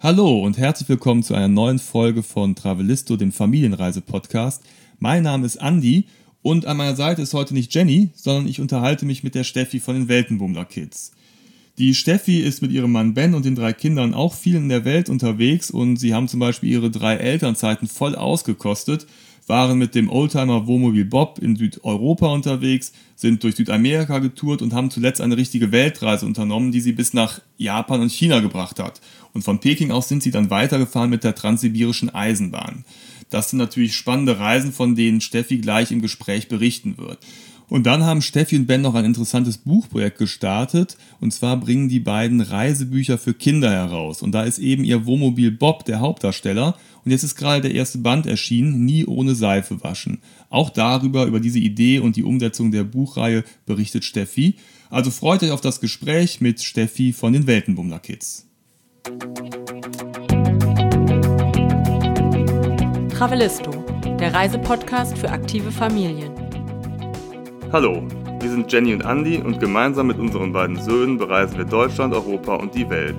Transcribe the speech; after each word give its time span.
Hallo 0.00 0.44
und 0.44 0.58
herzlich 0.58 0.88
willkommen 0.88 1.24
zu 1.24 1.34
einer 1.34 1.48
neuen 1.48 1.80
Folge 1.80 2.22
von 2.22 2.54
Travelisto, 2.54 3.16
dem 3.16 3.32
Familienreise-Podcast. 3.32 4.62
Mein 5.00 5.24
Name 5.24 5.44
ist 5.44 5.56
Andi 5.56 6.04
und 6.40 6.66
an 6.66 6.76
meiner 6.76 6.94
Seite 6.94 7.22
ist 7.22 7.34
heute 7.34 7.52
nicht 7.52 7.74
Jenny, 7.74 8.10
sondern 8.14 8.46
ich 8.46 8.60
unterhalte 8.60 9.04
mich 9.06 9.24
mit 9.24 9.34
der 9.34 9.42
Steffi 9.42 9.80
von 9.80 9.96
den 9.96 10.06
Weltenbummler 10.06 10.66
Kids. 10.66 11.10
Die 11.78 11.96
Steffi 11.96 12.38
ist 12.38 12.62
mit 12.62 12.70
ihrem 12.70 12.92
Mann 12.92 13.14
Ben 13.14 13.34
und 13.34 13.44
den 13.44 13.56
drei 13.56 13.72
Kindern 13.72 14.14
auch 14.14 14.34
viel 14.34 14.54
in 14.54 14.68
der 14.68 14.84
Welt 14.84 15.08
unterwegs 15.08 15.68
und 15.68 15.96
sie 15.96 16.14
haben 16.14 16.28
zum 16.28 16.38
Beispiel 16.38 16.70
ihre 16.70 16.92
drei 16.92 17.16
Elternzeiten 17.16 17.88
voll 17.88 18.14
ausgekostet 18.14 19.08
waren 19.48 19.78
mit 19.78 19.94
dem 19.94 20.10
Oldtimer 20.10 20.66
Wohnmobil 20.66 21.04
Bob 21.04 21.38
in 21.38 21.56
Südeuropa 21.56 22.28
unterwegs, 22.28 22.92
sind 23.16 23.42
durch 23.42 23.56
Südamerika 23.56 24.18
getourt 24.18 24.62
und 24.62 24.72
haben 24.72 24.90
zuletzt 24.90 25.20
eine 25.20 25.36
richtige 25.36 25.72
Weltreise 25.72 26.26
unternommen, 26.26 26.72
die 26.72 26.80
sie 26.80 26.92
bis 26.92 27.14
nach 27.14 27.40
Japan 27.56 28.00
und 28.00 28.12
China 28.12 28.40
gebracht 28.40 28.78
hat. 28.78 29.00
Und 29.32 29.42
von 29.42 29.60
Peking 29.60 29.90
aus 29.90 30.08
sind 30.08 30.22
sie 30.22 30.30
dann 30.30 30.50
weitergefahren 30.50 31.10
mit 31.10 31.24
der 31.24 31.34
transsibirischen 31.34 32.14
Eisenbahn. 32.14 32.84
Das 33.30 33.50
sind 33.50 33.58
natürlich 33.58 33.96
spannende 33.96 34.38
Reisen, 34.38 34.72
von 34.72 34.94
denen 34.94 35.20
Steffi 35.20 35.58
gleich 35.58 35.90
im 35.90 36.00
Gespräch 36.00 36.48
berichten 36.48 36.96
wird. 36.98 37.18
Und 37.68 37.84
dann 37.84 38.04
haben 38.04 38.22
Steffi 38.22 38.56
und 38.56 38.66
Ben 38.66 38.80
noch 38.80 38.94
ein 38.94 39.04
interessantes 39.04 39.58
Buchprojekt 39.58 40.18
gestartet. 40.18 40.96
Und 41.20 41.32
zwar 41.32 41.58
bringen 41.58 41.88
die 41.88 42.00
beiden 42.00 42.40
Reisebücher 42.40 43.18
für 43.18 43.34
Kinder 43.34 43.70
heraus. 43.70 44.22
Und 44.22 44.32
da 44.32 44.42
ist 44.42 44.58
eben 44.58 44.84
ihr 44.84 45.04
Wohnmobil 45.04 45.50
Bob 45.50 45.84
der 45.84 46.00
Hauptdarsteller. 46.00 46.76
Und 47.04 47.10
jetzt 47.10 47.24
ist 47.24 47.36
gerade 47.36 47.62
der 47.62 47.74
erste 47.74 47.98
Band 47.98 48.26
erschienen, 48.26 48.84
Nie 48.84 49.04
ohne 49.04 49.34
Seife 49.34 49.82
waschen. 49.82 50.18
Auch 50.48 50.70
darüber, 50.70 51.26
über 51.26 51.40
diese 51.40 51.58
Idee 51.58 51.98
und 51.98 52.16
die 52.16 52.24
Umsetzung 52.24 52.70
der 52.70 52.84
Buchreihe 52.84 53.44
berichtet 53.66 54.04
Steffi. 54.04 54.56
Also 54.90 55.10
freut 55.10 55.42
euch 55.42 55.50
auf 55.50 55.60
das 55.60 55.80
Gespräch 55.80 56.40
mit 56.40 56.62
Steffi 56.62 57.12
von 57.12 57.34
den 57.34 57.46
Weltenbummler 57.46 57.98
Kids. 57.98 58.46
Travelisto, 63.10 63.84
der 64.18 64.32
Reisepodcast 64.32 65.18
für 65.18 65.30
aktive 65.30 65.70
Familien. 65.70 66.47
Hallo, 67.70 68.02
wir 68.40 68.48
sind 68.48 68.72
Jenny 68.72 68.94
und 68.94 69.02
Andy 69.02 69.36
und 69.36 69.60
gemeinsam 69.60 70.06
mit 70.06 70.18
unseren 70.18 70.54
beiden 70.54 70.80
Söhnen 70.80 71.18
bereisen 71.18 71.58
wir 71.58 71.66
Deutschland, 71.66 72.14
Europa 72.14 72.54
und 72.54 72.74
die 72.74 72.88
Welt. 72.88 73.14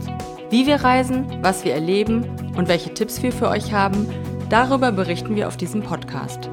Wie 0.49 0.65
wir 0.65 0.77
reisen, 0.77 1.27
was 1.43 1.63
wir 1.63 1.75
erleben 1.75 2.25
und 2.57 2.67
welche 2.67 2.91
Tipps 2.91 3.21
wir 3.21 3.31
für 3.31 3.47
euch 3.47 3.71
haben, 3.71 4.07
darüber 4.49 4.91
berichten 4.91 5.35
wir 5.35 5.47
auf 5.47 5.55
diesem 5.55 5.83
Podcast. 5.83 6.49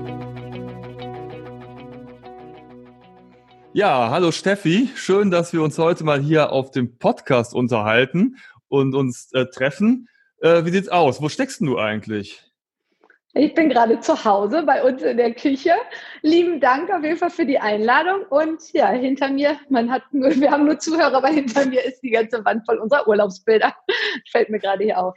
Ja, 3.72 4.11
hallo 4.11 4.30
Steffi, 4.30 4.91
schön, 4.94 5.30
dass 5.30 5.55
wir 5.55 5.62
uns 5.62 5.78
heute 5.78 6.05
mal 6.05 6.20
hier 6.20 6.52
auf 6.52 6.72
dem 6.72 6.98
Podcast 6.98 7.55
unterhalten 7.55 8.36
und 8.69 8.94
uns 8.94 9.33
äh, 9.33 9.47
treffen. 9.47 10.11
Äh, 10.42 10.67
wie 10.67 10.70
sieht's 10.70 10.91
aus? 10.91 11.22
Wo 11.22 11.30
steckst 11.30 11.62
du 11.62 11.78
eigentlich? 11.78 12.45
Ich 13.39 13.53
bin 13.53 13.69
gerade 13.69 14.01
zu 14.01 14.25
Hause 14.25 14.62
bei 14.62 14.83
uns 14.83 15.03
in 15.03 15.19
der 15.19 15.34
Küche. 15.34 15.73
Lieben 16.23 16.59
Dank 16.59 16.91
auf 16.91 17.05
jeden 17.05 17.19
Fall 17.19 17.29
für 17.29 17.45
die 17.45 17.59
Einladung. 17.59 18.23
Und 18.31 18.73
ja, 18.73 18.89
hinter 18.89 19.31
mir, 19.31 19.59
man 19.69 19.91
hat 19.91 20.05
nur, 20.11 20.34
wir 20.37 20.51
haben 20.51 20.65
nur 20.65 20.79
Zuhörer, 20.79 21.15
aber 21.15 21.29
hinter 21.29 21.67
mir 21.67 21.84
ist 21.84 22.01
die 22.01 22.11
ganze 22.11 22.42
Wand 22.47 22.64
voll 22.64 22.79
unserer 22.79 23.07
Urlaubsbilder. 23.07 23.75
Fällt 24.31 24.48
mir 24.48 24.59
gerade 24.59 24.84
hier 24.84 24.98
auf. 24.98 25.14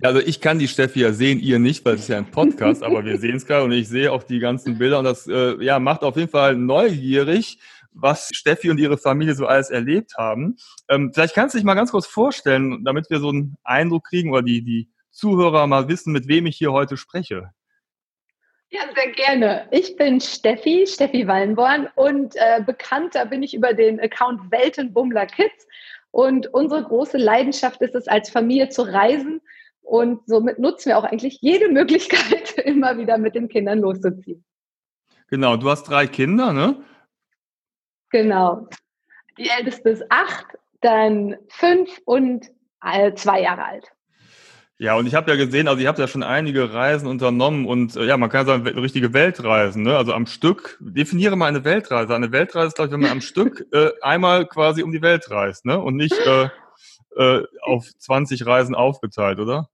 Also 0.00 0.20
ich 0.20 0.40
kann 0.40 0.60
die 0.60 0.68
Steffi 0.68 1.00
ja 1.00 1.12
sehen, 1.12 1.40
ihr 1.40 1.58
nicht, 1.58 1.84
weil 1.84 1.96
es 1.96 2.02
ist 2.02 2.08
ja 2.08 2.18
ein 2.18 2.30
Podcast, 2.30 2.84
aber 2.84 3.04
wir 3.04 3.18
sehen 3.18 3.36
es 3.36 3.46
gerade 3.46 3.64
und 3.64 3.72
ich 3.72 3.88
sehe 3.88 4.12
auch 4.12 4.22
die 4.22 4.38
ganzen 4.38 4.78
Bilder 4.78 5.00
und 5.00 5.04
das 5.04 5.26
äh, 5.26 5.62
ja, 5.62 5.80
macht 5.80 6.02
auf 6.02 6.16
jeden 6.16 6.30
Fall 6.30 6.54
neugierig, 6.54 7.58
was 7.92 8.30
Steffi 8.32 8.70
und 8.70 8.78
ihre 8.78 8.96
Familie 8.96 9.34
so 9.34 9.46
alles 9.46 9.70
erlebt 9.70 10.14
haben. 10.16 10.56
Ähm, 10.88 11.10
vielleicht 11.12 11.34
kannst 11.34 11.54
du 11.54 11.58
dich 11.58 11.64
mal 11.64 11.74
ganz 11.74 11.90
kurz 11.90 12.06
vorstellen, 12.06 12.84
damit 12.84 13.10
wir 13.10 13.18
so 13.18 13.28
einen 13.28 13.56
Eindruck 13.64 14.04
kriegen 14.04 14.30
oder 14.30 14.42
die, 14.42 14.62
die 14.62 14.88
Zuhörer 15.20 15.66
mal 15.66 15.86
wissen, 15.88 16.12
mit 16.12 16.28
wem 16.28 16.46
ich 16.46 16.56
hier 16.56 16.72
heute 16.72 16.96
spreche? 16.96 17.52
Ja, 18.70 18.80
sehr 18.94 19.12
gerne. 19.12 19.68
Ich 19.70 19.96
bin 19.96 20.20
Steffi, 20.20 20.86
Steffi 20.86 21.26
Wallenborn 21.26 21.88
und 21.94 22.36
äh, 22.36 22.62
bekannter 22.64 23.26
bin 23.26 23.42
ich 23.42 23.52
über 23.52 23.74
den 23.74 24.00
Account 24.00 24.50
Weltenbummler 24.50 25.26
Kids. 25.26 25.66
Und 26.10 26.46
unsere 26.54 26.84
große 26.84 27.18
Leidenschaft 27.18 27.82
ist 27.82 27.94
es, 27.94 28.08
als 28.08 28.30
Familie 28.30 28.70
zu 28.70 28.82
reisen. 28.82 29.42
Und 29.82 30.26
somit 30.26 30.58
nutzen 30.58 30.90
wir 30.90 30.98
auch 30.98 31.04
eigentlich 31.04 31.38
jede 31.42 31.68
Möglichkeit, 31.68 32.58
immer 32.64 32.96
wieder 32.96 33.18
mit 33.18 33.34
den 33.34 33.48
Kindern 33.48 33.80
loszuziehen. 33.80 34.44
Genau, 35.28 35.56
du 35.56 35.68
hast 35.68 35.84
drei 35.84 36.06
Kinder, 36.06 36.52
ne? 36.52 36.82
Genau. 38.10 38.68
Die 39.36 39.48
älteste 39.48 39.90
ist 39.90 40.04
acht, 40.10 40.46
dann 40.80 41.36
fünf 41.48 42.00
und 42.04 42.46
äh, 42.82 43.12
zwei 43.14 43.42
Jahre 43.42 43.64
alt. 43.64 43.92
Ja, 44.80 44.96
und 44.96 45.06
ich 45.06 45.14
habe 45.14 45.30
ja 45.30 45.36
gesehen, 45.36 45.68
also 45.68 45.82
ihr 45.82 45.88
habt 45.88 45.98
ja 45.98 46.08
schon 46.08 46.22
einige 46.22 46.72
Reisen 46.72 47.06
unternommen 47.06 47.66
und 47.66 47.96
äh, 47.96 48.06
ja, 48.06 48.16
man 48.16 48.30
kann 48.30 48.46
sagen, 48.46 48.66
richtige 48.66 49.12
Weltreisen, 49.12 49.82
ne? 49.82 49.94
Also 49.94 50.14
am 50.14 50.24
Stück, 50.24 50.78
definiere 50.80 51.36
mal 51.36 51.48
eine 51.48 51.64
Weltreise. 51.64 52.14
Eine 52.14 52.32
Weltreise 52.32 52.68
ist, 52.68 52.76
glaube 52.76 52.88
ich, 52.88 52.92
wenn 52.94 53.02
man 53.02 53.10
am 53.10 53.20
Stück 53.20 53.66
äh, 53.74 53.90
einmal 54.00 54.46
quasi 54.46 54.82
um 54.82 54.90
die 54.90 55.02
Welt 55.02 55.30
reist, 55.30 55.66
ne? 55.66 55.78
Und 55.78 55.96
nicht 55.96 56.18
äh, 56.26 56.48
äh, 57.14 57.44
auf 57.60 57.90
20 57.98 58.46
Reisen 58.46 58.74
aufgeteilt, 58.74 59.38
oder? 59.38 59.68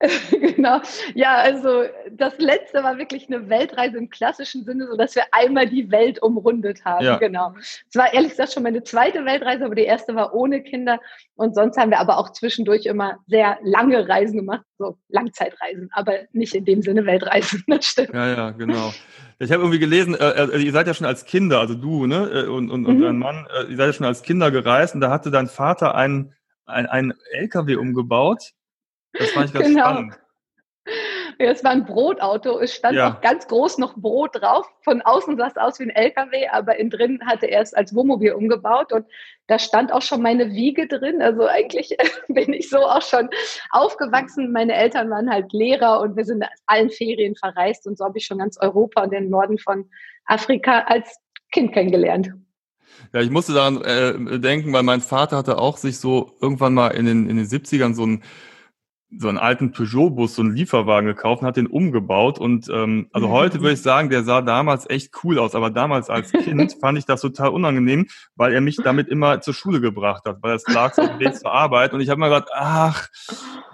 genau. 0.30 0.82
Ja, 1.16 1.34
also 1.38 1.82
das 2.18 2.38
letzte 2.38 2.82
war 2.82 2.98
wirklich 2.98 3.28
eine 3.28 3.48
Weltreise 3.48 3.98
im 3.98 4.10
klassischen 4.10 4.64
Sinne, 4.64 4.86
so 4.86 4.96
dass 4.96 5.14
wir 5.14 5.22
einmal 5.32 5.68
die 5.68 5.90
Welt 5.90 6.22
umrundet 6.22 6.84
haben. 6.84 7.04
Ja. 7.04 7.16
Genau. 7.16 7.54
Es 7.88 7.96
war 7.96 8.12
ehrlich 8.12 8.30
gesagt 8.30 8.52
schon 8.52 8.62
meine 8.62 8.82
zweite 8.82 9.24
Weltreise, 9.24 9.64
aber 9.64 9.74
die 9.74 9.84
erste 9.84 10.14
war 10.14 10.34
ohne 10.34 10.62
Kinder. 10.62 11.00
Und 11.34 11.54
sonst 11.54 11.78
haben 11.78 11.90
wir 11.90 12.00
aber 12.00 12.18
auch 12.18 12.32
zwischendurch 12.32 12.86
immer 12.86 13.18
sehr 13.26 13.58
lange 13.62 14.08
Reisen 14.08 14.36
gemacht, 14.36 14.64
so 14.78 14.98
Langzeitreisen, 15.08 15.88
aber 15.92 16.14
nicht 16.32 16.54
in 16.54 16.64
dem 16.64 16.82
Sinne 16.82 17.06
Weltreisen. 17.06 17.64
Das 17.78 17.86
stimmt. 17.86 18.12
Ja, 18.12 18.26
ja, 18.26 18.50
genau. 18.50 18.92
Ich 19.38 19.52
habe 19.52 19.62
irgendwie 19.62 19.78
gelesen, 19.78 20.14
äh, 20.14 20.30
äh, 20.30 20.58
ihr 20.58 20.72
seid 20.72 20.88
ja 20.88 20.94
schon 20.94 21.06
als 21.06 21.24
Kinder, 21.24 21.60
also 21.60 21.74
du 21.74 22.06
ne, 22.06 22.28
äh, 22.32 22.46
und, 22.48 22.70
und, 22.70 22.86
und 22.86 22.98
mhm. 22.98 23.02
dein 23.02 23.18
Mann, 23.18 23.46
äh, 23.54 23.70
ihr 23.70 23.76
seid 23.76 23.86
ja 23.86 23.92
schon 23.92 24.06
als 24.06 24.22
Kinder 24.22 24.50
gereist 24.50 24.94
und 24.94 25.00
da 25.00 25.10
hatte 25.10 25.30
dein 25.30 25.46
Vater 25.46 25.94
einen, 25.94 26.34
einen, 26.66 26.86
einen 26.88 27.14
LKW 27.32 27.76
umgebaut 27.76 28.52
das 29.12 29.30
fand 29.30 29.46
ich 29.46 29.52
ganz 29.52 29.66
genau. 29.66 29.80
spannend. 29.80 30.18
Ja, 31.38 31.46
es 31.50 31.64
war 31.64 31.70
ein 31.70 31.84
Brotauto. 31.84 32.58
Es 32.58 32.74
stand 32.74 32.96
ja. 32.96 33.12
auch 33.12 33.20
ganz 33.20 33.46
groß 33.46 33.78
noch 33.78 33.96
Brot 33.96 34.40
drauf. 34.40 34.66
Von 34.82 35.02
außen 35.02 35.36
sah 35.36 35.46
es 35.46 35.56
aus 35.56 35.78
wie 35.78 35.84
ein 35.84 35.90
LKW, 35.90 36.48
aber 36.48 36.78
innen 36.78 36.90
drin 36.90 37.20
hatte 37.26 37.46
er 37.46 37.62
es 37.62 37.74
als 37.74 37.94
Wohnmobil 37.94 38.32
umgebaut 38.32 38.92
und 38.92 39.06
da 39.46 39.58
stand 39.58 39.92
auch 39.92 40.02
schon 40.02 40.20
meine 40.20 40.50
Wiege 40.50 40.86
drin. 40.86 41.22
Also 41.22 41.46
eigentlich 41.46 41.96
bin 42.28 42.52
ich 42.52 42.68
so 42.68 42.78
auch 42.78 43.02
schon 43.02 43.28
aufgewachsen. 43.70 44.52
Meine 44.52 44.74
Eltern 44.74 45.10
waren 45.10 45.30
halt 45.30 45.52
Lehrer 45.52 46.00
und 46.00 46.16
wir 46.16 46.24
sind 46.24 46.44
allen 46.66 46.90
Ferien 46.90 47.34
verreist 47.34 47.86
und 47.86 47.98
so 47.98 48.04
habe 48.04 48.18
ich 48.18 48.26
schon 48.26 48.38
ganz 48.38 48.58
Europa 48.60 49.02
und 49.02 49.12
den 49.12 49.30
Norden 49.30 49.58
von 49.58 49.88
Afrika 50.26 50.80
als 50.80 51.18
Kind 51.50 51.72
kennengelernt. 51.72 52.30
Ja, 53.12 53.20
ich 53.20 53.30
musste 53.30 53.54
daran 53.54 53.80
äh, 53.82 54.38
denken, 54.38 54.72
weil 54.72 54.82
mein 54.82 55.00
Vater 55.00 55.36
hatte 55.38 55.58
auch 55.58 55.76
sich 55.76 55.98
so 55.98 56.36
irgendwann 56.40 56.74
mal 56.74 56.88
in 56.88 57.06
den, 57.06 57.28
in 57.28 57.36
den 57.36 57.46
70ern 57.46 57.94
so 57.94 58.04
ein 58.04 58.22
so 59.16 59.28
einen 59.28 59.38
alten 59.38 59.72
Peugeot-Bus, 59.72 60.34
so 60.34 60.42
einen 60.42 60.54
Lieferwagen 60.54 61.06
gekauft 61.06 61.40
und 61.40 61.48
hat 61.48 61.56
den 61.56 61.66
umgebaut. 61.66 62.38
Und 62.38 62.68
ähm, 62.68 63.08
also 63.12 63.30
heute 63.30 63.60
würde 63.60 63.72
ich 63.72 63.82
sagen, 63.82 64.10
der 64.10 64.22
sah 64.22 64.42
damals 64.42 64.88
echt 64.88 65.12
cool 65.24 65.38
aus, 65.38 65.54
aber 65.54 65.70
damals 65.70 66.10
als 66.10 66.30
Kind 66.44 66.76
fand 66.80 66.98
ich 66.98 67.06
das 67.06 67.22
total 67.22 67.48
unangenehm, 67.50 68.06
weil 68.36 68.52
er 68.52 68.60
mich 68.60 68.76
damit 68.76 69.08
immer 69.08 69.40
zur 69.40 69.54
Schule 69.54 69.80
gebracht 69.80 70.24
hat, 70.26 70.42
weil 70.42 70.56
es 70.56 70.66
lag 70.68 70.92
so 70.92 71.02
Weg 71.18 71.36
zur 71.36 71.52
Arbeit. 71.52 71.94
Und 71.94 72.00
ich 72.00 72.10
habe 72.10 72.20
mir 72.20 72.28
gedacht, 72.28 72.50
ach, 72.52 73.08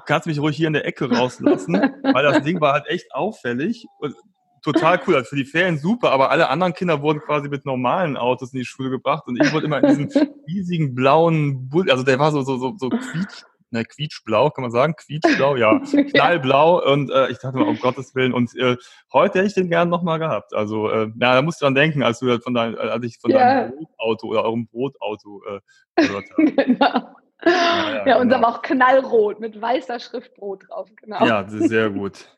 kannst 0.07 0.29
mich 0.29 0.39
ruhig 0.39 0.57
hier 0.57 0.69
in 0.69 0.73
der 0.73 0.87
Ecke 0.87 1.11
rauslassen, 1.11 1.75
weil 2.03 2.23
das 2.23 2.43
Ding 2.45 2.61
war 2.61 2.75
halt 2.75 2.87
echt 2.87 3.13
auffällig. 3.13 3.87
Und 3.99 4.15
total 4.63 5.01
cool. 5.07 5.17
Also 5.17 5.31
für 5.31 5.37
die 5.37 5.45
Ferien 5.45 5.79
super, 5.79 6.13
aber 6.13 6.31
alle 6.31 6.49
anderen 6.49 6.75
Kinder 6.75 7.03
wurden 7.03 7.21
quasi 7.21 7.49
mit 7.49 7.67
normalen 7.67 8.17
Autos 8.17 8.53
in 8.53 8.61
die 8.61 8.65
Schule 8.65 8.91
gebracht 8.91 9.25
und 9.27 9.41
ich 9.41 9.53
wurde 9.53 9.67
immer 9.67 9.83
in 9.83 10.09
diesem 10.09 10.29
riesigen 10.49 10.95
blauen 10.95 11.69
Bull, 11.69 11.91
also 11.91 12.03
der 12.03 12.19
war 12.19 12.33
so 12.33 12.43
so 12.43 12.57
so, 12.57 12.75
so 12.79 12.89
quietsch 12.89 13.45
ne, 13.75 13.85
quietschblau, 13.85 14.51
kann 14.51 14.63
man 14.63 14.71
sagen, 14.71 14.95
quietschblau, 14.97 15.57
ja, 15.57 15.79
knallblau 16.15 16.83
und 16.91 17.11
äh, 17.11 17.29
ich 17.29 17.39
dachte 17.39 17.59
mal, 17.59 17.69
um 17.69 17.79
Gottes 17.79 18.15
Willen 18.15 18.33
und 18.33 18.57
äh, 18.57 18.77
heute 19.13 19.39
hätte 19.39 19.49
ich 19.49 19.55
den 19.55 19.69
gern 19.69 19.91
nochmal 19.91 20.19
gehabt. 20.19 20.55
Also, 20.55 20.89
äh, 20.89 21.11
na, 21.15 21.35
da 21.35 21.43
musst 21.43 21.61
du 21.61 21.67
dran 21.67 21.75
denken, 21.75 22.03
als 22.03 22.21
du 22.21 22.41
von 22.41 22.55
dein, 22.55 22.79
als 22.79 23.05
ich 23.05 23.19
von 23.19 23.31
ja. 23.31 23.39
deinem 23.39 23.73
Brotauto 23.73 24.27
oder 24.29 24.45
eurem 24.45 24.67
Brotauto 24.67 25.43
äh, 25.45 25.61
gehört 26.07 26.25
habe. 26.31 26.45
genau. 26.53 27.15
Ja, 27.45 27.97
ja, 27.97 28.07
ja 28.07 28.17
und 28.17 28.29
genau. 28.29 28.37
aber 28.37 28.57
auch 28.57 28.63
knallrot 28.63 29.41
mit 29.41 29.61
weißer 29.61 30.01
Schrift 30.01 30.35
Brot 30.35 30.65
drauf, 30.69 30.89
genau. 30.97 31.27
Ja, 31.27 31.45
sehr 31.47 31.91
gut. 31.91 32.29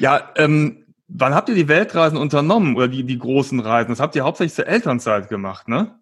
Ja, 0.00 0.32
ähm, 0.36 0.86
wann 1.06 1.34
habt 1.34 1.48
ihr 1.48 1.54
die 1.54 1.68
Weltreisen 1.68 2.18
unternommen 2.18 2.74
oder 2.74 2.88
die, 2.88 3.04
die 3.04 3.18
großen 3.18 3.60
Reisen? 3.60 3.90
Das 3.90 4.00
habt 4.00 4.16
ihr 4.16 4.24
hauptsächlich 4.24 4.54
zur 4.54 4.66
Elternzeit 4.66 5.28
gemacht, 5.28 5.68
ne? 5.68 6.00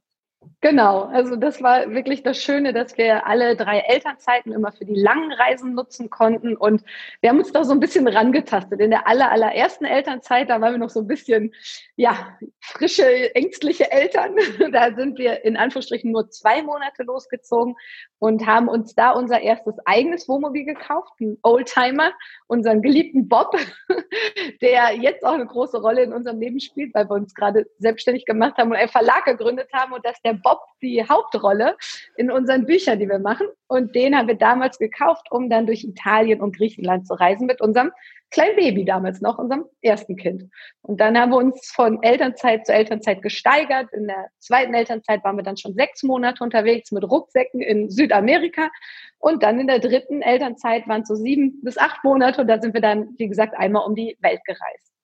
Genau, 0.61 1.03
also 1.03 1.37
das 1.37 1.63
war 1.63 1.93
wirklich 1.93 2.23
das 2.23 2.43
Schöne, 2.43 2.73
dass 2.73 2.97
wir 2.99 3.27
alle 3.27 3.57
drei 3.57 3.79
Elternzeiten 3.81 4.53
immer 4.53 4.73
für 4.73 4.85
die 4.85 4.95
langen 4.95 5.33
Reisen 5.33 5.75
nutzen 5.75 6.11
konnten 6.11 6.57
und 6.57 6.83
wir 7.21 7.31
haben 7.31 7.39
uns 7.39 7.53
da 7.53 7.65
so 7.65 7.73
ein 7.73 7.81
bisschen 7.81 8.09
rangetastet. 8.09 8.81
In 8.81 8.91
der 8.91 9.07
aller, 9.07 9.31
allerersten 9.31 9.85
Elternzeit, 9.85 10.49
da 10.49 10.61
waren 10.61 10.75
wir 10.75 10.79
noch 10.79 10.91
so 10.91 11.01
ein 11.01 11.07
bisschen, 11.07 11.53
ja, 11.97 12.37
frische, 12.61 13.35
ängstliche 13.35 13.91
Eltern. 13.91 14.35
Da 14.73 14.95
sind 14.95 15.19
wir 15.19 15.45
in 15.45 15.57
Anführungsstrichen 15.57 16.11
nur 16.11 16.29
zwei 16.31 16.63
Monate 16.63 17.03
losgezogen 17.05 17.77
und 18.19 18.47
haben 18.47 18.69
uns 18.69 18.95
da 18.95 19.13
unser 19.13 19.41
erstes 19.41 19.75
eigenes 19.85 20.29
Wohnmobil 20.29 20.65
gekauft, 20.65 21.13
einen 21.21 21.39
Oldtimer, 21.43 22.13
unseren 22.47 22.83
geliebten 22.83 23.29
Bob, 23.29 23.57
der 24.61 24.97
jetzt 24.97 25.25
auch 25.25 25.35
eine 25.35 25.47
große 25.47 25.81
Rolle 25.81 26.03
in 26.03 26.13
unserem 26.13 26.41
Leben 26.41 26.61
spielt, 26.61 26.95
weil 26.95 27.09
wir 27.09 27.15
uns 27.15 27.35
gerade 27.35 27.67
selbstständig 27.79 28.25
gemacht 28.25 28.57
haben 28.57 28.71
und 28.71 28.77
einen 28.77 28.89
Verlag 28.89 29.25
gegründet 29.25 29.69
haben 29.73 29.93
und 29.93 30.05
dass 30.05 30.21
der 30.23 30.35
Bob 30.43 30.61
die 30.83 31.03
Hauptrolle 31.09 31.77
in 32.17 32.31
unseren 32.31 32.67
Büchern, 32.67 32.99
die 32.99 33.09
wir 33.09 33.19
machen. 33.19 33.47
Und 33.67 33.95
den 33.95 34.17
haben 34.17 34.29
wir 34.29 34.37
damals 34.37 34.79
gekauft, 34.79 35.27
um 35.31 35.51
dann 35.51 35.67
durch 35.67 35.85
Italien 35.85 36.41
und 36.41 36.57
Griechenland 36.57 37.07
zu 37.07 37.15
reisen 37.15 37.47
mit 37.47 37.61
unserem 37.61 37.91
kleinen 38.31 38.57
Baby 38.57 38.85
damals 38.85 39.21
noch, 39.21 39.39
unserem 39.39 39.65
ersten 39.83 40.17
Kind. 40.17 40.45
Und 40.83 41.01
dann 41.01 41.19
haben 41.19 41.31
wir 41.31 41.39
uns 41.39 41.71
von 41.75 42.03
Elternzeit 42.03 42.67
zu 42.67 42.73
Elternzeit 42.73 43.23
gesteigert. 43.23 43.93
In 43.93 44.07
der 44.07 44.29
zweiten 44.39 44.75
Elternzeit 44.75 45.25
waren 45.25 45.37
wir 45.37 45.45
dann 45.45 45.57
schon 45.57 45.75
sechs 45.75 46.03
Monate 46.03 46.43
unterwegs 46.43 46.93
mit 46.93 47.05
Rucksäcken 47.05 47.61
in 47.61 47.89
Südamerika. 47.89 48.71
Und 49.19 49.43
dann 49.43 49.61
in 49.61 49.67
der 49.67 49.79
dritten 49.79 50.23
Elternzeit 50.23 50.87
waren 50.89 51.03
es 51.03 51.09
so 51.09 51.15
sieben 51.15 51.63
bis 51.63 51.79
acht 51.79 52.03
Monate. 52.05 52.43
Und 52.43 52.49
da 52.49 52.61
sind 52.61 52.75
wir 52.75 52.81
dann, 52.81 53.15
wie 53.19 53.29
gesagt, 53.29 53.55
einmal 53.57 53.87
um 53.87 53.95
die 53.95 54.17
Welt 54.21 54.41
gereist. 54.45 54.96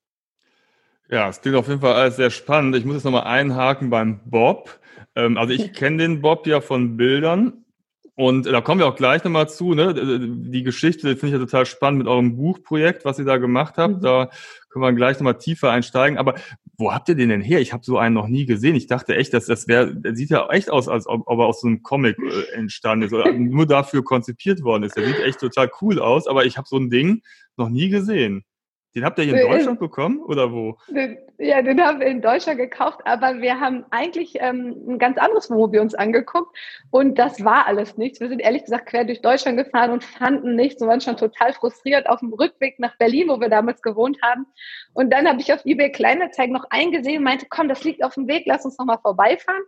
Ja, 1.12 1.28
es 1.28 1.42
klingt 1.42 1.58
auf 1.58 1.68
jeden 1.68 1.82
Fall 1.82 1.92
alles 1.92 2.16
sehr 2.16 2.30
spannend. 2.30 2.74
Ich 2.74 2.86
muss 2.86 2.94
jetzt 2.94 3.04
nochmal 3.04 3.24
einhaken 3.24 3.90
beim 3.90 4.20
Bob. 4.24 4.80
Ähm, 5.14 5.36
also 5.36 5.52
ich 5.52 5.72
kenne 5.74 5.98
den 5.98 6.22
Bob 6.22 6.46
ja 6.46 6.62
von 6.62 6.96
Bildern 6.96 7.66
und 8.14 8.46
da 8.46 8.62
kommen 8.62 8.80
wir 8.80 8.86
auch 8.86 8.96
gleich 8.96 9.22
nochmal 9.22 9.46
zu. 9.46 9.74
Ne? 9.74 9.92
Die 9.94 10.62
Geschichte 10.62 11.14
finde 11.14 11.26
ich 11.26 11.32
ja 11.32 11.38
total 11.38 11.66
spannend 11.66 11.98
mit 11.98 12.08
eurem 12.08 12.36
Buchprojekt, 12.36 13.04
was 13.04 13.18
ihr 13.18 13.26
da 13.26 13.36
gemacht 13.36 13.76
habt. 13.76 13.96
Mhm. 13.96 14.00
Da 14.00 14.30
können 14.70 14.84
wir 14.86 14.92
gleich 14.94 15.18
nochmal 15.18 15.36
tiefer 15.36 15.70
einsteigen. 15.70 16.16
Aber 16.16 16.36
wo 16.78 16.94
habt 16.94 17.10
ihr 17.10 17.14
den 17.14 17.28
denn 17.28 17.42
her? 17.42 17.60
Ich 17.60 17.74
habe 17.74 17.84
so 17.84 17.98
einen 17.98 18.14
noch 18.14 18.28
nie 18.28 18.46
gesehen. 18.46 18.74
Ich 18.74 18.86
dachte 18.86 19.14
echt, 19.14 19.34
dass 19.34 19.44
das 19.44 19.68
wäre, 19.68 19.94
der 19.94 20.16
sieht 20.16 20.30
ja 20.30 20.48
echt 20.48 20.70
aus, 20.70 20.88
als 20.88 21.06
ob, 21.06 21.24
ob 21.26 21.40
er 21.40 21.44
aus 21.44 21.60
so 21.60 21.66
einem 21.66 21.82
Comic 21.82 22.16
äh, 22.18 22.54
entstanden 22.54 23.04
ist 23.04 23.12
oder 23.12 23.30
nur 23.30 23.66
dafür 23.66 24.02
konzipiert 24.02 24.62
worden 24.62 24.84
ist. 24.84 24.96
Der 24.96 25.04
sieht 25.04 25.20
echt 25.20 25.40
total 25.40 25.70
cool 25.82 25.98
aus, 25.98 26.26
aber 26.26 26.46
ich 26.46 26.56
habe 26.56 26.66
so 26.66 26.78
ein 26.78 26.88
Ding 26.88 27.20
noch 27.58 27.68
nie 27.68 27.90
gesehen. 27.90 28.46
Den 28.94 29.04
habt 29.04 29.18
ihr 29.18 29.24
hier 29.24 29.40
in 29.40 29.50
Deutschland 29.50 29.80
bekommen 29.80 30.20
oder 30.20 30.52
wo? 30.52 30.76
Den, 30.88 31.16
ja, 31.38 31.62
den 31.62 31.80
haben 31.82 32.00
wir 32.00 32.06
in 32.06 32.20
Deutschland 32.20 32.58
gekauft, 32.58 33.00
aber 33.04 33.40
wir 33.40 33.58
haben 33.58 33.86
eigentlich 33.90 34.34
ähm, 34.38 34.76
ein 34.86 34.98
ganz 34.98 35.16
anderes 35.16 35.50
Wohnmobil 35.50 35.80
uns 35.80 35.94
angeguckt 35.94 36.54
und 36.90 37.18
das 37.18 37.42
war 37.42 37.66
alles 37.66 37.96
nichts. 37.96 38.20
Wir 38.20 38.28
sind 38.28 38.40
ehrlich 38.40 38.64
gesagt 38.64 38.86
quer 38.86 39.04
durch 39.04 39.22
Deutschland 39.22 39.56
gefahren 39.56 39.92
und 39.92 40.04
fanden 40.04 40.56
nichts 40.56 40.82
und 40.82 40.88
waren 40.88 41.00
schon 41.00 41.16
total 41.16 41.54
frustriert 41.54 42.06
auf 42.06 42.20
dem 42.20 42.34
Rückweg 42.34 42.78
nach 42.78 42.96
Berlin, 42.98 43.28
wo 43.28 43.40
wir 43.40 43.48
damals 43.48 43.80
gewohnt 43.80 44.18
haben. 44.22 44.46
Und 44.92 45.10
dann 45.10 45.26
habe 45.26 45.40
ich 45.40 45.52
auf 45.52 45.64
eBay 45.64 45.90
Kleinanzeigen 45.90 46.52
noch 46.52 46.66
eingesehen 46.68 47.18
und 47.18 47.24
meinte, 47.24 47.46
komm, 47.48 47.68
das 47.68 47.84
liegt 47.84 48.04
auf 48.04 48.14
dem 48.14 48.28
Weg, 48.28 48.44
lass 48.46 48.66
uns 48.66 48.76
noch 48.78 48.86
mal 48.86 48.98
vorbeifahren. 48.98 49.62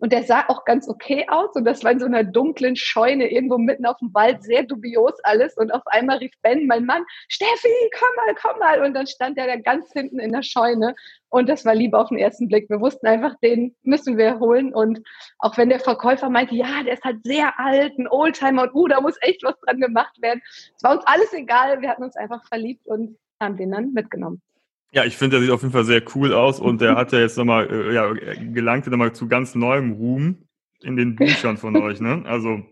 Und 0.00 0.12
der 0.12 0.24
sah 0.24 0.44
auch 0.48 0.64
ganz 0.64 0.88
okay 0.88 1.26
aus. 1.28 1.54
Und 1.54 1.64
das 1.64 1.84
war 1.84 1.92
in 1.92 2.00
so 2.00 2.06
einer 2.06 2.24
dunklen 2.24 2.74
Scheune 2.74 3.30
irgendwo 3.30 3.58
mitten 3.58 3.86
auf 3.86 3.98
dem 3.98 4.12
Wald, 4.14 4.42
sehr 4.42 4.62
dubios 4.62 5.12
alles. 5.22 5.56
Und 5.56 5.72
auf 5.72 5.86
einmal 5.86 6.18
rief 6.18 6.32
Ben, 6.42 6.66
mein 6.66 6.86
Mann, 6.86 7.04
Steffi, 7.28 7.68
komm 7.98 8.08
mal, 8.16 8.34
komm 8.34 8.58
mal. 8.58 8.84
Und 8.84 8.94
dann 8.94 9.06
stand 9.06 9.38
er 9.38 9.46
da 9.46 9.56
ganz 9.56 9.92
hinten 9.92 10.18
in 10.18 10.32
der 10.32 10.42
Scheune. 10.42 10.94
Und 11.28 11.48
das 11.48 11.64
war 11.64 11.74
Liebe 11.74 11.98
auf 11.98 12.08
den 12.08 12.18
ersten 12.18 12.48
Blick. 12.48 12.68
Wir 12.68 12.80
wussten 12.80 13.06
einfach, 13.06 13.34
den 13.42 13.76
müssen 13.82 14.16
wir 14.16 14.40
holen. 14.40 14.74
Und 14.74 15.00
auch 15.38 15.56
wenn 15.58 15.68
der 15.68 15.80
Verkäufer 15.80 16.30
meinte, 16.30 16.54
ja, 16.54 16.82
der 16.82 16.94
ist 16.94 17.04
halt 17.04 17.22
sehr 17.24 17.58
alt, 17.60 17.98
ein 17.98 18.08
Oldtimer 18.08 18.62
und 18.62 18.74
uh, 18.74 18.88
da 18.88 19.00
muss 19.00 19.16
echt 19.20 19.42
was 19.44 19.58
dran 19.60 19.80
gemacht 19.80 20.20
werden. 20.20 20.40
Es 20.76 20.82
war 20.82 20.92
uns 20.92 21.06
alles 21.06 21.32
egal. 21.32 21.80
Wir 21.82 21.90
hatten 21.90 22.04
uns 22.04 22.16
einfach 22.16 22.44
verliebt 22.48 22.86
und 22.86 23.18
haben 23.40 23.56
den 23.56 23.70
dann 23.70 23.92
mitgenommen. 23.92 24.42
Ja, 24.92 25.04
ich 25.04 25.16
finde, 25.16 25.36
der 25.36 25.44
sieht 25.44 25.52
auf 25.52 25.62
jeden 25.62 25.72
Fall 25.72 25.84
sehr 25.84 26.02
cool 26.14 26.32
aus 26.32 26.60
und 26.60 26.80
der 26.80 26.94
hat 26.96 27.12
ja 27.12 27.20
jetzt 27.20 27.38
nochmal, 27.38 27.70
äh, 27.70 27.94
ja, 27.94 28.12
gelangt 28.12 28.86
ja 28.86 28.90
nochmal 28.90 29.12
zu 29.12 29.28
ganz 29.28 29.54
neuem 29.54 29.92
Ruhm 29.92 30.46
in 30.82 30.96
den 30.96 31.16
Büchern 31.16 31.56
von 31.56 31.76
euch, 31.76 32.00
ne? 32.00 32.22
Also, 32.26 32.62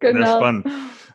genau. 0.00 0.26
sehr 0.26 0.36
spannend. 0.36 0.66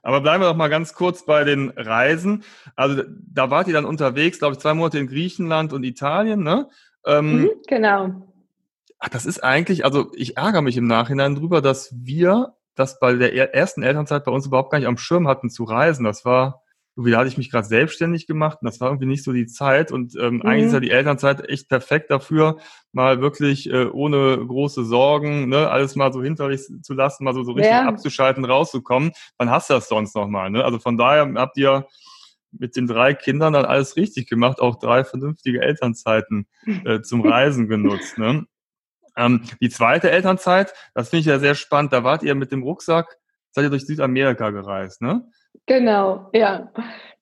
Aber 0.01 0.21
bleiben 0.21 0.41
wir 0.41 0.47
doch 0.47 0.55
mal 0.55 0.69
ganz 0.69 0.93
kurz 0.93 1.25
bei 1.25 1.43
den 1.43 1.69
Reisen. 1.69 2.43
Also, 2.75 3.03
da 3.07 3.51
wart 3.51 3.67
ihr 3.67 3.73
dann 3.73 3.85
unterwegs, 3.85 4.39
glaube 4.39 4.53
ich, 4.53 4.59
zwei 4.59 4.73
Monate 4.73 4.99
in 4.99 5.07
Griechenland 5.07 5.73
und 5.73 5.83
Italien, 5.83 6.43
ne? 6.43 6.69
Ähm, 7.05 7.41
mhm, 7.41 7.49
genau. 7.67 8.29
Ach, 8.99 9.09
das 9.09 9.25
ist 9.25 9.43
eigentlich, 9.43 9.85
also 9.85 10.11
ich 10.13 10.37
ärgere 10.37 10.61
mich 10.61 10.75
im 10.75 10.87
Nachhinein 10.87 11.35
drüber, 11.35 11.61
dass 11.61 11.93
wir 11.95 12.55
das 12.75 12.99
bei 12.99 13.13
der 13.13 13.53
ersten 13.55 13.81
Elternzeit 13.81 14.25
bei 14.25 14.31
uns 14.31 14.45
überhaupt 14.45 14.71
gar 14.71 14.79
nicht 14.79 14.87
am 14.87 14.97
Schirm 14.97 15.27
hatten 15.27 15.49
zu 15.49 15.63
reisen. 15.63 16.03
Das 16.03 16.25
war, 16.25 16.63
irgendwie 16.99 17.15
hatte 17.15 17.29
ich 17.29 17.37
mich 17.37 17.49
gerade 17.49 17.65
selbstständig 17.65 18.27
gemacht 18.27 18.57
und 18.61 18.65
das 18.65 18.81
war 18.81 18.89
irgendwie 18.89 19.05
nicht 19.05 19.23
so 19.23 19.31
die 19.31 19.45
Zeit. 19.45 19.93
Und 19.93 20.17
ähm, 20.19 20.35
mhm. 20.35 20.41
eigentlich 20.41 20.65
ist 20.65 20.73
ja 20.73 20.81
die 20.81 20.91
Elternzeit 20.91 21.47
echt 21.47 21.69
perfekt 21.69 22.11
dafür, 22.11 22.57
mal 22.91 23.21
wirklich 23.21 23.71
äh, 23.71 23.85
ohne 23.85 24.37
große 24.45 24.83
Sorgen, 24.83 25.47
ne, 25.47 25.69
alles 25.69 25.95
mal 25.95 26.11
so 26.11 26.21
hinter 26.21 26.49
sich 26.51 26.67
zu 26.83 26.93
lassen, 26.93 27.23
mal 27.23 27.33
so, 27.33 27.43
so 27.43 27.53
richtig 27.53 27.71
ja. 27.71 27.87
abzuschalten, 27.87 28.43
rauszukommen. 28.43 29.13
Wann 29.37 29.49
hast 29.49 29.69
du 29.69 29.75
das 29.75 29.87
sonst 29.87 30.13
nochmal? 30.13 30.49
Ne? 30.49 30.65
Also 30.65 30.77
von 30.77 30.97
daher 30.97 31.31
habt 31.35 31.55
ihr 31.55 31.87
mit 32.51 32.75
den 32.75 32.85
drei 32.85 33.13
Kindern 33.13 33.53
dann 33.53 33.63
alles 33.63 33.95
richtig 33.95 34.27
gemacht, 34.27 34.59
auch 34.59 34.77
drei 34.77 35.05
vernünftige 35.05 35.61
Elternzeiten 35.61 36.47
äh, 36.83 36.99
zum 37.01 37.21
Reisen 37.21 37.69
genutzt. 37.69 38.17
Ne? 38.17 38.45
Ähm, 39.15 39.43
die 39.61 39.69
zweite 39.69 40.11
Elternzeit, 40.11 40.73
das 40.93 41.11
finde 41.11 41.21
ich 41.21 41.27
ja 41.27 41.39
sehr 41.39 41.55
spannend, 41.55 41.93
da 41.93 42.03
wart 42.03 42.23
ihr 42.23 42.35
mit 42.35 42.51
dem 42.51 42.61
Rucksack, 42.61 43.19
seid 43.51 43.63
ihr 43.63 43.69
durch 43.69 43.85
Südamerika 43.85 44.49
gereist, 44.49 45.01
ne? 45.01 45.23
Genau, 45.69 46.27
ja. 46.33 46.71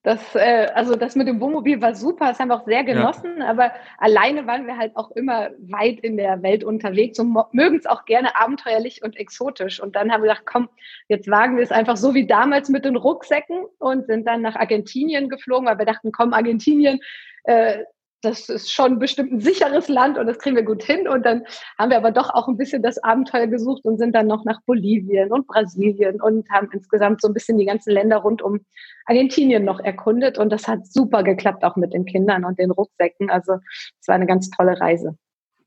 Das, 0.02 0.34
äh, 0.34 0.68
also 0.74 0.96
das 0.96 1.16
mit 1.16 1.28
dem 1.28 1.38
Wohnmobil 1.38 1.82
war 1.82 1.94
super, 1.94 2.28
das 2.28 2.38
haben 2.38 2.48
wir 2.48 2.54
auch 2.54 2.64
sehr 2.64 2.82
genossen, 2.82 3.40
ja. 3.40 3.48
aber 3.48 3.72
alleine 3.98 4.46
waren 4.46 4.66
wir 4.66 4.78
halt 4.78 4.96
auch 4.96 5.10
immer 5.10 5.50
weit 5.58 6.00
in 6.00 6.16
der 6.16 6.42
Welt 6.42 6.64
unterwegs 6.64 7.18
und 7.18 7.36
mögen 7.52 7.76
es 7.76 7.84
auch 7.84 8.06
gerne 8.06 8.34
abenteuerlich 8.36 9.02
und 9.02 9.18
exotisch. 9.18 9.82
Und 9.82 9.96
dann 9.96 10.10
haben 10.10 10.22
wir 10.22 10.28
gedacht, 10.28 10.46
komm, 10.46 10.70
jetzt 11.08 11.28
wagen 11.30 11.56
wir 11.56 11.62
es 11.62 11.72
einfach 11.72 11.98
so 11.98 12.14
wie 12.14 12.26
damals 12.26 12.70
mit 12.70 12.86
den 12.86 12.96
Rucksäcken 12.96 13.66
und 13.78 14.06
sind 14.06 14.26
dann 14.26 14.40
nach 14.40 14.56
Argentinien 14.56 15.28
geflogen, 15.28 15.66
weil 15.68 15.78
wir 15.78 15.84
dachten, 15.84 16.10
komm, 16.10 16.32
Argentinien, 16.32 17.00
äh, 17.44 17.84
das 18.22 18.48
ist 18.48 18.72
schon 18.72 18.98
bestimmt 18.98 19.32
ein 19.32 19.40
sicheres 19.40 19.88
Land 19.88 20.18
und 20.18 20.26
das 20.26 20.38
kriegen 20.38 20.56
wir 20.56 20.64
gut 20.64 20.82
hin. 20.82 21.06
Und 21.08 21.24
dann 21.24 21.44
haben 21.78 21.90
wir 21.90 21.96
aber 21.96 22.10
doch 22.10 22.30
auch 22.30 22.48
ein 22.48 22.56
bisschen 22.56 22.82
das 22.82 23.02
Abenteuer 23.02 23.46
gesucht 23.46 23.84
und 23.84 23.98
sind 23.98 24.14
dann 24.14 24.26
noch 24.26 24.44
nach 24.44 24.60
Bolivien 24.66 25.32
und 25.32 25.46
Brasilien 25.46 26.20
und 26.20 26.48
haben 26.50 26.68
insgesamt 26.72 27.20
so 27.20 27.28
ein 27.28 27.34
bisschen 27.34 27.58
die 27.58 27.66
ganzen 27.66 27.92
Länder 27.92 28.18
rund 28.18 28.42
um 28.42 28.60
Argentinien 29.06 29.64
noch 29.64 29.80
erkundet. 29.80 30.38
Und 30.38 30.50
das 30.50 30.66
hat 30.66 30.86
super 30.86 31.22
geklappt, 31.22 31.64
auch 31.64 31.76
mit 31.76 31.94
den 31.94 32.04
Kindern 32.06 32.44
und 32.44 32.58
den 32.58 32.70
Rucksäcken. 32.70 33.30
Also 33.30 33.58
es 34.00 34.08
war 34.08 34.16
eine 34.16 34.26
ganz 34.26 34.50
tolle 34.50 34.80
Reise. 34.80 35.16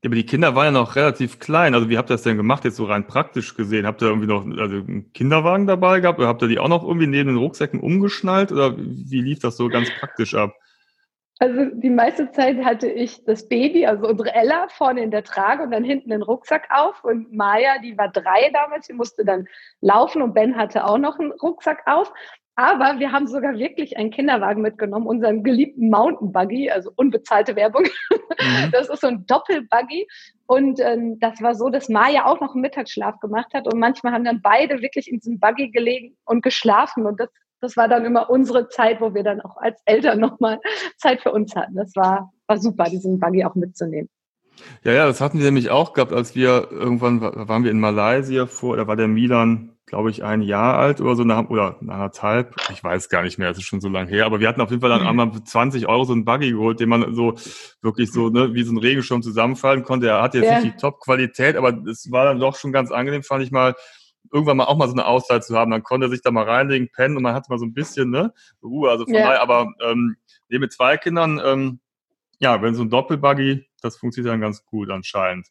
Ja, 0.04 0.08
aber 0.08 0.16
die 0.16 0.26
Kinder 0.26 0.56
waren 0.56 0.66
ja 0.66 0.72
noch 0.72 0.96
relativ 0.96 1.40
klein. 1.40 1.76
Also 1.76 1.88
wie 1.88 1.98
habt 1.98 2.10
ihr 2.10 2.16
das 2.16 2.24
denn 2.24 2.36
gemacht, 2.36 2.66
jetzt 2.66 2.78
so 2.78 2.86
rein 2.86 3.06
praktisch 3.06 3.56
gesehen? 3.56 3.86
Habt 3.86 4.02
ihr 4.02 4.08
irgendwie 4.08 4.28
noch 4.28 4.46
also 4.46 4.78
einen 4.78 5.14
Kinderwagen 5.14 5.68
dabei 5.68 6.00
gehabt 6.00 6.18
oder 6.20 6.28
habt 6.28 6.42
ihr 6.42 6.48
die 6.48 6.60
auch 6.60 6.68
noch 6.68 6.84
irgendwie 6.84 7.08
neben 7.08 7.30
den 7.30 7.38
Rucksäcken 7.38 7.80
umgeschnallt 7.80 8.52
oder 8.52 8.76
wie 8.78 9.22
lief 9.22 9.40
das 9.40 9.58
so 9.58 9.70
ganz 9.70 9.90
praktisch 10.00 10.34
ab? 10.34 10.54
Also 11.42 11.66
die 11.74 11.90
meiste 11.90 12.32
Zeit 12.32 12.64
hatte 12.64 12.88
ich 12.88 13.26
das 13.26 13.50
Baby, 13.50 13.88
also 13.88 14.08
unsere 14.08 14.32
Ella, 14.32 14.68
vorne 14.70 15.02
in 15.02 15.10
der 15.10 15.24
Trage 15.24 15.64
und 15.64 15.72
dann 15.72 15.84
hinten 15.84 16.12
den 16.12 16.22
Rucksack 16.22 16.68
auf. 16.70 17.04
Und 17.04 17.34
Maya, 17.34 17.80
die 17.80 17.98
war 17.98 18.10
drei 18.10 18.52
damals, 18.54 18.86
die 18.86 18.94
musste 18.94 19.26
dann 19.26 19.48
laufen 19.82 20.22
und 20.22 20.36
Ben 20.36 20.56
hatte 20.56 20.86
auch 20.86 21.00
noch 21.00 21.18
einen 21.18 21.32
Rucksack 21.32 21.82
auf. 21.88 22.14
Aber 22.54 23.00
wir 23.00 23.12
haben 23.12 23.26
sogar 23.26 23.58
wirklich 23.58 23.98
einen 23.98 24.12
Kinderwagen 24.12 24.62
mitgenommen, 24.62 25.08
unseren 25.08 25.44
geliebten 25.44 25.90
Mountain 25.90 26.32
Buggy, 26.32 26.70
also 26.70 26.92
unbezahlte 26.96 27.56
Werbung. 27.56 27.88
Mhm. 28.40 28.72
Das 28.72 28.90
ist 28.90 29.02
so 29.02 29.08
ein 29.08 29.26
Doppelbuggy. 29.26 30.08
Und 30.46 30.80
ähm, 30.80 31.20
das 31.20 31.42
war 31.42 31.56
so, 31.56 31.70
dass 31.70 31.90
Maya 31.90 32.26
auch 32.26 32.40
noch 32.40 32.54
einen 32.54 32.62
Mittagsschlaf 32.62 33.20
gemacht 33.20 33.52
hat. 33.56 33.66
Und 33.66 33.80
manchmal 33.80 34.14
haben 34.14 34.26
dann 34.26 34.44
beide 34.44 34.84
wirklich 34.84 35.10
in 35.10 35.18
diesem 35.18 35.40
Buggy 35.40 35.72
gelegen 35.72 36.16
und 36.26 36.44
geschlafen. 36.44 37.08
Und 37.08 37.20
das 37.20 37.30
das 37.62 37.78
war 37.78 37.88
dann 37.88 38.06
immer 38.06 38.30
unsere 38.30 38.68
Zeit, 38.68 39.00
wo 39.00 39.14
wir 39.14 39.24
dann 39.24 39.40
auch 39.42 39.58
als 39.58 39.80
Eltern 39.86 40.20
nochmal 40.20 40.60
Zeit 40.98 41.22
für 41.22 41.32
uns 41.32 41.56
hatten. 41.56 41.76
Das 41.76 41.96
war, 41.96 42.32
war 42.48 42.58
super, 42.58 42.86
diesen 42.86 43.20
Buggy 43.20 43.46
auch 43.46 43.56
mitzunehmen. 43.56 44.10
Ja, 44.84 44.92
ja, 44.92 45.06
das 45.06 45.22
hatten 45.22 45.38
wir 45.38 45.46
nämlich 45.46 45.70
auch 45.70 45.94
gehabt, 45.94 46.12
als 46.12 46.36
wir 46.36 46.68
irgendwann 46.72 47.22
waren 47.22 47.64
wir 47.64 47.72
in 47.72 47.80
Malaysia 47.80 48.46
vor, 48.48 48.78
da 48.78 48.86
war 48.86 48.96
der 48.96 49.08
Milan, 49.08 49.78
glaube 49.86 50.10
ich, 50.10 50.24
ein 50.24 50.42
Jahr 50.42 50.78
alt 50.78 51.02
oder 51.02 51.16
so, 51.16 51.24
nach, 51.24 51.50
oder 51.50 51.78
anderthalb, 51.80 52.56
ich 52.72 52.84
weiß 52.84 53.10
gar 53.10 53.24
nicht 53.24 53.40
mehr, 53.40 53.50
das 53.50 53.58
ist 53.58 53.64
schon 53.64 53.82
so 53.82 53.90
lange 53.90 54.10
her, 54.10 54.26
aber 54.26 54.40
wir 54.40 54.48
hatten 54.48 54.62
auf 54.62 54.70
jeden 54.70 54.82
Fall 54.82 54.90
dann 54.90 55.08
einmal 55.08 55.32
für 55.34 55.44
20 55.44 55.88
Euro 55.88 56.04
so 56.04 56.14
einen 56.14 56.26
Buggy 56.26 56.52
geholt, 56.52 56.80
den 56.80 56.90
man 56.90 57.16
so 57.16 57.34
wirklich 57.82 58.12
so, 58.12 58.30
ne, 58.30 58.54
wie 58.54 58.64
so 58.64 58.74
ein 58.74 58.78
Regenschirm 58.78 59.22
zusammenfallen 59.22 59.84
konnte. 59.84 60.08
Er 60.08 60.22
hat 60.22 60.36
jetzt 60.36 60.46
ja. 60.46 60.60
nicht 60.60 60.76
die 60.76 60.80
Top-Qualität, 60.80 61.56
aber 61.56 61.78
es 61.90 62.12
war 62.12 62.26
dann 62.26 62.40
doch 62.40 62.56
schon 62.56 62.72
ganz 62.72 62.92
angenehm, 62.92 63.24
fand 63.24 63.44
ich 63.44 63.52
mal, 63.52 63.74
irgendwann 64.32 64.58
mal 64.58 64.66
auch 64.66 64.78
mal 64.78 64.88
so 64.88 64.94
eine 64.94 65.06
Auszeit 65.06 65.44
zu 65.44 65.58
haben. 65.58 65.72
Dann 65.72 65.84
konnte 65.84 66.08
er 66.08 66.10
sich 66.10 66.22
da 66.22 66.32
mal 66.32 66.46
reinlegen, 66.46 66.90
pennen 66.94 67.18
und 67.18 67.24
man 67.24 67.34
hat 67.34 67.50
mal 67.50 67.60
so 67.60 67.66
ein 67.66 67.74
bisschen 67.74 68.10
ne, 68.10 68.34
Ruhe. 68.64 68.90
Also 68.90 69.06
von 69.06 69.14
ja. 69.14 69.24
daher, 69.24 69.42
aber 69.42 69.74
ähm, 69.86 70.16
nee, 70.50 70.60
mit 70.60 70.72
zwei 70.72 70.98
Kindern, 70.98 71.42
ähm, 71.44 71.80
ja, 72.40 72.62
wenn 72.62 72.76
so 72.76 72.84
ein 72.84 72.90
Doppelbuggy, 72.90 73.68
das 73.82 73.98
funktioniert 73.98 74.34
dann 74.34 74.42
ganz 74.42 74.66
gut 74.66 74.90
anscheinend. 74.90 75.48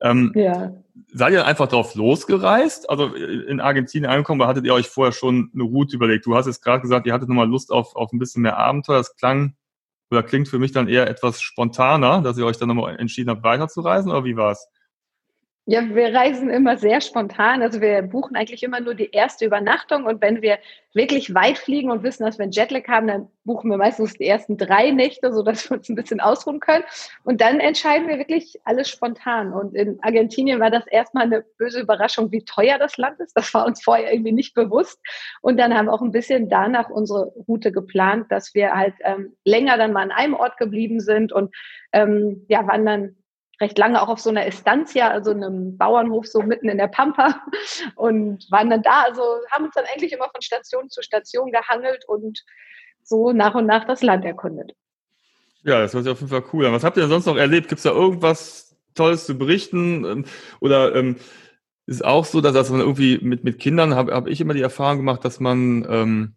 Ähm, 0.00 0.32
ja. 0.34 0.72
Seid 1.12 1.32
ihr 1.32 1.44
einfach 1.44 1.68
drauf 1.68 1.94
losgereist? 1.94 2.88
Also 2.88 3.14
in 3.14 3.60
Argentinien 3.60 4.10
angekommen, 4.10 4.46
hattet 4.46 4.64
ihr 4.64 4.74
euch 4.74 4.88
vorher 4.88 5.12
schon 5.12 5.50
eine 5.52 5.64
Route 5.64 5.96
überlegt? 5.96 6.26
Du 6.26 6.36
hast 6.36 6.46
jetzt 6.46 6.62
gerade 6.62 6.80
gesagt, 6.80 7.06
ihr 7.06 7.12
hattet 7.12 7.28
nochmal 7.28 7.48
Lust 7.48 7.72
auf, 7.72 7.96
auf 7.96 8.12
ein 8.12 8.18
bisschen 8.18 8.42
mehr 8.42 8.58
Abenteuer. 8.58 8.98
Das 8.98 9.16
klang 9.16 9.56
oder 10.10 10.22
klingt 10.22 10.48
für 10.48 10.58
mich 10.58 10.72
dann 10.72 10.88
eher 10.88 11.08
etwas 11.08 11.40
spontaner, 11.40 12.22
dass 12.22 12.38
ihr 12.38 12.46
euch 12.46 12.56
dann 12.56 12.68
nochmal 12.68 12.96
entschieden 12.98 13.30
habt, 13.30 13.42
weiterzureisen, 13.42 14.10
oder 14.10 14.24
wie 14.24 14.36
war's? 14.36 14.68
Ja, 15.70 15.82
wir 15.94 16.14
reisen 16.14 16.48
immer 16.48 16.78
sehr 16.78 17.02
spontan. 17.02 17.60
Also 17.60 17.82
wir 17.82 18.00
buchen 18.00 18.36
eigentlich 18.36 18.62
immer 18.62 18.80
nur 18.80 18.94
die 18.94 19.10
erste 19.10 19.44
Übernachtung 19.44 20.06
und 20.06 20.22
wenn 20.22 20.40
wir 20.40 20.56
wirklich 20.94 21.34
weit 21.34 21.58
fliegen 21.58 21.90
und 21.90 22.02
wissen, 22.02 22.24
dass 22.24 22.38
wir 22.38 22.44
einen 22.44 22.52
Jetlag 22.52 22.88
haben, 22.88 23.06
dann 23.06 23.28
buchen 23.44 23.68
wir 23.68 23.76
meistens 23.76 24.14
die 24.14 24.26
ersten 24.26 24.56
drei 24.56 24.92
Nächte, 24.92 25.30
sodass 25.30 25.68
wir 25.68 25.76
uns 25.76 25.90
ein 25.90 25.94
bisschen 25.94 26.20
ausruhen 26.20 26.60
können. 26.60 26.84
Und 27.22 27.42
dann 27.42 27.60
entscheiden 27.60 28.08
wir 28.08 28.16
wirklich 28.16 28.58
alles 28.64 28.88
spontan. 28.88 29.52
Und 29.52 29.74
in 29.74 30.02
Argentinien 30.02 30.58
war 30.58 30.70
das 30.70 30.86
erstmal 30.86 31.24
eine 31.24 31.44
böse 31.58 31.80
Überraschung, 31.80 32.32
wie 32.32 32.46
teuer 32.46 32.78
das 32.78 32.96
Land 32.96 33.20
ist. 33.20 33.36
Das 33.36 33.52
war 33.52 33.66
uns 33.66 33.82
vorher 33.84 34.10
irgendwie 34.10 34.32
nicht 34.32 34.54
bewusst. 34.54 34.98
Und 35.42 35.58
dann 35.58 35.74
haben 35.74 35.84
wir 35.84 35.92
auch 35.92 36.00
ein 36.00 36.12
bisschen 36.12 36.48
danach 36.48 36.88
unsere 36.88 37.26
Route 37.46 37.72
geplant, 37.72 38.32
dass 38.32 38.54
wir 38.54 38.72
halt 38.72 38.94
ähm, 39.04 39.36
länger 39.44 39.76
dann 39.76 39.92
mal 39.92 40.04
an 40.04 40.12
einem 40.12 40.32
Ort 40.32 40.56
geblieben 40.56 41.00
sind 41.00 41.30
und 41.30 41.54
ähm, 41.92 42.46
ja, 42.48 42.66
waren 42.66 42.86
dann 42.86 43.16
recht 43.60 43.78
lange 43.78 44.00
auch 44.00 44.08
auf 44.08 44.20
so 44.20 44.30
einer 44.30 44.46
Estancia, 44.46 45.08
also 45.08 45.30
einem 45.30 45.76
Bauernhof 45.76 46.26
so 46.26 46.42
mitten 46.42 46.68
in 46.68 46.78
der 46.78 46.88
Pampa 46.88 47.42
und 47.96 48.50
waren 48.50 48.70
dann 48.70 48.82
da. 48.82 49.02
Also 49.02 49.22
haben 49.50 49.64
uns 49.64 49.74
dann 49.74 49.84
eigentlich 49.92 50.12
immer 50.12 50.28
von 50.30 50.42
Station 50.42 50.88
zu 50.88 51.02
Station 51.02 51.50
gehangelt 51.50 52.04
und 52.06 52.44
so 53.02 53.32
nach 53.32 53.54
und 53.54 53.66
nach 53.66 53.84
das 53.84 54.02
Land 54.02 54.24
erkundet. 54.24 54.72
Ja, 55.64 55.80
das 55.80 55.94
war 55.94 56.00
auf 56.00 56.20
jeden 56.20 56.28
Fall 56.28 56.44
cool. 56.52 56.70
Was 56.72 56.84
habt 56.84 56.96
ihr 56.96 57.02
denn 57.02 57.10
sonst 57.10 57.26
noch 57.26 57.36
erlebt? 57.36 57.68
Gibt 57.68 57.78
es 57.78 57.82
da 57.82 57.90
irgendwas 57.90 58.76
Tolles 58.94 59.26
zu 59.26 59.36
berichten? 59.36 60.04
Ähm, 60.04 60.24
oder 60.60 60.94
ähm, 60.94 61.16
ist 61.86 62.04
auch 62.04 62.24
so, 62.24 62.40
dass, 62.40 62.52
dass 62.52 62.70
man 62.70 62.80
irgendwie 62.80 63.18
mit, 63.18 63.44
mit 63.44 63.58
Kindern, 63.58 63.94
habe 63.94 64.12
hab 64.12 64.28
ich 64.28 64.40
immer 64.40 64.54
die 64.54 64.62
Erfahrung 64.62 64.98
gemacht, 64.98 65.24
dass 65.24 65.40
man 65.40 65.86
ähm, 65.88 66.36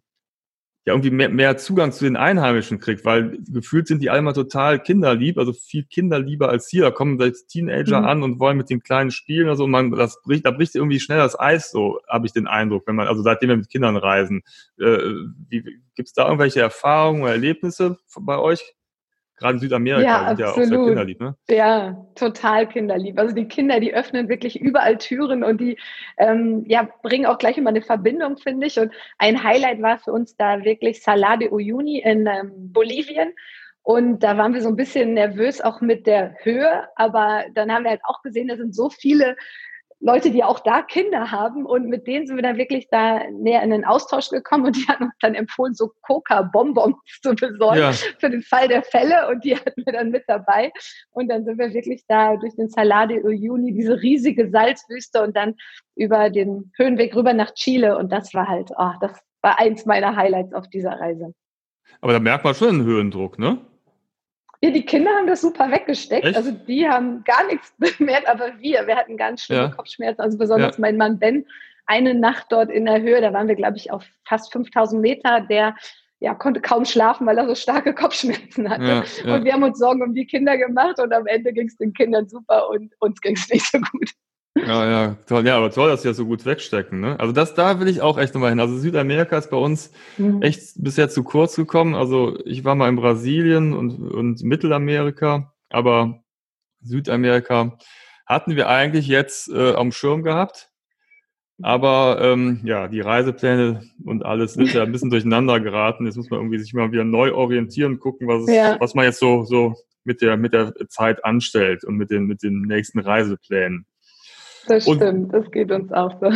ja 0.84 0.92
irgendwie 0.94 1.10
mehr, 1.10 1.28
mehr 1.28 1.56
Zugang 1.56 1.92
zu 1.92 2.04
den 2.04 2.16
Einheimischen 2.16 2.80
kriegt, 2.80 3.04
weil 3.04 3.38
gefühlt 3.48 3.86
sind 3.86 4.02
die 4.02 4.10
alle 4.10 4.22
mal 4.22 4.32
total 4.32 4.82
kinderlieb, 4.82 5.38
also 5.38 5.52
viel 5.52 5.84
kinderlieber 5.84 6.48
als 6.48 6.68
hier. 6.68 6.82
Da 6.82 6.90
kommen 6.90 7.20
jetzt 7.20 7.48
Teenager 7.48 8.00
mhm. 8.00 8.06
an 8.06 8.22
und 8.22 8.40
wollen 8.40 8.56
mit 8.56 8.68
den 8.68 8.82
Kleinen 8.82 9.12
spielen 9.12 9.46
oder 9.46 9.56
so. 9.56 9.66
Man, 9.68 9.92
das 9.92 10.20
bricht, 10.22 10.44
da 10.44 10.50
bricht 10.50 10.74
irgendwie 10.74 10.98
schnell 10.98 11.18
das 11.18 11.38
Eis, 11.38 11.70
so 11.70 12.00
habe 12.08 12.26
ich 12.26 12.32
den 12.32 12.48
Eindruck, 12.48 12.86
wenn 12.86 12.96
man, 12.96 13.06
also 13.06 13.22
seitdem 13.22 13.50
wir 13.50 13.56
mit 13.56 13.68
Kindern 13.68 13.96
reisen. 13.96 14.42
Äh, 14.78 14.98
wie, 15.48 15.62
Gibt 15.94 16.08
es 16.08 16.14
da 16.14 16.24
irgendwelche 16.24 16.60
Erfahrungen 16.60 17.22
oder 17.22 17.32
Erlebnisse 17.32 17.98
bei 18.20 18.38
euch? 18.38 18.74
Gerade 19.42 19.54
in 19.54 19.60
Südamerika 19.60 20.08
ja, 20.08 20.28
sind 20.28 20.38
ja 20.38 20.50
auch 20.50 20.54
sehr 20.54 20.68
kinderlieb, 20.68 21.20
ne? 21.20 21.36
Ja, 21.50 22.06
total 22.14 22.68
kinderlieb. 22.68 23.18
Also 23.18 23.34
die 23.34 23.48
Kinder, 23.48 23.80
die 23.80 23.92
öffnen 23.92 24.28
wirklich 24.28 24.60
überall 24.60 24.98
Türen 24.98 25.42
und 25.42 25.60
die 25.60 25.76
ähm, 26.16 26.64
ja, 26.68 26.88
bringen 27.02 27.26
auch 27.26 27.38
gleich 27.38 27.58
immer 27.58 27.70
eine 27.70 27.82
Verbindung, 27.82 28.36
finde 28.38 28.68
ich. 28.68 28.78
Und 28.78 28.92
ein 29.18 29.42
Highlight 29.42 29.82
war 29.82 29.98
für 29.98 30.12
uns 30.12 30.36
da 30.36 30.64
wirklich 30.64 31.02
Salade 31.02 31.52
Uyuni 31.52 31.98
in 31.98 32.26
ähm, 32.26 32.72
Bolivien. 32.72 33.32
Und 33.82 34.20
da 34.20 34.38
waren 34.38 34.54
wir 34.54 34.62
so 34.62 34.68
ein 34.68 34.76
bisschen 34.76 35.14
nervös 35.14 35.60
auch 35.60 35.80
mit 35.80 36.06
der 36.06 36.36
Höhe, 36.42 36.88
aber 36.94 37.44
dann 37.54 37.72
haben 37.72 37.82
wir 37.82 37.90
halt 37.90 38.04
auch 38.04 38.22
gesehen, 38.22 38.46
da 38.46 38.56
sind 38.56 38.76
so 38.76 38.90
viele 38.90 39.36
Leute, 40.04 40.32
die 40.32 40.42
auch 40.42 40.58
da 40.60 40.82
Kinder 40.82 41.30
haben 41.30 41.64
und 41.64 41.88
mit 41.88 42.08
denen 42.08 42.26
sind 42.26 42.34
wir 42.34 42.42
dann 42.42 42.56
wirklich 42.56 42.88
da 42.90 43.20
näher 43.30 43.62
in 43.62 43.70
den 43.70 43.84
Austausch 43.84 44.30
gekommen 44.30 44.66
und 44.66 44.76
die 44.76 44.86
haben 44.88 45.04
uns 45.04 45.14
dann 45.20 45.34
empfohlen, 45.34 45.74
so 45.74 45.92
Coca-Bonbons 46.02 46.96
zu 47.22 47.34
besorgen 47.34 47.78
ja. 47.78 47.92
für 47.92 48.28
den 48.28 48.42
Fall 48.42 48.66
der 48.66 48.82
Fälle 48.82 49.28
und 49.28 49.44
die 49.44 49.54
hatten 49.56 49.82
wir 49.86 49.92
dann 49.92 50.10
mit 50.10 50.24
dabei 50.26 50.72
und 51.12 51.28
dann 51.28 51.44
sind 51.44 51.56
wir 51.56 51.72
wirklich 51.72 52.02
da 52.08 52.36
durch 52.36 52.54
den 52.56 52.68
Salade 52.68 53.22
Uyuni, 53.22 53.72
diese 53.72 54.02
riesige 54.02 54.50
Salzwüste 54.50 55.22
und 55.22 55.36
dann 55.36 55.54
über 55.94 56.30
den 56.30 56.72
Höhenweg 56.76 57.14
rüber 57.14 57.32
nach 57.32 57.54
Chile 57.54 57.96
und 57.96 58.10
das 58.10 58.34
war 58.34 58.48
halt, 58.48 58.70
oh, 58.76 58.92
das 59.00 59.20
war 59.40 59.60
eins 59.60 59.86
meiner 59.86 60.16
Highlights 60.16 60.52
auf 60.52 60.68
dieser 60.68 60.98
Reise. 60.98 61.32
Aber 62.00 62.12
da 62.12 62.18
merkt 62.18 62.44
man 62.44 62.54
schon 62.54 62.68
einen 62.70 62.84
Höhendruck, 62.84 63.38
ne? 63.38 63.58
Ja, 64.64 64.70
die 64.70 64.84
Kinder 64.84 65.10
haben 65.10 65.26
das 65.26 65.40
super 65.40 65.70
weggesteckt. 65.70 66.24
Echt? 66.24 66.36
Also 66.36 66.52
die 66.52 66.88
haben 66.88 67.24
gar 67.24 67.46
nichts 67.46 67.74
bemerkt, 67.98 68.28
aber 68.28 68.52
wir, 68.60 68.86
wir 68.86 68.96
hatten 68.96 69.16
ganz 69.16 69.42
schlimme 69.42 69.62
ja. 69.62 69.68
Kopfschmerzen. 69.68 70.20
Also 70.20 70.38
besonders 70.38 70.76
ja. 70.76 70.80
mein 70.80 70.96
Mann 70.96 71.18
Ben, 71.18 71.44
eine 71.86 72.14
Nacht 72.14 72.46
dort 72.50 72.70
in 72.70 72.84
der 72.84 73.02
Höhe, 73.02 73.20
da 73.20 73.32
waren 73.32 73.48
wir, 73.48 73.56
glaube 73.56 73.76
ich, 73.76 73.90
auf 73.90 74.04
fast 74.24 74.52
5000 74.52 75.02
Meter, 75.02 75.40
der 75.40 75.74
ja, 76.20 76.34
konnte 76.34 76.60
kaum 76.60 76.84
schlafen, 76.84 77.26
weil 77.26 77.36
er 77.36 77.48
so 77.48 77.56
starke 77.56 77.92
Kopfschmerzen 77.92 78.70
hatte. 78.70 79.04
Ja. 79.24 79.34
Und 79.34 79.44
wir 79.44 79.52
haben 79.52 79.64
uns 79.64 79.78
Sorgen 79.78 80.02
um 80.02 80.14
die 80.14 80.26
Kinder 80.26 80.56
gemacht 80.56 81.00
und 81.00 81.12
am 81.12 81.26
Ende 81.26 81.52
ging 81.52 81.66
es 81.66 81.76
den 81.76 81.92
Kindern 81.92 82.28
super 82.28 82.68
und 82.70 82.94
uns 83.00 83.20
ging 83.20 83.34
es 83.34 83.48
nicht 83.48 83.66
so 83.66 83.78
gut. 83.78 84.10
Ja, 84.54 84.90
ja, 84.90 85.16
toll. 85.26 85.46
Ja, 85.46 85.56
aber 85.56 85.70
toll, 85.70 85.88
dass 85.88 86.02
sie 86.02 86.08
ja 86.08 86.14
so 86.14 86.26
gut 86.26 86.44
wegstecken. 86.44 87.00
Ne? 87.00 87.18
Also 87.18 87.32
das, 87.32 87.54
da 87.54 87.80
will 87.80 87.88
ich 87.88 88.02
auch 88.02 88.18
echt 88.18 88.34
nochmal 88.34 88.50
hin. 88.50 88.60
Also 88.60 88.76
Südamerika 88.76 89.38
ist 89.38 89.50
bei 89.50 89.56
uns 89.56 89.90
mhm. 90.18 90.42
echt 90.42 90.60
bisher 90.76 91.08
zu 91.08 91.24
kurz 91.24 91.56
gekommen. 91.56 91.94
Also 91.94 92.38
ich 92.44 92.64
war 92.64 92.74
mal 92.74 92.88
in 92.88 92.96
Brasilien 92.96 93.72
und, 93.72 93.98
und 93.98 94.42
Mittelamerika, 94.42 95.52
aber 95.70 96.22
Südamerika 96.82 97.78
hatten 98.26 98.56
wir 98.56 98.68
eigentlich 98.68 99.06
jetzt 99.06 99.48
äh, 99.48 99.74
am 99.74 99.90
Schirm 99.90 100.22
gehabt. 100.22 100.70
Aber 101.62 102.18
ähm, 102.20 102.60
ja, 102.64 102.88
die 102.88 103.00
Reisepläne 103.00 103.82
und 104.04 104.24
alles 104.24 104.54
sind 104.54 104.72
ja 104.74 104.82
ein 104.82 104.92
bisschen 104.92 105.10
durcheinander 105.10 105.60
geraten. 105.60 106.06
Jetzt 106.06 106.16
muss 106.16 106.28
man 106.28 106.40
irgendwie 106.40 106.58
sich 106.58 106.74
mal 106.74 106.92
wieder 106.92 107.04
neu 107.04 107.32
orientieren, 107.34 108.00
gucken, 108.00 108.26
was, 108.26 108.42
es, 108.42 108.54
ja. 108.54 108.76
was 108.80 108.94
man 108.94 109.04
jetzt 109.04 109.20
so, 109.20 109.44
so 109.44 109.76
mit 110.04 110.22
der, 110.22 110.36
mit 110.36 110.52
der 110.52 110.74
Zeit 110.88 111.24
anstellt 111.24 111.84
und 111.84 111.96
mit 111.96 112.10
den, 112.10 112.26
mit 112.26 112.42
den 112.42 112.62
nächsten 112.62 112.98
Reiseplänen. 112.98 113.86
Das 114.66 114.86
und 114.86 114.96
stimmt, 114.96 115.32
das 115.32 115.50
geht 115.50 115.70
uns 115.70 115.92
auch 115.92 116.20
so. 116.20 116.30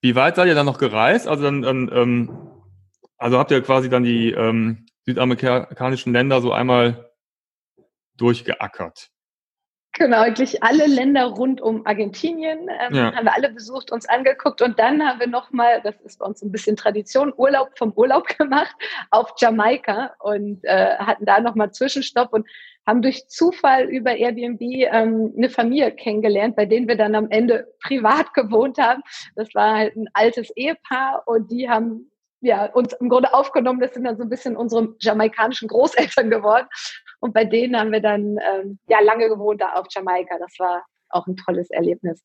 Wie 0.00 0.14
weit 0.14 0.36
seid 0.36 0.46
ihr 0.46 0.54
dann 0.54 0.66
noch 0.66 0.78
gereist? 0.78 1.26
Also 1.26 1.44
dann, 1.44 1.62
dann 1.62 1.90
ähm, 1.92 2.38
also 3.16 3.38
habt 3.38 3.50
ihr 3.50 3.60
quasi 3.62 3.88
dann 3.88 4.04
die 4.04 4.30
ähm, 4.30 4.86
südamerikanischen 5.04 6.12
Länder 6.12 6.40
so 6.40 6.52
einmal 6.52 7.10
durchgeackert? 8.16 9.10
Genau, 9.94 10.20
eigentlich 10.20 10.62
alle 10.62 10.86
Länder 10.86 11.24
rund 11.24 11.60
um 11.60 11.84
Argentinien 11.84 12.68
ähm, 12.68 12.94
ja. 12.94 13.12
haben 13.12 13.24
wir 13.24 13.34
alle 13.34 13.50
besucht, 13.52 13.90
uns 13.90 14.08
angeguckt 14.08 14.62
und 14.62 14.78
dann 14.78 15.02
haben 15.02 15.18
wir 15.18 15.26
nochmal, 15.26 15.80
das 15.82 16.00
ist 16.02 16.20
bei 16.20 16.26
uns 16.26 16.40
ein 16.40 16.52
bisschen 16.52 16.76
Tradition, 16.76 17.32
Urlaub 17.36 17.76
vom 17.76 17.92
Urlaub 17.92 18.28
gemacht 18.38 18.76
auf 19.10 19.32
Jamaika 19.38 20.14
und 20.20 20.64
äh, 20.64 20.96
hatten 20.98 21.24
da 21.24 21.40
nochmal 21.40 21.72
Zwischenstopp 21.72 22.32
und 22.32 22.46
haben 22.88 23.02
durch 23.02 23.28
Zufall 23.28 23.84
über 23.84 24.16
Airbnb 24.16 24.60
ähm, 24.60 25.34
eine 25.36 25.50
Familie 25.50 25.92
kennengelernt, 25.92 26.56
bei 26.56 26.64
denen 26.64 26.88
wir 26.88 26.96
dann 26.96 27.14
am 27.14 27.30
Ende 27.30 27.70
privat 27.82 28.32
gewohnt 28.32 28.78
haben. 28.78 29.02
Das 29.36 29.54
war 29.54 29.76
halt 29.76 29.94
ein 29.94 30.08
altes 30.14 30.50
Ehepaar 30.56 31.22
und 31.26 31.50
die 31.50 31.68
haben 31.68 32.10
ja, 32.40 32.64
uns 32.72 32.94
im 32.94 33.10
Grunde 33.10 33.34
aufgenommen. 33.34 33.80
Das 33.80 33.92
sind 33.92 34.04
dann 34.04 34.16
so 34.16 34.22
ein 34.22 34.30
bisschen 34.30 34.56
unsere 34.56 34.96
jamaikanischen 35.00 35.68
Großeltern 35.68 36.30
geworden. 36.30 36.66
Und 37.20 37.34
bei 37.34 37.44
denen 37.44 37.76
haben 37.78 37.92
wir 37.92 38.00
dann 38.00 38.38
ähm, 38.38 38.78
ja 38.88 39.00
lange 39.00 39.28
gewohnt 39.28 39.60
da 39.60 39.74
auf 39.74 39.86
Jamaika. 39.90 40.38
Das 40.38 40.54
war 40.58 40.82
auch 41.10 41.26
ein 41.26 41.36
tolles 41.36 41.70
Erlebnis. 41.70 42.22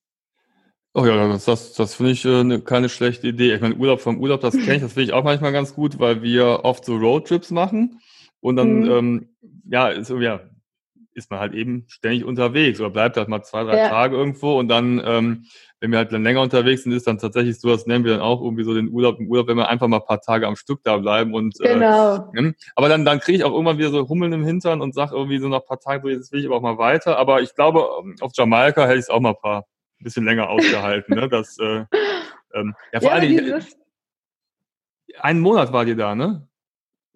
Oh 0.93 1.05
ja, 1.05 1.27
das, 1.27 1.45
das, 1.45 1.73
das 1.73 1.95
finde 1.95 2.11
ich 2.11 2.23
äh, 2.23 2.43
ne, 2.43 2.61
keine 2.61 2.87
schlechte 2.87 3.27
Idee. 3.27 3.53
Ich 3.53 3.61
meine, 3.61 3.75
Urlaub 3.75 3.99
vom 3.99 4.19
Urlaub, 4.19 4.41
das 4.41 4.53
kenne 4.53 4.75
ich, 4.75 4.81
das 4.81 4.93
finde 4.93 5.05
ich 5.05 5.13
auch 5.13 5.23
manchmal 5.23 5.51
ganz 5.51 5.73
gut, 5.73 5.99
weil 5.99 6.21
wir 6.21 6.61
oft 6.63 6.85
so 6.85 6.95
Roadtrips 6.95 7.51
machen. 7.51 7.99
Und 8.39 8.57
dann, 8.57 8.81
mhm. 8.81 8.91
ähm, 8.91 9.29
ja, 9.65 10.03
so, 10.03 10.19
ja, 10.19 10.41
ist 11.15 11.31
man 11.31 11.39
halt 11.39 11.53
eben 11.53 11.85
ständig 11.87 12.25
unterwegs 12.25 12.79
oder 12.79 12.89
bleibt 12.89 13.17
halt 13.17 13.27
mal 13.27 13.43
zwei, 13.43 13.63
drei 13.63 13.77
ja. 13.77 13.89
Tage 13.89 14.15
irgendwo 14.15 14.57
und 14.57 14.67
dann, 14.67 15.01
ähm, 15.05 15.45
wenn 15.79 15.91
wir 15.91 15.97
halt 15.97 16.11
dann 16.11 16.23
länger 16.23 16.41
unterwegs 16.41 16.83
sind, 16.83 16.93
ist 16.93 17.07
dann 17.07 17.17
tatsächlich 17.17 17.59
so, 17.59 17.69
das 17.69 17.85
nennen 17.85 18.05
wir 18.05 18.13
dann 18.13 18.21
auch 18.21 18.41
irgendwie 18.41 18.63
so 18.63 18.73
den 18.73 18.89
Urlaub 18.89 19.19
im 19.19 19.27
Urlaub, 19.27 19.47
wenn 19.47 19.57
wir 19.57 19.69
einfach 19.69 19.87
mal 19.87 19.97
ein 19.97 20.05
paar 20.05 20.21
Tage 20.21 20.47
am 20.47 20.55
Stück 20.55 20.81
da 20.83 20.97
bleiben 20.97 21.33
und 21.33 21.59
äh, 21.61 21.73
genau. 21.73 22.31
Äh, 22.33 22.53
aber 22.75 22.89
dann, 22.89 23.05
dann 23.05 23.19
kriege 23.19 23.37
ich 23.37 23.43
auch 23.43 23.51
irgendwann 23.51 23.77
wieder 23.77 23.89
so 23.89 24.07
Hummeln 24.07 24.33
im 24.33 24.45
Hintern 24.45 24.81
und 24.81 24.95
sage 24.95 25.15
irgendwie 25.15 25.39
so 25.39 25.49
nach 25.49 25.61
ein 25.61 25.67
paar 25.67 25.79
Tagen, 25.79 26.03
so 26.03 26.09
jetzt 26.09 26.31
will 26.31 26.39
ich 26.39 26.45
aber 26.45 26.55
auch 26.55 26.61
mal 26.61 26.77
weiter. 26.77 27.17
Aber 27.17 27.41
ich 27.41 27.53
glaube, 27.55 27.85
ähm, 28.01 28.15
auf 28.21 28.31
Jamaika 28.33 28.83
hätte 28.85 28.95
ich 28.95 29.01
es 29.01 29.09
auch 29.09 29.19
mal 29.19 29.29
ein 29.31 29.41
paar 29.41 29.65
ein 29.99 30.03
bisschen 30.03 30.25
länger 30.25 30.49
ausgehalten. 30.49 31.15
ne? 31.15 31.29
Das, 31.29 31.57
äh, 31.59 31.85
ähm, 32.53 32.75
ja, 32.91 32.99
vor 33.01 33.09
ja, 33.09 33.15
allem, 33.15 33.61
einen 35.19 35.39
Monat 35.39 35.71
war 35.73 35.85
die 35.85 35.95
da, 35.95 36.15
ne? 36.15 36.47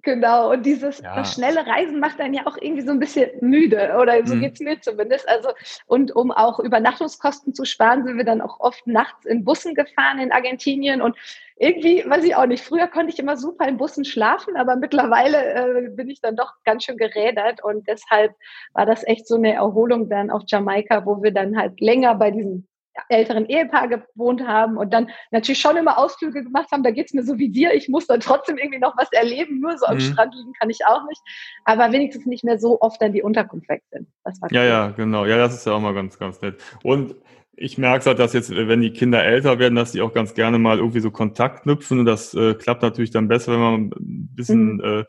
Genau, 0.08 0.54
und 0.54 0.66
dieses 0.66 1.02
ja. 1.02 1.26
schnelle 1.26 1.68
Reisen 1.68 2.00
macht 2.00 2.18
dann 2.18 2.34
ja 2.34 2.48
auch 2.48 2.56
irgendwie 2.62 2.84
so 2.84 2.92
ein 2.92 3.00
bisschen 3.00 3.30
müde, 3.42 3.98
oder 4.02 4.26
so 4.26 4.36
mhm. 4.36 4.40
geht 4.40 4.54
es 4.54 4.60
mir 4.62 4.80
zumindest. 4.80 5.28
Also, 5.28 5.50
und 5.86 6.16
um 6.16 6.32
auch 6.32 6.62
Übernachtungskosten 6.62 7.54
zu 7.54 7.66
sparen, 7.66 8.06
sind 8.06 8.16
wir 8.16 8.24
dann 8.24 8.40
auch 8.40 8.62
oft 8.62 8.88
nachts 8.88 9.26
in 9.26 9.44
Bussen 9.44 9.76
gefahren 9.76 10.20
in 10.20 10.32
Argentinien. 10.32 11.02
Und 11.02 11.18
irgendwie, 11.58 12.10
weiß 12.10 12.24
ich 12.24 12.38
auch 12.38 12.46
nicht, 12.46 12.64
früher 12.64 12.88
konnte 12.88 13.12
ich 13.12 13.20
immer 13.20 13.36
super 13.36 13.68
in 13.68 13.76
Bussen 13.76 14.06
schlafen, 14.06 14.56
aber 14.56 14.78
mittlerweile 14.78 15.88
äh, 15.88 15.90
bin 15.90 16.10
ich 16.10 16.22
dann 16.22 16.38
doch 16.38 16.54
ganz 16.64 16.86
schön 16.86 16.96
gerädert. 16.96 17.62
Und 17.62 17.86
deshalb 17.90 18.32
war 18.72 18.86
das 18.86 19.06
echt 19.06 19.28
so 19.28 19.36
eine 19.36 19.56
Erholung 19.56 20.08
dann 20.08 20.30
auf 20.30 20.44
Jamaika, 20.48 21.06
wo 21.06 21.22
wir 21.22 21.34
dann 21.34 21.58
halt 21.58 21.82
länger 21.82 22.16
bei 22.16 22.32
diesen 22.32 22.66
älteren 23.10 23.46
Ehepaar 23.46 23.88
gewohnt 23.88 24.46
haben 24.46 24.78
und 24.78 24.94
dann 24.94 25.10
natürlich 25.32 25.60
schon 25.60 25.78
immer 25.78 25.98
Ausflüge 25.98 26.44
gemacht 26.44 26.72
haben. 26.72 26.84
Da 26.84 26.92
geht 26.92 27.08
es 27.08 27.14
mir 27.14 27.24
so 27.24 27.38
wie 27.38 27.50
dir. 27.50 27.74
Ich 27.74 27.90
muss 27.90 28.08
dann 28.08 28.20
trotzdem 28.20 28.58
irgendwie 28.58 28.80
noch 28.80 28.98
was 28.98 29.12
erleben. 29.12 29.60
Nur 29.60 29.78
so 29.78 29.86
am 29.86 29.96
mhm. 29.96 30.02
Strand 30.02 30.36
liegen 30.36 30.54
kann 30.54 30.70
ich 30.70 30.86
auch 30.86 31.06
nicht. 31.08 31.22
Aber 31.66 31.92
wenigstens 31.92 32.26
nicht 32.26 32.44
mehr 32.44 32.60
so 32.60 32.80
oft 32.82 33.02
dann 33.02 33.14
die 33.14 33.22
Unterkunft 33.22 33.70
weg 33.70 33.84
sind. 33.92 34.08
ja, 34.26 34.62
cool. 34.62 34.68
ja, 34.68 34.88
genau. 34.90 35.26
Ja, 35.26 35.38
das 35.38 35.56
ist 35.56 35.66
ja 35.66 35.74
auch 35.74 35.82
mal 35.82 35.94
ganz, 35.94 36.18
ganz 36.18 36.42
nett. 36.42 36.62
Und 36.84 37.16
ich 37.60 37.78
merke 37.78 38.06
halt, 38.06 38.20
dass 38.20 38.34
jetzt, 38.34 38.56
wenn 38.56 38.82
die 38.82 38.94
Kinder 38.94 39.24
älter 39.24 39.58
werden, 39.58 39.76
dass 39.76 39.92
die 39.92 40.02
auch 40.02 40.14
ganz 40.14 40.36
gerne 40.36 40.60
mal 40.60 40.78
irgendwie 40.78 41.00
so 41.00 41.10
Kontakt 41.10 41.64
knüpfen. 41.64 42.00
Und 42.00 42.06
das 42.06 42.34
äh, 42.36 42.54
klappt 42.54 42.84
natürlich 42.84 43.12
dann 43.12 43.28
besser, 43.28 43.54
wenn 43.54 43.60
man 43.60 43.82
ein 43.96 44.30
bisschen 44.36 44.76
mhm. 44.76 44.84
äh, 44.84 45.04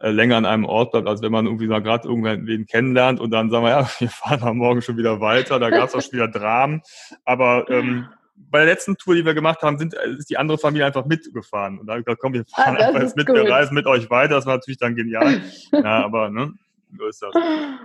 länger 0.00 0.36
an 0.36 0.46
einem 0.46 0.64
Ort 0.64 0.92
bleibt, 0.92 1.08
als 1.08 1.22
wenn 1.22 1.32
man 1.32 1.46
irgendwie 1.46 1.66
mal 1.66 1.82
gerade 1.82 2.08
irgendwen 2.08 2.66
kennenlernt 2.66 3.20
und 3.20 3.30
dann 3.30 3.50
sagen 3.50 3.64
wir, 3.64 3.70
ja, 3.70 3.90
wir 3.98 4.08
fahren 4.08 4.42
am 4.42 4.58
Morgen 4.58 4.82
schon 4.82 4.96
wieder 4.96 5.20
weiter, 5.20 5.58
da 5.58 5.70
gab 5.70 5.88
es 5.88 5.94
auch 5.94 6.02
schon 6.02 6.12
wieder 6.12 6.28
Dramen. 6.28 6.82
Aber 7.24 7.68
ähm, 7.68 8.08
bei 8.36 8.58
der 8.58 8.66
letzten 8.66 8.96
Tour, 8.96 9.14
die 9.14 9.24
wir 9.24 9.34
gemacht 9.34 9.62
haben, 9.62 9.78
sind, 9.78 9.94
äh, 9.94 10.10
ist 10.10 10.30
die 10.30 10.36
andere 10.36 10.58
Familie 10.58 10.86
einfach 10.86 11.06
mitgefahren. 11.06 11.78
Und 11.78 11.86
da 11.86 11.92
habe 11.92 12.00
ich 12.00 12.06
gesagt, 12.06 12.20
komm, 12.20 12.32
wir 12.34 12.44
ah, 12.52 12.62
fahren 12.62 12.76
ah, 12.76 12.86
einfach 12.86 13.00
jetzt 13.02 13.16
mit, 13.16 13.26
gut. 13.26 13.36
wir 13.36 13.50
reisen 13.50 13.74
mit 13.74 13.86
euch 13.86 14.08
weiter. 14.10 14.36
Das 14.36 14.46
war 14.46 14.54
natürlich 14.54 14.78
dann 14.78 14.94
genial. 14.94 15.42
ja, 15.72 16.04
aber 16.04 16.30
ne, 16.30 16.52
so 16.96 17.06
ist 17.06 17.22
das. 17.22 17.34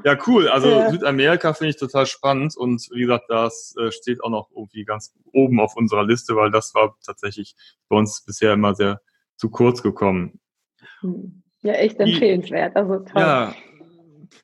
Ja, 0.04 0.18
cool. 0.28 0.48
Also 0.48 0.70
ja. 0.70 0.90
Südamerika 0.92 1.54
finde 1.54 1.72
ich 1.72 1.78
total 1.78 2.06
spannend 2.06 2.56
und 2.56 2.88
wie 2.92 3.02
gesagt, 3.02 3.26
das 3.30 3.76
äh, 3.80 3.92
steht 3.92 4.24
auch 4.24 4.30
noch 4.30 4.50
irgendwie 4.56 4.86
ganz 4.86 5.14
oben 5.32 5.60
auf 5.60 5.76
unserer 5.76 6.06
Liste, 6.06 6.36
weil 6.36 6.52
das 6.52 6.74
war 6.76 6.96
tatsächlich 7.06 7.56
bei 7.90 7.98
uns 7.98 8.24
bisher 8.24 8.54
immer 8.54 8.76
sehr 8.76 9.02
zu 9.36 9.50
kurz 9.50 9.82
gekommen. 9.82 10.40
Hm. 11.02 11.43
Ja, 11.64 11.74
echt 11.74 12.00
empfehlenswert. 12.00 12.76
Also 12.76 13.00
toll. 13.00 13.22
Ja, 13.22 13.56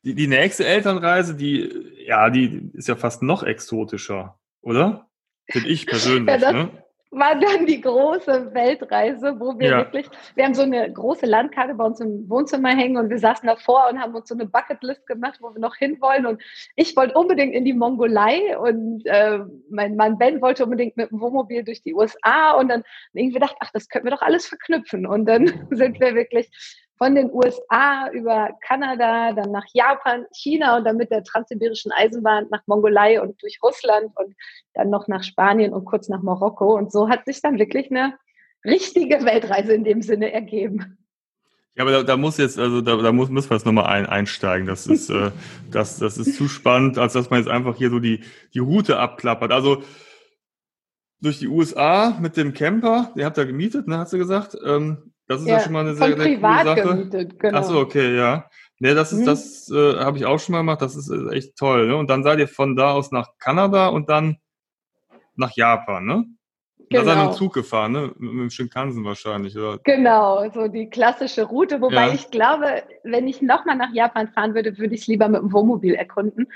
die, 0.04 0.16
die 0.16 0.28
nächste 0.28 0.66
Elternreise, 0.66 1.36
die, 1.36 1.70
ja, 2.06 2.30
die 2.30 2.72
ist 2.74 2.88
ja 2.88 2.96
fast 2.96 3.22
noch 3.22 3.44
exotischer, 3.44 4.40
oder? 4.62 5.08
Finde 5.50 5.70
ich 5.70 5.86
persönlich. 5.86 6.42
ja, 6.42 6.52
ne? 6.52 6.70
war 7.12 7.40
dann 7.40 7.66
die 7.66 7.82
große 7.82 8.54
Weltreise, 8.54 9.40
wo 9.40 9.58
wir 9.58 9.70
ja. 9.70 9.78
wirklich, 9.78 10.08
wir 10.36 10.46
haben 10.46 10.54
so 10.54 10.62
eine 10.62 10.92
große 10.92 11.26
Landkarte 11.26 11.74
bei 11.74 11.84
uns 11.84 12.00
im 12.00 12.30
Wohnzimmer 12.30 12.70
hängen 12.70 12.98
und 12.98 13.10
wir 13.10 13.18
saßen 13.18 13.48
davor 13.48 13.90
und 13.90 14.00
haben 14.00 14.14
uns 14.14 14.30
so 14.30 14.36
eine 14.36 14.46
Bucketlist 14.46 15.08
gemacht, 15.08 15.40
wo 15.42 15.52
wir 15.54 15.60
noch 15.60 15.76
hinwollen. 15.76 16.28
Und 16.28 16.42
ich 16.76 16.96
wollte 16.96 17.18
unbedingt 17.18 17.56
in 17.56 17.66
die 17.66 17.74
Mongolei 17.74 18.58
und 18.60 19.06
äh, 19.06 19.40
mein 19.72 19.96
Mann 19.96 20.20
Ben 20.20 20.42
wollte 20.42 20.64
unbedingt 20.64 20.98
mit 20.98 21.10
dem 21.10 21.20
Wohnmobil 21.20 21.64
durch 21.64 21.82
die 21.82 21.96
USA 21.96 22.52
und 22.52 22.70
dann 22.70 22.84
irgendwie 23.14 23.40
gedacht, 23.40 23.56
ach, 23.60 23.72
das 23.74 23.90
könnten 23.90 24.06
wir 24.06 24.16
doch 24.16 24.22
alles 24.22 24.46
verknüpfen. 24.46 25.08
Und 25.08 25.26
dann 25.26 25.48
sind 25.72 26.00
wir 26.00 26.14
wirklich 26.14 26.52
von 27.00 27.15
den 27.15 27.32
USA 27.32 28.10
über 28.12 28.50
Kanada, 28.62 29.32
dann 29.32 29.51
nach 29.51 29.65
Japan, 29.74 30.25
China 30.34 30.77
und 30.77 30.84
dann 30.84 30.98
mit 30.98 31.10
der 31.10 31.24
transsibirischen 31.24 31.94
Eisenbahn 31.94 32.48
nach 32.51 32.62
Mongolei 32.68 33.22
und 33.22 33.41
durch 33.41 33.60
Russland 33.63 34.12
und 34.15 34.36
dann 34.74 34.89
noch 34.89 35.08
nach 35.08 35.24
Spanien 35.24 35.74
und 35.74 35.86
kurz 35.86 36.10
nach 36.10 36.22
Marokko. 36.22 36.75
Und 36.75 36.91
so 36.91 37.10
hat 37.10 37.25
sich 37.25 37.41
dann 37.41 37.58
wirklich 37.58 37.89
eine 37.89 38.15
richtige 38.65 39.24
Weltreise 39.24 39.74
in 39.74 39.86
dem 39.86 40.01
Sinne 40.01 40.34
ergeben. 40.34 40.98
Ja, 41.75 41.84
aber 41.86 41.91
da, 41.91 42.03
da 42.03 42.18
muss 42.18 42.38
jetzt, 42.38 42.60
also 42.60 42.82
da, 42.82 42.98
da 42.98 43.13
muss, 43.13 43.29
müssen 43.29 43.50
wir 43.50 43.56
jetzt 43.56 43.65
nochmal 43.65 43.86
ein, 43.86 44.06
einsteigen. 44.06 44.68
Das 44.68 44.86
ist, 44.86 45.10
äh, 45.10 45.32
das, 45.72 46.00
das 46.00 46.18
ist 46.18 46.36
zu 46.36 46.50
spannend, 46.50 46.98
als 46.98 47.13
dass 47.13 47.29
man 47.29 47.39
jetzt 47.39 47.50
einfach 47.50 47.77
hier 47.77 47.89
so 47.89 48.00
die, 48.00 48.25
die 48.53 48.60
Route 48.60 49.00
abklappert. 49.00 49.53
Also 49.53 49.84
durch 51.22 51.39
die 51.39 51.48
USA 51.48 52.18
mit 52.20 52.36
dem 52.36 52.53
Camper, 52.53 53.13
ihr 53.15 53.24
habt 53.24 53.38
da 53.38 53.46
gemietet, 53.46 53.88
ne, 53.88 54.00
hast 54.00 54.12
du 54.12 54.18
gesagt. 54.18 54.58
Ähm, 54.65 55.13
das 55.29 55.41
ist 55.41 55.48
ja, 55.48 55.57
ja 55.57 55.59
schon 55.63 55.74
mal 55.74 55.81
eine 55.81 55.93
sehr, 55.93 56.17
sehr 56.17 56.39
coole 56.39 56.63
Sache. 56.63 56.81
Gemietet, 56.81 57.39
genau. 57.39 57.59
Achso, 57.59 57.79
okay, 57.79 58.17
ja. 58.17 58.50
Nee, 58.79 58.95
das 58.95 59.13
ist, 59.13 59.19
mhm. 59.19 59.25
das 59.25 59.69
äh, 59.69 60.00
habe 60.00 60.17
ich 60.17 60.25
auch 60.25 60.39
schon 60.39 60.53
mal 60.53 60.59
gemacht. 60.59 60.81
Das 60.81 60.95
ist 60.95 61.12
echt 61.31 61.55
toll. 61.55 61.88
Ne? 61.88 61.95
Und 61.95 62.09
dann 62.09 62.24
seid 62.24 62.39
ihr 62.39 62.48
von 62.48 62.75
da 62.75 62.93
aus 62.93 63.12
nach 63.12 63.38
Kanada 63.38 63.89
und 63.89 64.09
dann 64.09 64.38
nach 65.36 65.55
Japan, 65.55 66.05
ne? 66.05 66.25
Genau. 66.89 67.03
Da 67.03 67.05
seid 67.05 67.05
ihr 67.05 67.15
mit 67.15 67.17
dem 67.17 67.25
genau. 67.27 67.38
Zug 67.38 67.53
gefahren, 67.53 67.91
ne? 67.91 68.01
Mit, 68.17 68.33
mit 68.33 68.41
dem 68.41 68.50
Shinkansen 68.50 69.05
wahrscheinlich, 69.05 69.55
oder? 69.55 69.77
Genau, 69.83 70.50
so 70.50 70.67
die 70.67 70.89
klassische 70.89 71.43
Route. 71.43 71.79
Wobei 71.79 72.07
ja. 72.07 72.13
ich 72.13 72.31
glaube, 72.31 72.81
wenn 73.03 73.27
ich 73.27 73.43
nochmal 73.43 73.75
nach 73.75 73.93
Japan 73.93 74.29
fahren 74.29 74.55
würde, 74.55 74.79
würde 74.79 74.95
ich 74.95 75.01
es 75.01 75.07
lieber 75.07 75.27
mit 75.27 75.41
dem 75.41 75.53
Wohnmobil 75.53 75.93
erkunden. 75.93 76.48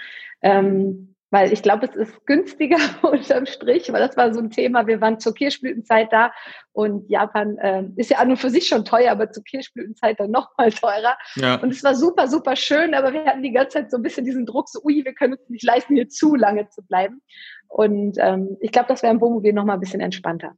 Ähm, 0.41 1.12
weil 1.33 1.51
ich 1.51 1.63
glaube, 1.63 1.87
es 1.87 1.95
ist 1.95 2.27
günstiger 2.27 2.77
unterm 3.01 3.47
Strich, 3.47 3.91
weil 3.91 4.07
das 4.07 4.15
war 4.15 4.31
so 4.35 4.39
ein 4.39 4.51
Thema. 4.51 4.85
Wir 4.85 5.01
waren 5.01 5.19
zur 5.19 5.33
Kirschblütenzeit 5.33 6.13
da 6.13 6.31
und 6.73 7.09
Japan 7.09 7.57
äh, 7.57 7.85
ist 7.95 8.11
ja 8.11 8.19
an 8.19 8.29
und 8.29 8.37
für 8.37 8.51
sich 8.51 8.67
schon 8.67 8.85
teuer, 8.85 9.11
aber 9.11 9.31
zur 9.31 9.43
Kirschblütenzeit 9.43 10.19
dann 10.19 10.29
noch 10.29 10.51
mal 10.59 10.71
teurer. 10.71 11.17
Ja. 11.35 11.55
Und 11.55 11.71
es 11.71 11.83
war 11.83 11.95
super, 11.95 12.27
super 12.27 12.55
schön, 12.55 12.93
aber 12.93 13.13
wir 13.13 13.25
hatten 13.25 13.41
die 13.41 13.51
ganze 13.51 13.79
Zeit 13.79 13.89
so 13.89 13.97
ein 13.97 14.03
bisschen 14.03 14.25
diesen 14.25 14.45
Druck, 14.45 14.69
so, 14.69 14.79
ui, 14.83 15.03
wir 15.03 15.15
können 15.15 15.33
uns 15.33 15.49
nicht 15.49 15.65
leisten, 15.65 15.95
hier 15.95 16.07
zu 16.07 16.35
lange 16.35 16.69
zu 16.69 16.83
bleiben. 16.83 17.23
Und 17.67 18.17
ähm, 18.19 18.55
ich 18.61 18.71
glaube, 18.71 18.89
das 18.89 19.01
wäre 19.01 19.11
im 19.11 19.19
Wohnmobil 19.19 19.53
noch 19.53 19.65
mal 19.65 19.73
ein 19.73 19.79
bisschen 19.79 20.01
entspannter. 20.01 20.53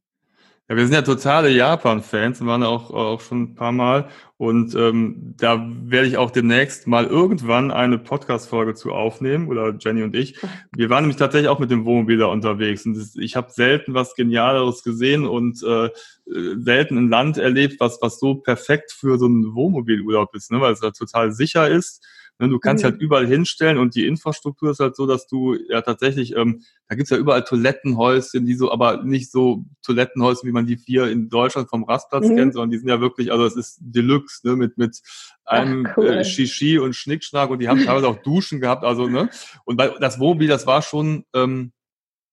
Ja, 0.68 0.76
wir 0.76 0.84
sind 0.84 0.96
ja 0.96 1.04
totale 1.04 1.52
Japan-Fans 1.52 2.42
und 2.42 2.48
waren 2.48 2.64
auch, 2.64 2.90
auch 2.90 3.22
schon 3.22 3.44
ein 3.44 3.56
paar 3.56 3.72
Mal. 3.72 4.10
Und 4.38 4.74
ähm, 4.74 5.36
da 5.38 5.64
werde 5.84 6.08
ich 6.08 6.18
auch 6.18 6.32
demnächst 6.32 6.88
mal 6.88 7.06
irgendwann 7.06 7.70
eine 7.70 8.00
Podcast-Folge 8.00 8.74
zu 8.74 8.92
aufnehmen, 8.92 9.48
oder 9.48 9.76
Jenny 9.80 10.02
und 10.02 10.16
ich. 10.16 10.40
Wir 10.76 10.90
waren 10.90 11.04
nämlich 11.04 11.18
tatsächlich 11.18 11.50
auch 11.50 11.60
mit 11.60 11.70
dem 11.70 11.86
Wohnmobil 11.86 12.18
da 12.18 12.26
unterwegs. 12.26 12.84
Und 12.88 12.96
das, 12.96 13.16
ich 13.16 13.36
habe 13.36 13.52
selten 13.52 13.94
was 13.94 14.16
Genialeres 14.16 14.82
gesehen 14.82 15.28
und 15.28 15.62
äh, 15.62 15.90
selten 16.26 16.98
ein 16.98 17.10
Land 17.10 17.38
erlebt, 17.38 17.80
was, 17.80 18.00
was 18.02 18.20
so 18.20 18.34
perfekt 18.34 18.92
für 18.92 19.20
so 19.20 19.28
einen 19.28 19.54
Wohnmobilurlaub 19.54 20.34
ist, 20.34 20.52
ne? 20.52 20.60
weil 20.62 20.74
es 20.74 20.80
da 20.80 20.90
total 20.90 21.32
sicher 21.32 21.70
ist 21.70 22.04
du 22.40 22.60
kannst 22.60 22.84
mhm. 22.84 22.90
halt 22.90 23.02
überall 23.02 23.28
hinstellen 23.28 23.78
und 23.78 23.96
die 23.96 24.06
Infrastruktur 24.06 24.72
ist 24.72 24.80
halt 24.80 24.96
so, 24.96 25.08
dass 25.08 25.28
du 25.28 25.56
ja 25.70 25.82
tatsächlich, 25.82 26.36
ähm, 26.36 26.64
da 26.88 26.96
gibt's 26.96 27.10
ja 27.10 27.18
überall 27.18 27.44
Toilettenhäuschen, 27.44 28.46
die 28.46 28.56
so, 28.56 28.72
aber 28.72 29.04
nicht 29.04 29.32
so 29.32 29.66
Toilettenhäuschen, 29.84 30.48
wie 30.48 30.52
man 30.52 30.66
die 30.66 30.78
vier 30.78 31.08
in 31.08 31.30
Deutschland 31.30 31.70
vom 31.70 31.86
Rastplatz 31.86 32.28
mhm. 32.28 32.36
kennt, 32.36 32.54
sondern 32.54 32.72
die 32.72 32.78
sind 32.78 32.90
ja 32.90 33.00
wirklich, 33.00 33.32
also 33.32 33.46
es 33.46 33.56
ist 33.56 33.78
Deluxe, 33.80 34.46
ne, 34.48 34.56
mit, 34.56 34.78
mit 34.78 35.02
einem 35.46 35.88
Ach, 35.90 35.98
cool. 35.98 36.08
äh, 36.08 36.26
Shishi 36.26 36.78
und 36.78 36.96
Schnickschnack 36.96 37.50
und 37.50 37.60
die 37.60 37.70
haben 37.70 37.84
teilweise 37.86 38.08
auch 38.08 38.22
Duschen 38.22 38.60
gehabt, 38.60 38.84
also, 38.84 39.08
ne, 39.08 39.30
und 39.64 39.78
bei, 39.78 39.88
das 40.00 40.20
Wohnmobil, 40.20 40.50
das 40.50 40.68
war 40.68 40.82
schon, 40.82 41.26
ähm, 41.34 41.72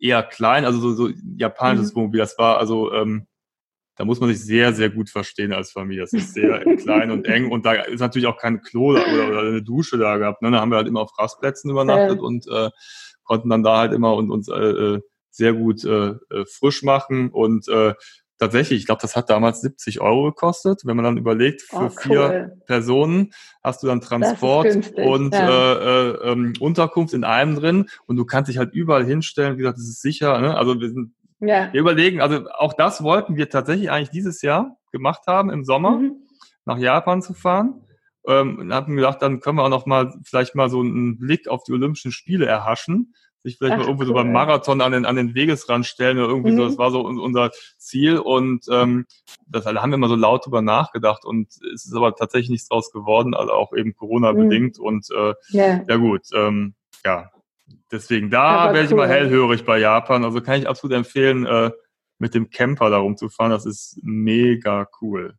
eher 0.00 0.24
klein, 0.24 0.64
also 0.64 0.80
so, 0.80 0.94
so 0.94 1.10
japanisches 1.36 1.92
mhm. 1.92 1.96
Wohnmobil, 1.96 2.18
das 2.18 2.36
war 2.38 2.58
also, 2.58 2.92
ähm, 2.92 3.26
da 4.02 4.06
muss 4.06 4.18
man 4.18 4.30
sich 4.30 4.44
sehr, 4.44 4.72
sehr 4.72 4.90
gut 4.90 5.10
verstehen 5.10 5.52
als 5.52 5.70
Familie. 5.70 6.02
Das 6.02 6.12
ist 6.12 6.34
sehr 6.34 6.58
klein 6.76 7.12
und 7.12 7.24
eng 7.28 7.52
und 7.52 7.64
da 7.64 7.74
ist 7.74 8.00
natürlich 8.00 8.26
auch 8.26 8.36
kein 8.36 8.60
Klo 8.60 8.90
oder, 8.90 9.04
oder 9.28 9.40
eine 9.42 9.62
Dusche 9.62 9.96
da 9.96 10.16
gehabt. 10.16 10.42
Ne? 10.42 10.50
Da 10.50 10.60
haben 10.60 10.72
wir 10.72 10.76
halt 10.78 10.88
immer 10.88 11.02
auf 11.02 11.16
Rastplätzen 11.16 11.70
übernachtet 11.70 12.16
ja. 12.16 12.22
und 12.24 12.48
äh, 12.48 12.70
konnten 13.22 13.48
dann 13.48 13.62
da 13.62 13.78
halt 13.78 13.92
immer 13.92 14.16
und 14.16 14.32
uns 14.32 14.48
äh, 14.48 14.54
äh 14.54 15.00
sehr 15.30 15.52
gut 15.52 15.84
äh, 15.84 16.08
äh, 16.08 16.44
frisch 16.46 16.82
machen 16.82 17.30
und 17.30 17.68
äh, 17.68 17.94
tatsächlich, 18.38 18.80
ich 18.80 18.86
glaube, 18.86 19.00
das 19.00 19.14
hat 19.14 19.30
damals 19.30 19.60
70 19.60 20.00
Euro 20.00 20.24
gekostet. 20.24 20.82
Wenn 20.84 20.96
man 20.96 21.04
dann 21.04 21.16
überlegt, 21.16 21.62
für 21.62 21.76
oh, 21.76 21.82
cool. 21.82 21.90
vier 21.90 22.52
Personen 22.66 23.32
hast 23.62 23.84
du 23.84 23.86
dann 23.86 24.00
Transport 24.00 24.92
und 24.96 25.32
ja. 25.32 25.48
äh, 25.48 26.10
äh, 26.10 26.32
ähm, 26.32 26.54
Unterkunft 26.58 27.14
in 27.14 27.22
einem 27.22 27.54
drin 27.54 27.86
und 28.06 28.16
du 28.16 28.24
kannst 28.24 28.50
dich 28.50 28.58
halt 28.58 28.74
überall 28.74 29.06
hinstellen. 29.06 29.54
Wie 29.54 29.58
gesagt, 29.58 29.78
das 29.78 29.88
ist 29.88 30.02
sicher. 30.02 30.40
Ne? 30.40 30.56
Also 30.56 30.80
wir 30.80 30.88
sind 30.88 31.14
ja. 31.42 31.72
Wir 31.72 31.80
überlegen, 31.80 32.20
also 32.20 32.48
auch 32.50 32.72
das 32.72 33.02
wollten 33.02 33.36
wir 33.36 33.50
tatsächlich 33.50 33.90
eigentlich 33.90 34.10
dieses 34.10 34.42
Jahr 34.42 34.78
gemacht 34.92 35.22
haben, 35.26 35.50
im 35.50 35.64
Sommer 35.64 35.98
mhm. 35.98 36.16
nach 36.64 36.78
Japan 36.78 37.20
zu 37.20 37.34
fahren. 37.34 37.84
Ähm, 38.26 38.58
und 38.58 38.72
haben 38.72 38.94
gedacht, 38.94 39.20
dann 39.20 39.40
können 39.40 39.58
wir 39.58 39.64
auch 39.64 39.68
noch 39.68 39.84
mal 39.84 40.14
vielleicht 40.22 40.54
mal 40.54 40.70
so 40.70 40.80
einen 40.80 41.18
Blick 41.18 41.48
auf 41.48 41.64
die 41.64 41.72
Olympischen 41.72 42.12
Spiele 42.12 42.46
erhaschen, 42.46 43.14
sich 43.42 43.58
vielleicht 43.58 43.72
Ach, 43.74 43.78
mal 43.78 43.86
irgendwo 43.86 44.02
cool. 44.02 44.08
so 44.08 44.14
beim 44.14 44.30
Marathon 44.30 44.80
an 44.80 44.92
den, 44.92 45.04
an 45.04 45.16
den 45.16 45.34
Wegesrand 45.34 45.86
stellen 45.86 46.18
oder 46.18 46.28
irgendwie 46.28 46.52
mhm. 46.52 46.58
so. 46.58 46.64
Das 46.66 46.78
war 46.78 46.92
so 46.92 47.00
unser 47.00 47.50
Ziel 47.78 48.18
und 48.18 48.66
ähm, 48.70 49.06
das 49.48 49.64
da 49.64 49.74
haben 49.74 49.90
wir 49.90 49.96
immer 49.96 50.08
so 50.08 50.14
laut 50.14 50.46
drüber 50.46 50.62
nachgedacht 50.62 51.24
und 51.24 51.48
es 51.74 51.84
ist 51.84 51.96
aber 51.96 52.14
tatsächlich 52.14 52.50
nichts 52.50 52.68
draus 52.68 52.92
geworden, 52.92 53.34
also 53.34 53.52
auch 53.52 53.72
eben 53.72 53.92
Corona 53.96 54.32
mhm. 54.32 54.48
bedingt 54.48 54.78
und 54.78 55.08
äh, 55.10 55.34
yeah. 55.52 55.84
ja 55.88 55.96
gut, 55.96 56.22
ähm, 56.32 56.74
ja, 57.04 57.28
Deswegen, 57.90 58.30
da 58.30 58.72
werde 58.72 58.80
ich 58.80 58.92
cool. 58.92 58.98
immer 58.98 59.08
hellhörig 59.08 59.64
bei 59.64 59.78
Japan. 59.78 60.24
Also 60.24 60.40
kann 60.40 60.58
ich 60.60 60.68
absolut 60.68 60.96
empfehlen, 60.96 61.46
äh, 61.46 61.70
mit 62.18 62.34
dem 62.34 62.50
Camper 62.50 62.90
da 62.90 62.98
rumzufahren. 62.98 63.50
Das 63.50 63.66
ist 63.66 63.98
mega 64.02 64.88
cool. 65.00 65.34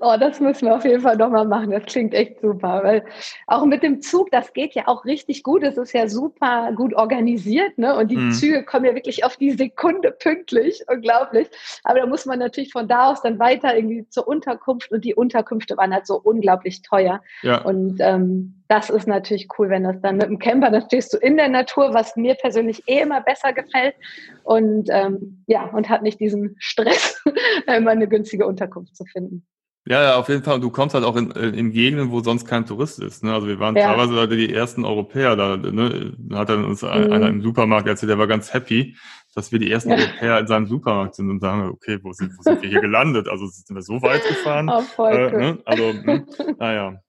Oh, 0.00 0.14
das 0.18 0.38
müssen 0.38 0.66
wir 0.66 0.76
auf 0.76 0.84
jeden 0.84 1.00
Fall 1.00 1.16
nochmal 1.16 1.44
machen. 1.44 1.72
Das 1.72 1.84
klingt 1.86 2.14
echt 2.14 2.40
super. 2.40 2.82
Weil 2.84 3.04
auch 3.48 3.64
mit 3.64 3.82
dem 3.82 4.00
Zug, 4.00 4.30
das 4.30 4.52
geht 4.52 4.74
ja 4.74 4.86
auch 4.86 5.04
richtig 5.04 5.42
gut. 5.42 5.64
Es 5.64 5.76
ist 5.76 5.92
ja 5.92 6.08
super 6.08 6.72
gut 6.76 6.94
organisiert, 6.94 7.76
ne? 7.78 7.96
Und 7.96 8.12
die 8.12 8.16
hm. 8.16 8.30
Züge 8.30 8.64
kommen 8.64 8.84
ja 8.84 8.94
wirklich 8.94 9.24
auf 9.24 9.36
die 9.36 9.50
Sekunde 9.50 10.12
pünktlich. 10.12 10.84
Unglaublich. 10.86 11.48
Aber 11.82 11.98
da 11.98 12.06
muss 12.06 12.26
man 12.26 12.38
natürlich 12.38 12.70
von 12.70 12.86
da 12.86 13.10
aus 13.10 13.22
dann 13.22 13.40
weiter 13.40 13.74
irgendwie 13.74 14.08
zur 14.08 14.28
Unterkunft 14.28 14.92
und 14.92 15.04
die 15.04 15.16
Unterkünfte 15.16 15.76
waren 15.76 15.92
halt 15.92 16.06
so 16.06 16.20
unglaublich 16.20 16.82
teuer. 16.82 17.20
Ja. 17.42 17.62
Und 17.62 17.98
ähm, 17.98 18.62
das 18.68 18.90
ist 18.90 19.08
natürlich 19.08 19.48
cool, 19.58 19.68
wenn 19.68 19.82
das 19.82 20.00
dann 20.00 20.18
mit 20.18 20.26
dem 20.26 20.38
Camper, 20.38 20.70
dann 20.70 20.82
stehst 20.82 21.12
du 21.12 21.16
in 21.16 21.36
der 21.36 21.48
Natur, 21.48 21.92
was 21.92 22.14
mir 22.14 22.36
persönlich 22.36 22.84
eh 22.86 23.00
immer 23.00 23.20
besser 23.22 23.52
gefällt. 23.52 23.96
Und 24.44 24.90
ähm, 24.92 25.42
ja, 25.48 25.64
und 25.64 25.88
hat 25.88 26.02
nicht 26.02 26.20
diesen 26.20 26.54
Stress, 26.58 27.20
immer 27.66 27.90
eine 27.90 28.06
günstige 28.06 28.46
Unterkunft 28.46 28.94
zu 28.94 29.04
finden. 29.04 29.44
Ja, 29.88 30.02
ja, 30.02 30.16
auf 30.16 30.28
jeden 30.28 30.42
Fall. 30.42 30.56
Und 30.56 30.60
du 30.60 30.68
kommst 30.68 30.94
halt 30.94 31.04
auch 31.04 31.16
in, 31.16 31.30
in 31.30 31.72
Gegenden, 31.72 32.10
wo 32.10 32.20
sonst 32.20 32.46
kein 32.46 32.66
Tourist 32.66 33.00
ist. 33.00 33.24
Ne? 33.24 33.32
Also 33.32 33.46
wir 33.46 33.58
waren 33.58 33.74
ja. 33.74 33.94
teilweise 33.94 34.28
die 34.28 34.52
ersten 34.52 34.84
Europäer 34.84 35.34
da. 35.34 35.56
Ne? 35.56 36.12
Hat 36.34 36.50
dann 36.50 36.66
uns 36.66 36.82
mhm. 36.82 36.88
einer 36.88 37.28
im 37.28 37.40
Supermarkt 37.40 37.88
erzählt, 37.88 38.10
der 38.10 38.18
war 38.18 38.26
ganz 38.26 38.52
happy, 38.52 38.98
dass 39.34 39.50
wir 39.50 39.58
die 39.58 39.72
ersten 39.72 39.90
ja. 39.90 39.96
Europäer 39.96 40.40
in 40.40 40.46
seinem 40.46 40.66
Supermarkt 40.66 41.14
sind 41.14 41.30
und 41.30 41.40
sagen, 41.40 41.70
okay, 41.70 41.98
wo 42.02 42.12
sind, 42.12 42.36
wo 42.36 42.42
sind 42.42 42.60
wir 42.60 42.68
hier 42.68 42.82
gelandet? 42.82 43.28
Also 43.30 43.46
sind 43.46 43.74
wir 43.74 43.80
so 43.80 44.02
weit 44.02 44.26
gefahren? 44.28 44.68
Oh, 44.78 44.82
voll 44.82 45.12
äh, 45.12 45.36
ne? 45.36 45.58
Also, 45.64 45.92
ne? 45.92 46.26
naja. 46.58 47.00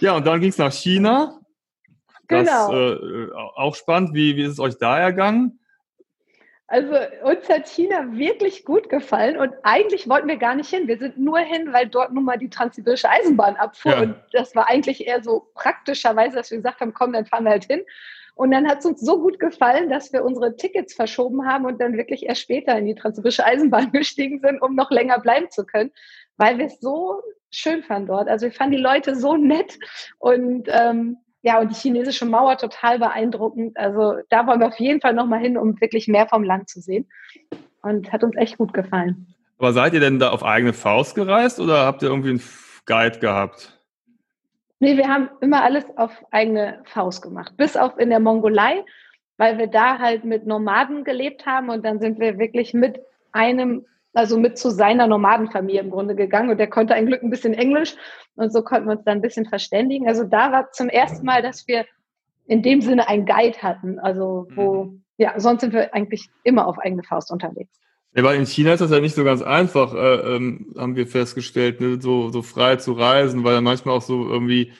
Ja, 0.00 0.16
und 0.16 0.26
dann 0.26 0.40
ging 0.40 0.48
es 0.48 0.58
nach 0.58 0.72
China. 0.72 1.38
Das 2.28 2.48
genau. 2.48 2.72
äh, 2.72 3.30
auch 3.56 3.74
spannend. 3.74 4.14
Wie, 4.14 4.36
wie 4.36 4.42
ist 4.44 4.52
es 4.52 4.58
euch 4.58 4.78
da 4.78 4.98
ergangen? 4.98 5.60
Also 6.72 6.94
uns 7.24 7.46
hat 7.50 7.68
China 7.68 8.12
wirklich 8.12 8.64
gut 8.64 8.88
gefallen 8.88 9.36
und 9.36 9.52
eigentlich 9.62 10.08
wollten 10.08 10.26
wir 10.26 10.38
gar 10.38 10.54
nicht 10.54 10.70
hin. 10.70 10.88
Wir 10.88 10.96
sind 10.96 11.18
nur 11.18 11.38
hin, 11.38 11.70
weil 11.70 11.86
dort 11.86 12.14
nun 12.14 12.24
mal 12.24 12.38
die 12.38 12.48
transsibirische 12.48 13.10
Eisenbahn 13.10 13.56
abfuhr. 13.56 13.92
Ja. 13.92 14.00
Und 14.00 14.16
das 14.32 14.56
war 14.56 14.70
eigentlich 14.70 15.06
eher 15.06 15.22
so 15.22 15.50
praktischerweise, 15.52 16.36
dass 16.36 16.50
wir 16.50 16.56
gesagt 16.56 16.80
haben, 16.80 16.94
komm, 16.94 17.12
dann 17.12 17.26
fahren 17.26 17.44
wir 17.44 17.50
halt 17.50 17.66
hin. 17.66 17.82
Und 18.36 18.52
dann 18.52 18.66
hat 18.66 18.78
es 18.78 18.86
uns 18.86 19.02
so 19.02 19.20
gut 19.20 19.38
gefallen, 19.38 19.90
dass 19.90 20.14
wir 20.14 20.24
unsere 20.24 20.56
Tickets 20.56 20.94
verschoben 20.94 21.46
haben 21.46 21.66
und 21.66 21.78
dann 21.78 21.98
wirklich 21.98 22.24
erst 22.24 22.40
später 22.40 22.78
in 22.78 22.86
die 22.86 22.94
transsibirische 22.94 23.44
Eisenbahn 23.44 23.92
gestiegen 23.92 24.40
sind, 24.40 24.62
um 24.62 24.74
noch 24.74 24.90
länger 24.90 25.18
bleiben 25.18 25.50
zu 25.50 25.66
können, 25.66 25.92
weil 26.38 26.56
wir 26.56 26.64
es 26.64 26.80
so 26.80 27.20
schön 27.50 27.82
fanden 27.82 28.08
dort. 28.08 28.28
Also 28.28 28.46
wir 28.46 28.52
fanden 28.52 28.76
die 28.76 28.82
Leute 28.82 29.14
so 29.14 29.36
nett 29.36 29.78
und 30.18 30.68
ähm, 30.70 31.18
ja, 31.42 31.60
und 31.60 31.70
die 31.70 31.76
chinesische 31.76 32.24
Mauer 32.24 32.56
total 32.56 32.98
beeindruckend. 32.98 33.76
Also 33.76 34.14
da 34.30 34.46
wollen 34.46 34.60
wir 34.60 34.68
auf 34.68 34.78
jeden 34.78 35.00
Fall 35.00 35.12
nochmal 35.12 35.40
hin, 35.40 35.58
um 35.58 35.80
wirklich 35.80 36.06
mehr 36.06 36.26
vom 36.28 36.44
Land 36.44 36.68
zu 36.68 36.80
sehen. 36.80 37.08
Und 37.82 38.12
hat 38.12 38.22
uns 38.22 38.36
echt 38.36 38.58
gut 38.58 38.72
gefallen. 38.72 39.26
Aber 39.58 39.72
seid 39.72 39.92
ihr 39.92 40.00
denn 40.00 40.20
da 40.20 40.30
auf 40.30 40.44
eigene 40.44 40.72
Faust 40.72 41.16
gereist 41.16 41.58
oder 41.58 41.84
habt 41.84 42.02
ihr 42.02 42.08
irgendwie 42.08 42.30
einen 42.30 42.42
Guide 42.86 43.18
gehabt? 43.18 43.78
Nee, 44.78 44.96
wir 44.96 45.08
haben 45.08 45.30
immer 45.40 45.62
alles 45.62 45.84
auf 45.96 46.10
eigene 46.30 46.82
Faust 46.84 47.22
gemacht. 47.22 47.56
Bis 47.56 47.76
auf 47.76 47.98
in 47.98 48.10
der 48.10 48.20
Mongolei, 48.20 48.84
weil 49.36 49.58
wir 49.58 49.66
da 49.66 49.98
halt 49.98 50.24
mit 50.24 50.46
Nomaden 50.46 51.04
gelebt 51.04 51.46
haben 51.46 51.70
und 51.70 51.84
dann 51.84 52.00
sind 52.00 52.20
wir 52.20 52.38
wirklich 52.38 52.72
mit 52.72 53.00
einem 53.32 53.84
also 54.14 54.38
mit 54.38 54.58
zu 54.58 54.70
seiner 54.70 55.06
Nomadenfamilie 55.06 55.80
im 55.80 55.90
Grunde 55.90 56.14
gegangen 56.14 56.50
und 56.50 56.58
der 56.58 56.68
konnte 56.68 56.94
ein 56.94 57.06
Glück 57.06 57.22
ein 57.22 57.30
bisschen 57.30 57.54
Englisch 57.54 57.94
und 58.34 58.52
so 58.52 58.62
konnten 58.62 58.88
wir 58.88 58.96
uns 58.96 59.04
dann 59.04 59.18
ein 59.18 59.22
bisschen 59.22 59.46
verständigen. 59.46 60.08
Also 60.08 60.24
da 60.24 60.52
war 60.52 60.70
zum 60.72 60.88
ersten 60.88 61.24
Mal, 61.24 61.42
dass 61.42 61.66
wir 61.66 61.84
in 62.46 62.62
dem 62.62 62.80
Sinne 62.82 63.08
einen 63.08 63.24
Guide 63.24 63.58
hatten, 63.58 63.98
also 63.98 64.46
wo, 64.54 64.84
mhm. 64.84 65.04
ja, 65.16 65.38
sonst 65.38 65.62
sind 65.62 65.72
wir 65.72 65.94
eigentlich 65.94 66.28
immer 66.44 66.66
auf 66.66 66.78
eigene 66.78 67.02
Faust 67.02 67.30
unterwegs. 67.30 67.70
Ja, 68.14 68.24
weil 68.24 68.38
in 68.38 68.46
China 68.46 68.74
ist 68.74 68.80
das 68.80 68.90
ja 68.90 69.00
nicht 69.00 69.14
so 69.14 69.24
ganz 69.24 69.40
einfach, 69.40 69.94
äh, 69.94 70.36
ähm, 70.36 70.74
haben 70.76 70.96
wir 70.96 71.06
festgestellt, 71.06 71.80
ne, 71.80 71.98
so, 72.00 72.28
so 72.28 72.42
frei 72.42 72.76
zu 72.76 72.92
reisen, 72.92 73.42
weil 73.42 73.54
ja 73.54 73.60
manchmal 73.62 73.96
auch 73.96 74.02
so 74.02 74.28
irgendwie 74.28 74.72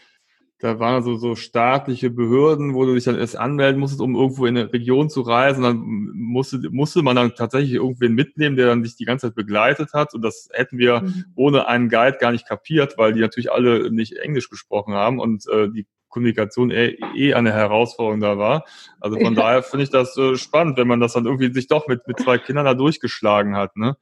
da 0.62 0.78
waren 0.78 1.02
so, 1.02 1.16
so 1.16 1.34
staatliche 1.34 2.08
Behörden, 2.08 2.72
wo 2.72 2.86
du 2.86 2.94
dich 2.94 3.02
dann 3.02 3.18
erst 3.18 3.36
anmelden 3.36 3.80
musstest, 3.80 4.00
um 4.00 4.14
irgendwo 4.14 4.46
in 4.46 4.56
eine 4.56 4.72
Region 4.72 5.10
zu 5.10 5.22
reisen. 5.22 5.64
Dann 5.64 5.78
musste, 6.14 6.60
musste 6.70 7.02
man 7.02 7.16
dann 7.16 7.34
tatsächlich 7.34 7.74
irgendwen 7.74 8.14
mitnehmen, 8.14 8.54
der 8.54 8.66
dann 8.66 8.84
dich 8.84 8.94
die 8.94 9.04
ganze 9.04 9.26
Zeit 9.26 9.34
begleitet 9.34 9.92
hat. 9.92 10.14
Und 10.14 10.22
das 10.22 10.48
hätten 10.52 10.78
wir 10.78 11.00
mhm. 11.00 11.24
ohne 11.34 11.66
einen 11.66 11.88
Guide 11.88 12.18
gar 12.18 12.30
nicht 12.30 12.46
kapiert, 12.46 12.96
weil 12.96 13.12
die 13.12 13.20
natürlich 13.20 13.50
alle 13.50 13.90
nicht 13.90 14.12
Englisch 14.18 14.48
gesprochen 14.50 14.94
haben 14.94 15.18
und 15.18 15.48
äh, 15.48 15.68
die 15.68 15.84
Kommunikation 16.08 16.70
eh, 16.70 16.96
eh 17.16 17.34
eine 17.34 17.52
Herausforderung 17.52 18.20
da 18.20 18.38
war. 18.38 18.64
Also 19.00 19.16
von 19.16 19.34
ja. 19.34 19.42
daher 19.42 19.62
finde 19.64 19.82
ich 19.82 19.90
das 19.90 20.16
äh, 20.16 20.36
spannend, 20.36 20.76
wenn 20.76 20.86
man 20.86 21.00
das 21.00 21.14
dann 21.14 21.24
irgendwie 21.26 21.52
sich 21.52 21.66
doch 21.66 21.88
mit, 21.88 22.06
mit 22.06 22.20
zwei 22.20 22.38
Kindern 22.38 22.66
da 22.66 22.74
durchgeschlagen 22.74 23.56
hat, 23.56 23.76
ne? 23.76 23.96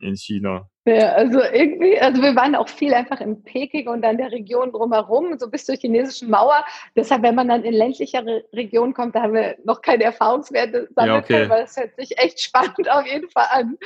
In 0.00 0.16
China. 0.16 0.68
Ja, 0.86 1.12
also 1.12 1.40
irgendwie, 1.40 2.00
also 2.00 2.22
wir 2.22 2.34
waren 2.34 2.54
auch 2.54 2.68
viel 2.68 2.94
einfach 2.94 3.20
in 3.20 3.42
Peking 3.42 3.88
und 3.88 4.00
dann 4.00 4.16
der 4.16 4.32
Region 4.32 4.72
drumherum, 4.72 5.36
so 5.38 5.50
bis 5.50 5.66
zur 5.66 5.76
chinesischen 5.76 6.30
Mauer. 6.30 6.64
Deshalb, 6.96 7.22
wenn 7.22 7.34
man 7.34 7.48
dann 7.48 7.64
in 7.64 7.74
ländlichere 7.74 8.44
Regionen 8.54 8.94
kommt, 8.94 9.14
da 9.14 9.22
haben 9.22 9.34
wir 9.34 9.56
noch 9.64 9.82
keine 9.82 10.04
Erfahrungswerte 10.04 10.88
sammeln 10.94 11.14
ja, 11.14 11.18
okay. 11.18 11.26
können, 11.26 11.50
weil 11.50 11.64
es 11.64 11.76
hört 11.76 11.94
sich 11.96 12.16
echt 12.16 12.40
spannend 12.42 12.90
auf 12.90 13.06
jeden 13.06 13.28
Fall 13.28 13.46
an, 13.50 13.76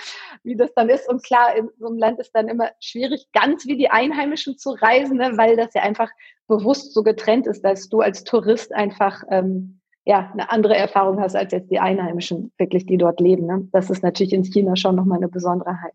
wie 0.44 0.55
das 0.55 0.72
dann 0.75 0.90
ist. 0.90 1.09
Und 1.09 1.25
klar, 1.25 1.57
in 1.57 1.70
so 1.79 1.88
einem 1.88 1.98
Land 1.98 2.20
ist 2.20 2.37
dann 2.37 2.46
immer 2.48 2.70
schwierig, 2.79 3.27
ganz 3.33 3.66
wie 3.66 3.77
die 3.77 3.90
Einheimischen 3.90 4.57
zu 4.57 4.70
reisen, 4.70 5.16
ne, 5.16 5.33
weil 5.37 5.57
das 5.57 5.75
ja 5.75 5.83
einfach 5.83 6.11
bewusst 6.46 6.94
so 6.94 7.03
getrennt 7.03 7.48
ist, 7.48 7.62
dass 7.62 7.88
du 7.88 8.01
als 8.01 8.22
Tourist 8.22 8.72
einfach 8.72 9.25
ähm, 9.31 9.81
ja, 10.05 10.31
eine 10.33 10.51
andere 10.51 10.77
Erfahrung 10.77 11.21
hast 11.21 11.37
als 11.37 11.53
jetzt 11.53 11.71
die 11.71 11.79
Einheimischen, 11.79 12.53
wirklich, 12.59 12.87
die 12.87 12.97
dort 12.97 13.21
leben. 13.21 13.47
Ne? 13.47 13.69
Das 13.73 13.91
ist 13.91 14.03
natürlich 14.03 14.33
in 14.33 14.45
China 14.45 14.77
schon 14.77 14.97
nochmal 14.97 15.19
eine 15.19 15.29
Besonderheit. 15.29 15.95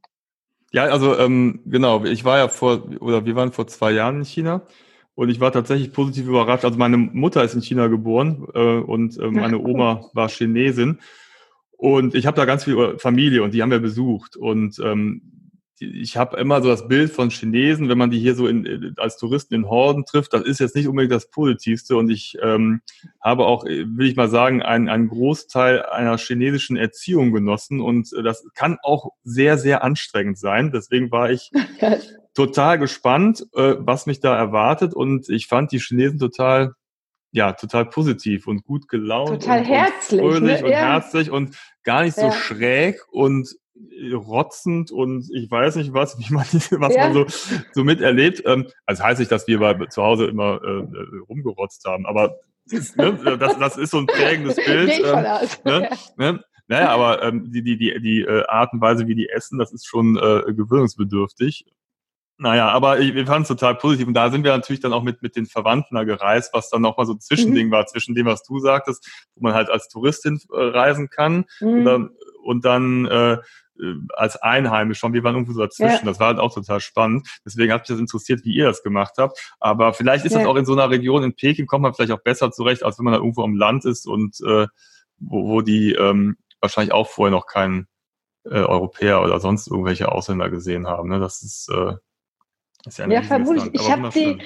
Ja, 0.72 0.84
also 0.84 1.18
ähm, 1.18 1.62
genau, 1.66 2.04
ich 2.04 2.26
war 2.26 2.38
ja 2.38 2.48
vor, 2.48 2.84
oder 3.00 3.26
wir 3.26 3.36
waren 3.36 3.52
vor 3.52 3.68
zwei 3.68 3.92
Jahren 3.92 4.18
in 4.18 4.26
China 4.26 4.62
und 5.16 5.30
ich 5.30 5.40
war 5.40 5.52
tatsächlich 5.52 5.94
positiv 5.94 6.28
überrascht. 6.28 6.66
Also 6.66 6.78
meine 6.78 6.98
Mutter 6.98 7.44
ist 7.44 7.54
in 7.54 7.62
China 7.62 7.88
geboren 7.88 8.48
äh, 8.54 8.78
und 8.78 9.18
äh, 9.18 9.28
meine 9.28 9.60
Oma 9.60 10.10
war 10.14 10.30
Chinesin. 10.30 11.00
Und 11.72 12.16
ich 12.16 12.26
habe 12.26 12.36
da 12.36 12.46
ganz 12.46 12.64
viel 12.64 12.98
Familie 12.98 13.44
und 13.44 13.54
die 13.54 13.62
haben 13.62 13.72
wir 13.72 13.80
besucht. 13.80 14.36
Und 14.36 14.80
ähm, 14.84 15.37
ich 15.80 16.18
habe 16.18 16.38
immer 16.38 16.62
so 16.62 16.70
das 16.70 16.88
Bild 16.88 17.12
von 17.12 17.30
Chinesen, 17.30 17.90
wenn 17.90 17.98
man 17.98 18.10
die 18.10 18.20
hier 18.20 18.36
so 18.36 18.48
in, 18.48 18.96
als 18.98 19.18
Touristen 19.18 19.54
in 19.54 19.70
Horden 19.70 20.06
trifft, 20.06 20.34
das 20.34 20.44
ist 20.44 20.60
jetzt 20.60 20.76
nicht 20.76 20.88
unbedingt 20.88 21.12
das 21.12 21.30
Positivste. 21.30 21.96
Und 21.96 22.10
ich 22.10 22.38
ähm, 22.42 22.82
habe 23.22 23.46
auch, 23.46 23.66
will 23.66 24.08
ich 24.08 24.16
mal 24.16 24.30
sagen, 24.30 24.62
einen, 24.62 24.90
einen 24.90 25.08
Großteil 25.08 25.84
einer 25.84 26.18
chinesischen 26.18 26.78
Erziehung 26.78 27.32
genossen. 27.32 27.80
Und 27.80 28.12
das 28.24 28.46
kann 28.56 28.78
auch 28.82 29.12
sehr, 29.24 29.58
sehr 29.58 29.84
anstrengend 29.84 30.40
sein. 30.40 30.72
Deswegen 30.72 31.12
war 31.12 31.30
ich 31.30 31.52
total 32.34 32.80
gespannt, 32.80 33.46
äh, 33.54 33.76
was 33.78 34.08
mich 34.08 34.20
da 34.20 34.36
erwartet. 34.36 34.94
Und 34.94 35.30
ich 35.30 35.48
fand 35.48 35.72
die 35.72 35.80
Chinesen 35.80 36.20
total 36.20 36.74
ja, 37.32 37.52
total 37.52 37.86
positiv 37.86 38.48
und 38.48 38.64
gut 38.64 38.88
gelaunt. 38.88 39.44
Total 39.44 39.60
und, 39.60 39.66
herzlich. 39.66 40.22
Und 40.22 40.32
fröhlich 40.32 40.62
ne? 40.62 40.66
und 40.66 40.72
ja. 40.72 40.78
herzlich 40.78 41.30
und 41.30 41.56
gar 41.84 42.04
nicht 42.04 42.16
so 42.16 42.22
ja. 42.22 42.32
schräg 42.32 43.02
und 43.12 43.54
rotzend 44.14 44.92
und 44.92 45.30
ich 45.34 45.50
weiß 45.50 45.76
nicht 45.78 45.94
was, 45.94 46.18
wie 46.20 46.34
man, 46.34 46.46
was 46.52 46.96
ja. 46.96 47.10
man 47.10 47.14
so, 47.14 47.26
so 47.74 47.84
miterlebt. 47.84 48.44
Ähm, 48.46 48.68
also 48.86 49.04
heißt 49.04 49.20
nicht, 49.20 49.32
dass 49.32 49.48
wir 49.48 49.60
bei, 49.60 49.74
zu 49.88 50.04
Hause 50.04 50.26
immer 50.26 50.62
äh, 50.64 50.80
äh 50.80 51.20
rumgerotzt 51.28 51.86
haben, 51.86 52.06
aber 52.06 52.40
ne, 52.72 53.38
das, 53.40 53.58
das 53.58 53.78
ist 53.78 53.92
so 53.92 54.00
ein 54.00 54.08
prägendes 54.08 54.56
Bild. 54.66 54.92
Ähm, 55.04 55.26
ne, 55.64 55.90
ne? 56.18 56.44
Naja, 56.70 56.90
aber 56.90 57.24
ähm, 57.24 57.50
die, 57.52 57.64
die, 57.64 57.78
die, 57.78 58.02
die 58.02 58.22
äh, 58.22 58.46
Art 58.48 58.74
und 58.74 58.82
Weise, 58.82 59.08
wie 59.08 59.16
die 59.16 59.30
essen, 59.30 59.58
das 59.58 59.72
ist 59.72 59.88
schon 59.88 60.18
äh, 60.18 60.54
gewöhnungsbedürftig. 60.54 61.66
Naja, 62.40 62.68
aber 62.68 63.00
ich, 63.00 63.16
wir 63.16 63.26
fanden 63.26 63.44
es 63.44 63.48
total 63.48 63.76
positiv. 63.76 64.06
Und 64.06 64.14
da 64.14 64.30
sind 64.30 64.44
wir 64.44 64.52
natürlich 64.52 64.82
dann 64.82 64.94
auch 64.94 65.02
mit, 65.02 65.24
mit 65.24 65.36
den 65.36 65.48
Verwandten 65.48 65.96
da 65.96 66.04
gereist, 66.04 66.54
was 66.54 66.70
dann 66.70 66.82
nochmal 66.82 67.06
so 67.06 67.14
ein 67.14 67.20
Zwischending 67.20 67.68
mhm. 67.68 67.72
war 67.72 67.88
zwischen 67.88 68.16
dem, 68.16 68.28
was 68.28 68.44
du 68.44 68.60
sagtest, 68.60 69.10
wo 69.36 69.44
man 69.44 69.54
halt 69.54 69.70
als 69.70 69.88
Touristin 69.88 70.40
äh, 70.52 70.62
reisen 70.62 71.10
kann 71.10 71.46
mhm. 71.62 71.68
und 71.68 71.86
dann, 71.86 72.10
und 72.44 72.66
dann 72.66 73.06
äh, 73.06 73.34
äh, 73.34 73.38
als 74.14 74.36
Einheimisch 74.38 75.00
schon. 75.00 75.14
Wir 75.14 75.24
waren 75.24 75.36
irgendwo 75.36 75.54
so 75.54 75.62
dazwischen. 75.62 76.06
Ja. 76.06 76.12
Das 76.12 76.20
war 76.20 76.28
halt 76.28 76.40
auch 76.40 76.54
total 76.54 76.80
spannend. 76.80 77.28
Deswegen 77.46 77.72
hat 77.72 77.82
mich 77.82 77.88
das 77.88 78.00
interessiert, 78.00 78.44
wie 78.44 78.54
ihr 78.54 78.66
das 78.66 78.84
gemacht 78.84 79.16
habt. 79.18 79.56
Aber 79.60 79.94
vielleicht 79.94 80.26
ist 80.26 80.34
ja. 80.34 80.40
das 80.40 80.48
auch 80.48 80.56
in 80.56 80.66
so 80.66 80.74
einer 80.74 80.90
Region 80.90 81.24
in 81.24 81.36
Peking, 81.36 81.66
kommt 81.66 81.84
man 81.84 81.94
vielleicht 81.94 82.12
auch 82.12 82.22
besser 82.22 82.52
zurecht, 82.52 82.84
als 82.84 82.98
wenn 82.98 83.06
man 83.06 83.14
da 83.14 83.20
irgendwo 83.20 83.44
am 83.44 83.56
Land 83.56 83.86
ist 83.86 84.08
und 84.08 84.40
äh, 84.42 84.68
wo, 85.20 85.48
wo 85.48 85.62
die 85.62 85.94
ähm, 85.94 86.38
wahrscheinlich 86.62 86.94
auch 86.94 87.08
vorher 87.08 87.32
noch 87.32 87.46
keinen 87.46 87.88
äh, 88.46 88.60
Europäer 88.60 89.22
oder 89.22 89.40
sonst 89.40 89.68
irgendwelche 89.68 90.12
Ausländer 90.12 90.50
gesehen 90.50 90.88
haben. 90.88 91.10
Ne? 91.10 91.20
Das 91.20 91.44
ist, 91.44 91.70
äh, 91.70 91.94
ist 92.86 93.00
ja 93.00 93.06
ein 93.06 93.12
Ja, 93.12 93.22
vermutlich. 93.24 93.70
Ich 93.74 93.92
habe 93.92 94.10
die 94.10 94.42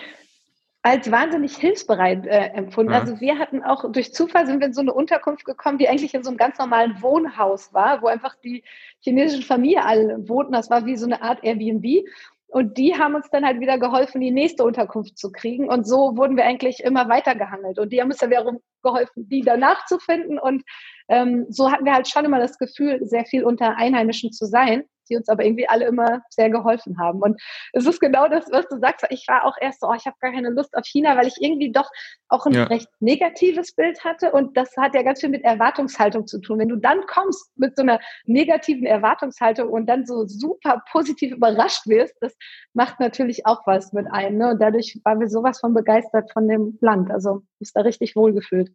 als 0.84 1.12
wahnsinnig 1.12 1.56
hilfsbereit 1.58 2.26
äh, 2.26 2.48
empfunden. 2.54 2.92
Ja. 2.92 3.00
Also 3.00 3.20
wir 3.20 3.38
hatten 3.38 3.64
auch 3.64 3.92
durch 3.92 4.14
Zufall 4.14 4.48
sind 4.48 4.60
wir 4.60 4.68
in 4.68 4.74
so 4.74 4.82
eine 4.82 4.94
Unterkunft 4.94 5.46
gekommen, 5.46 5.78
die 5.78 5.88
eigentlich 5.88 6.14
in 6.14 6.24
so 6.24 6.30
einem 6.30 6.38
ganz 6.38 6.58
normalen 6.58 7.02
Wohnhaus 7.02 7.74
war, 7.74 8.02
wo 8.02 8.08
einfach 8.08 8.36
die 8.44 8.64
chinesischen 9.00 9.44
Familie 9.44 9.86
alle 9.86 10.28
wohnten. 10.28 10.54
Das 10.54 10.70
war 10.70 10.86
wie 10.86 10.98
so 10.98 11.06
eine 11.06 11.22
Art 11.22 11.44
Airbnb. 11.44 12.08
Und 12.48 12.78
die 12.78 12.96
haben 12.98 13.16
uns 13.16 13.30
dann 13.30 13.46
halt 13.46 13.62
wieder 13.62 13.78
geholfen, 13.78 14.20
die 14.20 14.32
nächste 14.32 14.66
Unterkunft 14.66 15.18
zu 15.18 15.32
kriegen. 15.32 15.70
Und 15.70 15.88
so 15.88 16.18
wurden 16.18 16.36
wir 16.36 16.44
eigentlich 16.44 16.84
immer 16.84 17.08
weiter 17.08 17.34
gehangelt. 17.34 17.80
Und 17.80 17.94
die 17.94 18.02
haben 18.02 18.10
uns 18.10 18.18
dann 18.18 18.30
wiederum 18.30 18.60
geholfen, 18.84 19.30
die 19.30 19.42
danach 19.42 19.86
zu 19.86 20.00
finden. 20.00 20.38
Und 20.38 20.64
ähm, 21.08 21.46
so 21.48 21.72
hatten 21.72 21.86
wir 21.86 21.94
halt 21.94 22.10
schon 22.10 22.26
immer 22.26 22.40
das 22.40 22.58
Gefühl, 22.58 23.00
sehr 23.06 23.24
viel 23.24 23.46
unter 23.46 23.78
Einheimischen 23.78 24.34
zu 24.34 24.46
sein 24.46 24.84
die 25.12 25.18
uns 25.18 25.30
aber 25.30 25.46
irgendwie 25.46 25.68
alle 25.68 25.86
immer 25.86 26.22
sehr 26.30 26.50
geholfen 26.50 26.98
haben. 27.00 27.22
Und 27.22 27.40
es 27.74 27.86
ist 27.86 28.00
genau 28.00 28.28
das, 28.28 28.46
was 28.52 28.68
du 28.68 28.80
sagst. 28.80 29.06
Ich 29.10 29.26
war 29.28 29.46
auch 29.46 29.56
erst 29.60 29.82
so, 29.82 29.88
oh, 29.88 29.94
ich 29.94 30.06
habe 30.06 30.16
gar 30.20 30.32
keine 30.32 30.50
Lust 30.50 30.76
auf 30.76 30.86
China, 30.86 31.18
weil 31.18 31.28
ich 31.28 31.36
irgendwie 31.40 31.72
doch 31.72 31.90
auch 32.30 32.46
ein 32.46 32.54
ja. 32.54 32.64
recht 32.64 32.88
negatives 33.00 33.74
Bild 33.76 34.04
hatte. 34.04 34.32
Und 34.32 34.56
das 34.58 34.76
hat 34.78 34.96
ja 34.96 35.04
ganz 35.04 35.20
viel 35.20 35.30
mit 35.30 35.44
Erwartungshaltung 35.44 36.26
zu 36.28 36.40
tun. 36.40 36.60
Wenn 36.60 36.70
du 36.70 36.78
dann 36.78 37.06
kommst 37.08 37.52
mit 37.58 37.76
so 37.76 37.84
einer 37.84 38.00
negativen 38.26 38.86
Erwartungshaltung 38.86 39.70
und 39.70 39.86
dann 39.88 40.06
so 40.06 40.26
super 40.26 40.82
positiv 40.92 41.34
überrascht 41.34 41.88
wirst, 41.88 42.16
das 42.22 42.36
macht 42.74 43.00
natürlich 43.00 43.46
auch 43.46 43.68
was 43.68 43.94
mit 43.94 44.08
einem. 44.12 44.38
Ne? 44.38 44.52
Und 44.52 44.62
dadurch 44.62 45.00
waren 45.04 45.20
wir 45.20 45.28
sowas 45.28 45.60
von 45.60 45.74
begeistert 45.74 46.32
von 46.32 46.48
dem 46.48 46.78
Land. 46.82 47.12
Also 47.12 47.44
ist 47.60 47.76
da 47.76 47.82
richtig 47.82 48.16
wohlgefühlt. 48.16 48.72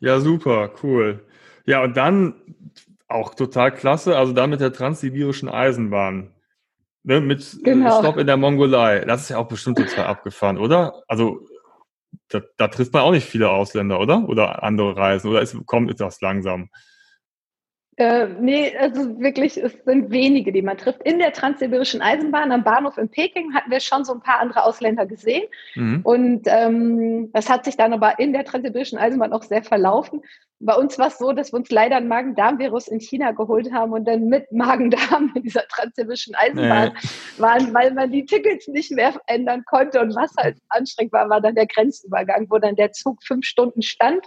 Ja, 0.00 0.20
super, 0.20 0.70
cool. 0.82 1.24
Ja, 1.66 1.82
und 1.82 1.96
dann 1.96 2.34
auch 3.14 3.34
total 3.34 3.72
klasse. 3.72 4.16
Also 4.16 4.32
da 4.32 4.46
mit 4.46 4.60
der 4.60 4.72
transsibirischen 4.72 5.48
Eisenbahn. 5.48 6.30
Ne, 7.04 7.20
mit 7.20 7.54
äh, 7.54 7.62
genau. 7.62 7.98
Stopp 8.00 8.16
in 8.16 8.26
der 8.26 8.36
Mongolei. 8.36 9.00
Das 9.00 9.22
ist 9.22 9.28
ja 9.28 9.38
auch 9.38 9.48
bestimmt 9.48 9.78
total 9.78 10.06
abgefahren, 10.06 10.58
oder? 10.58 11.02
Also 11.06 11.46
da, 12.28 12.40
da, 12.56 12.68
trifft 12.68 12.92
man 12.92 13.02
auch 13.02 13.10
nicht 13.10 13.28
viele 13.28 13.50
Ausländer, 13.50 14.00
oder? 14.00 14.26
Oder 14.28 14.62
andere 14.62 14.96
Reisen. 14.96 15.30
Oder 15.30 15.42
ist, 15.42 15.56
kommt 15.66 16.00
das 16.00 16.20
langsam? 16.20 16.70
Äh, 17.96 18.26
nee, 18.40 18.76
also 18.76 19.20
wirklich, 19.20 19.56
es 19.56 19.72
sind 19.84 20.10
wenige, 20.10 20.50
die 20.50 20.62
man 20.62 20.76
trifft. 20.76 21.02
In 21.04 21.18
der 21.18 21.32
Transsibirischen 21.32 22.00
Eisenbahn 22.00 22.50
am 22.50 22.64
Bahnhof 22.64 22.98
in 22.98 23.08
Peking 23.08 23.54
hatten 23.54 23.70
wir 23.70 23.78
schon 23.80 24.04
so 24.04 24.14
ein 24.14 24.20
paar 24.20 24.40
andere 24.40 24.64
Ausländer 24.64 25.06
gesehen. 25.06 25.44
Mhm. 25.76 26.00
Und 26.02 26.42
ähm, 26.46 27.30
das 27.32 27.48
hat 27.48 27.64
sich 27.64 27.76
dann 27.76 27.92
aber 27.92 28.18
in 28.18 28.32
der 28.32 28.44
Transsibirischen 28.44 28.98
Eisenbahn 28.98 29.32
auch 29.32 29.44
sehr 29.44 29.62
verlaufen. 29.62 30.22
Bei 30.60 30.74
uns 30.74 30.98
war 30.98 31.08
es 31.08 31.18
so, 31.18 31.32
dass 31.32 31.52
wir 31.52 31.58
uns 31.58 31.70
leider 31.70 31.96
ein 31.96 32.08
Magen-Darm-Virus 32.08 32.88
in 32.88 33.00
China 33.00 33.32
geholt 33.32 33.72
haben 33.72 33.92
und 33.92 34.06
dann 34.06 34.26
mit 34.26 34.50
Magen-Darm 34.52 35.32
in 35.34 35.42
dieser 35.42 35.66
Transsibirischen 35.68 36.34
Eisenbahn 36.34 36.92
nee. 36.94 37.42
waren, 37.42 37.74
weil 37.74 37.92
man 37.92 38.10
die 38.10 38.24
Tickets 38.24 38.68
nicht 38.68 38.90
mehr 38.92 39.14
ändern 39.26 39.64
konnte. 39.66 40.00
Und 40.00 40.14
was 40.14 40.32
halt 40.38 40.56
anstrengend 40.68 41.12
war, 41.12 41.28
war 41.28 41.40
dann 41.40 41.54
der 41.54 41.66
Grenzübergang, 41.66 42.46
wo 42.48 42.58
dann 42.58 42.76
der 42.76 42.92
Zug 42.92 43.22
fünf 43.22 43.44
Stunden 43.44 43.82
stand 43.82 44.24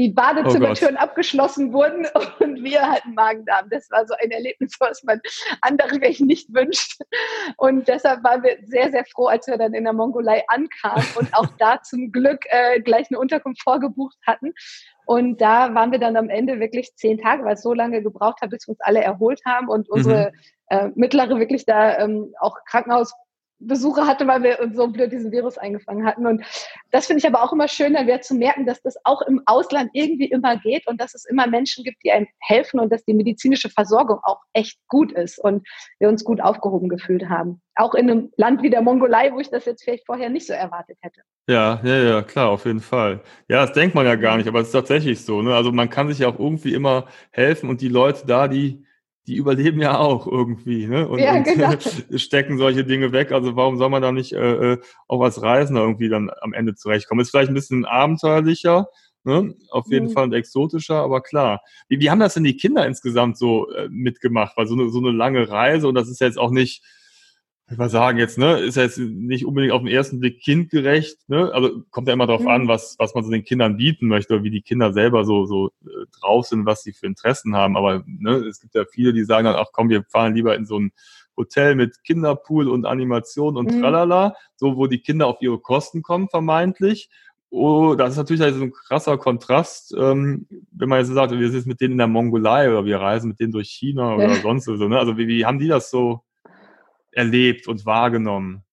die 0.00 0.08
Badezimmertüren 0.08 0.96
oh 0.96 1.00
abgeschlossen 1.00 1.74
wurden 1.74 2.06
und 2.40 2.64
wir 2.64 2.80
hatten 2.80 3.12
Magen-Darm. 3.14 3.68
Das 3.68 3.90
war 3.90 4.06
so 4.06 4.14
ein 4.22 4.30
Erlebnis, 4.30 4.74
was 4.80 5.02
man 5.04 5.20
anderen 5.60 6.00
welchen 6.00 6.26
nicht 6.26 6.52
wünscht. 6.54 7.00
Und 7.58 7.86
deshalb 7.86 8.24
waren 8.24 8.42
wir 8.42 8.56
sehr, 8.64 8.90
sehr 8.90 9.04
froh, 9.04 9.26
als 9.26 9.46
wir 9.46 9.58
dann 9.58 9.74
in 9.74 9.84
der 9.84 9.92
Mongolei 9.92 10.42
ankamen 10.48 11.04
und 11.16 11.34
auch 11.34 11.48
da 11.58 11.82
zum 11.82 12.12
Glück 12.12 12.46
äh, 12.48 12.80
gleich 12.80 13.08
eine 13.10 13.18
Unterkunft 13.18 13.62
vorgebucht 13.62 14.16
hatten. 14.26 14.54
Und 15.10 15.40
da 15.40 15.74
waren 15.74 15.90
wir 15.90 15.98
dann 15.98 16.16
am 16.16 16.28
Ende 16.28 16.60
wirklich 16.60 16.94
zehn 16.94 17.18
Tage, 17.18 17.44
weil 17.44 17.54
es 17.54 17.62
so 17.62 17.74
lange 17.74 18.00
gebraucht 18.00 18.42
hat, 18.42 18.50
bis 18.50 18.68
wir 18.68 18.74
uns 18.74 18.80
alle 18.80 19.02
erholt 19.02 19.40
haben 19.44 19.68
und 19.68 19.90
unsere 19.90 20.30
mhm. 20.30 20.38
äh, 20.68 20.88
mittlere 20.94 21.36
wirklich 21.40 21.66
da 21.66 21.98
ähm, 21.98 22.32
auch 22.38 22.56
Krankenhaus 22.64 23.12
Besuche 23.60 24.06
hatte, 24.06 24.26
weil 24.26 24.42
wir 24.42 24.60
uns 24.60 24.76
so 24.76 24.86
blöd 24.88 25.12
diesen 25.12 25.30
Virus 25.30 25.58
eingefangen 25.58 26.04
hatten. 26.06 26.26
Und 26.26 26.42
das 26.90 27.06
finde 27.06 27.20
ich 27.20 27.26
aber 27.26 27.42
auch 27.42 27.52
immer 27.52 27.68
schön, 27.68 27.94
dann 27.94 28.06
wieder 28.06 28.20
zu 28.20 28.34
merken, 28.34 28.66
dass 28.66 28.82
das 28.82 28.96
auch 29.04 29.22
im 29.22 29.42
Ausland 29.46 29.90
irgendwie 29.92 30.26
immer 30.26 30.56
geht 30.56 30.86
und 30.86 31.00
dass 31.00 31.14
es 31.14 31.24
immer 31.26 31.46
Menschen 31.46 31.84
gibt, 31.84 32.02
die 32.04 32.10
einem 32.10 32.26
helfen 32.40 32.80
und 32.80 32.90
dass 32.90 33.04
die 33.04 33.14
medizinische 33.14 33.68
Versorgung 33.68 34.18
auch 34.22 34.40
echt 34.52 34.78
gut 34.88 35.12
ist 35.12 35.38
und 35.38 35.66
wir 35.98 36.08
uns 36.08 36.24
gut 36.24 36.40
aufgehoben 36.40 36.88
gefühlt 36.88 37.28
haben. 37.28 37.60
Auch 37.76 37.94
in 37.94 38.10
einem 38.10 38.32
Land 38.36 38.62
wie 38.62 38.70
der 38.70 38.82
Mongolei, 38.82 39.32
wo 39.32 39.40
ich 39.40 39.50
das 39.50 39.64
jetzt 39.64 39.84
vielleicht 39.84 40.06
vorher 40.06 40.30
nicht 40.30 40.46
so 40.46 40.52
erwartet 40.52 40.98
hätte. 41.00 41.20
Ja, 41.46 41.80
ja, 41.82 41.96
ja, 42.02 42.22
klar, 42.22 42.50
auf 42.50 42.64
jeden 42.64 42.80
Fall. 42.80 43.20
Ja, 43.48 43.66
das 43.66 43.72
denkt 43.72 43.94
man 43.94 44.06
ja 44.06 44.16
gar 44.16 44.36
nicht, 44.36 44.48
aber 44.48 44.60
es 44.60 44.68
ist 44.68 44.72
tatsächlich 44.72 45.24
so. 45.24 45.42
Ne? 45.42 45.54
Also 45.54 45.72
man 45.72 45.90
kann 45.90 46.08
sich 46.08 46.20
ja 46.20 46.28
auch 46.28 46.38
irgendwie 46.38 46.74
immer 46.74 47.06
helfen 47.30 47.68
und 47.68 47.80
die 47.80 47.88
Leute 47.88 48.26
da, 48.26 48.48
die 48.48 48.84
die 49.30 49.36
überleben 49.36 49.80
ja 49.80 49.96
auch 49.96 50.26
irgendwie 50.26 50.88
ne? 50.88 51.06
und, 51.06 51.20
ja, 51.20 51.38
genau. 51.38 51.70
und 51.70 52.20
stecken 52.20 52.58
solche 52.58 52.84
Dinge 52.84 53.12
weg. 53.12 53.30
Also 53.30 53.54
warum 53.54 53.76
soll 53.76 53.88
man 53.88 54.02
da 54.02 54.10
nicht 54.10 54.32
äh, 54.32 54.72
äh, 54.72 54.78
auch 55.06 55.22
als 55.22 55.40
Reisender 55.40 55.82
irgendwie 55.82 56.08
dann 56.08 56.30
am 56.40 56.52
Ende 56.52 56.74
zurechtkommen? 56.74 57.20
Ist 57.20 57.30
vielleicht 57.30 57.48
ein 57.48 57.54
bisschen 57.54 57.84
abenteuerlicher, 57.84 58.88
ne? 59.22 59.54
auf 59.70 59.86
jeden 59.88 60.08
mhm. 60.08 60.10
Fall 60.10 60.24
und 60.24 60.32
exotischer, 60.32 60.96
aber 60.96 61.20
klar. 61.20 61.62
Wie, 61.88 62.00
wie 62.00 62.10
haben 62.10 62.18
das 62.18 62.34
denn 62.34 62.42
die 62.42 62.56
Kinder 62.56 62.84
insgesamt 62.84 63.38
so 63.38 63.70
äh, 63.70 63.88
mitgemacht? 63.88 64.56
Weil 64.56 64.66
so 64.66 64.74
eine, 64.74 64.90
so 64.90 64.98
eine 64.98 65.12
lange 65.12 65.48
Reise 65.48 65.86
und 65.86 65.94
das 65.94 66.08
ist 66.08 66.20
ja 66.20 66.26
jetzt 66.26 66.38
auch 66.38 66.50
nicht 66.50 66.82
ich 67.70 67.78
mal 67.78 67.88
sagen 67.88 68.18
jetzt, 68.18 68.36
ne, 68.36 68.58
ist 68.58 68.76
ja 68.76 68.82
jetzt 68.82 68.98
nicht 68.98 69.46
unbedingt 69.46 69.72
auf 69.72 69.82
den 69.82 69.88
ersten 69.88 70.18
Blick 70.18 70.40
kindgerecht, 70.40 71.28
ne? 71.28 71.52
Also 71.52 71.82
kommt 71.90 72.08
ja 72.08 72.14
immer 72.14 72.26
darauf 72.26 72.42
mhm. 72.42 72.48
an, 72.48 72.68
was, 72.68 72.96
was 72.98 73.14
man 73.14 73.22
so 73.22 73.30
den 73.30 73.44
Kindern 73.44 73.76
bieten 73.76 74.08
möchte 74.08 74.34
oder 74.34 74.42
wie 74.42 74.50
die 74.50 74.62
Kinder 74.62 74.92
selber 74.92 75.24
so, 75.24 75.46
so 75.46 75.68
äh, 75.84 76.06
drauf 76.20 76.46
sind, 76.46 76.66
was 76.66 76.82
sie 76.82 76.92
für 76.92 77.06
Interessen 77.06 77.54
haben. 77.54 77.76
Aber 77.76 78.02
ne, 78.06 78.36
es 78.36 78.60
gibt 78.60 78.74
ja 78.74 78.84
viele, 78.84 79.12
die 79.12 79.24
sagen 79.24 79.44
dann, 79.44 79.54
ach 79.56 79.68
komm, 79.72 79.88
wir 79.88 80.02
fahren 80.04 80.34
lieber 80.34 80.56
in 80.56 80.66
so 80.66 80.78
ein 80.78 80.92
Hotel 81.36 81.76
mit 81.76 82.02
Kinderpool 82.02 82.68
und 82.68 82.86
Animation 82.86 83.56
und 83.56 83.72
mhm. 83.72 83.80
tralala, 83.80 84.34
so 84.56 84.76
wo 84.76 84.86
die 84.88 85.00
Kinder 85.00 85.28
auf 85.28 85.40
ihre 85.40 85.58
Kosten 85.58 86.02
kommen, 86.02 86.28
vermeintlich. 86.28 87.08
Oh, 87.50 87.94
das 87.96 88.12
ist 88.12 88.16
natürlich 88.16 88.42
also 88.42 88.62
ein 88.62 88.72
krasser 88.72 89.18
Kontrast, 89.18 89.94
ähm, 89.96 90.46
wenn 90.70 90.88
man 90.88 91.00
jetzt 91.00 91.08
sagt, 91.08 91.32
wir 91.32 91.50
sind 91.50 91.66
mit 91.66 91.80
denen 91.80 91.92
in 91.92 91.98
der 91.98 92.06
Mongolei 92.06 92.68
oder 92.68 92.84
wir 92.84 93.00
reisen 93.00 93.28
mit 93.28 93.40
denen 93.40 93.52
durch 93.52 93.68
China 93.70 94.14
oder 94.14 94.34
sonst 94.36 94.64
so. 94.64 94.74
Ne? 94.74 94.98
Also 94.98 95.16
wie, 95.18 95.26
wie 95.26 95.44
haben 95.44 95.58
die 95.58 95.68
das 95.68 95.90
so 95.90 96.22
erlebt 97.12 97.68
und 97.68 97.86
wahrgenommen? 97.86 98.64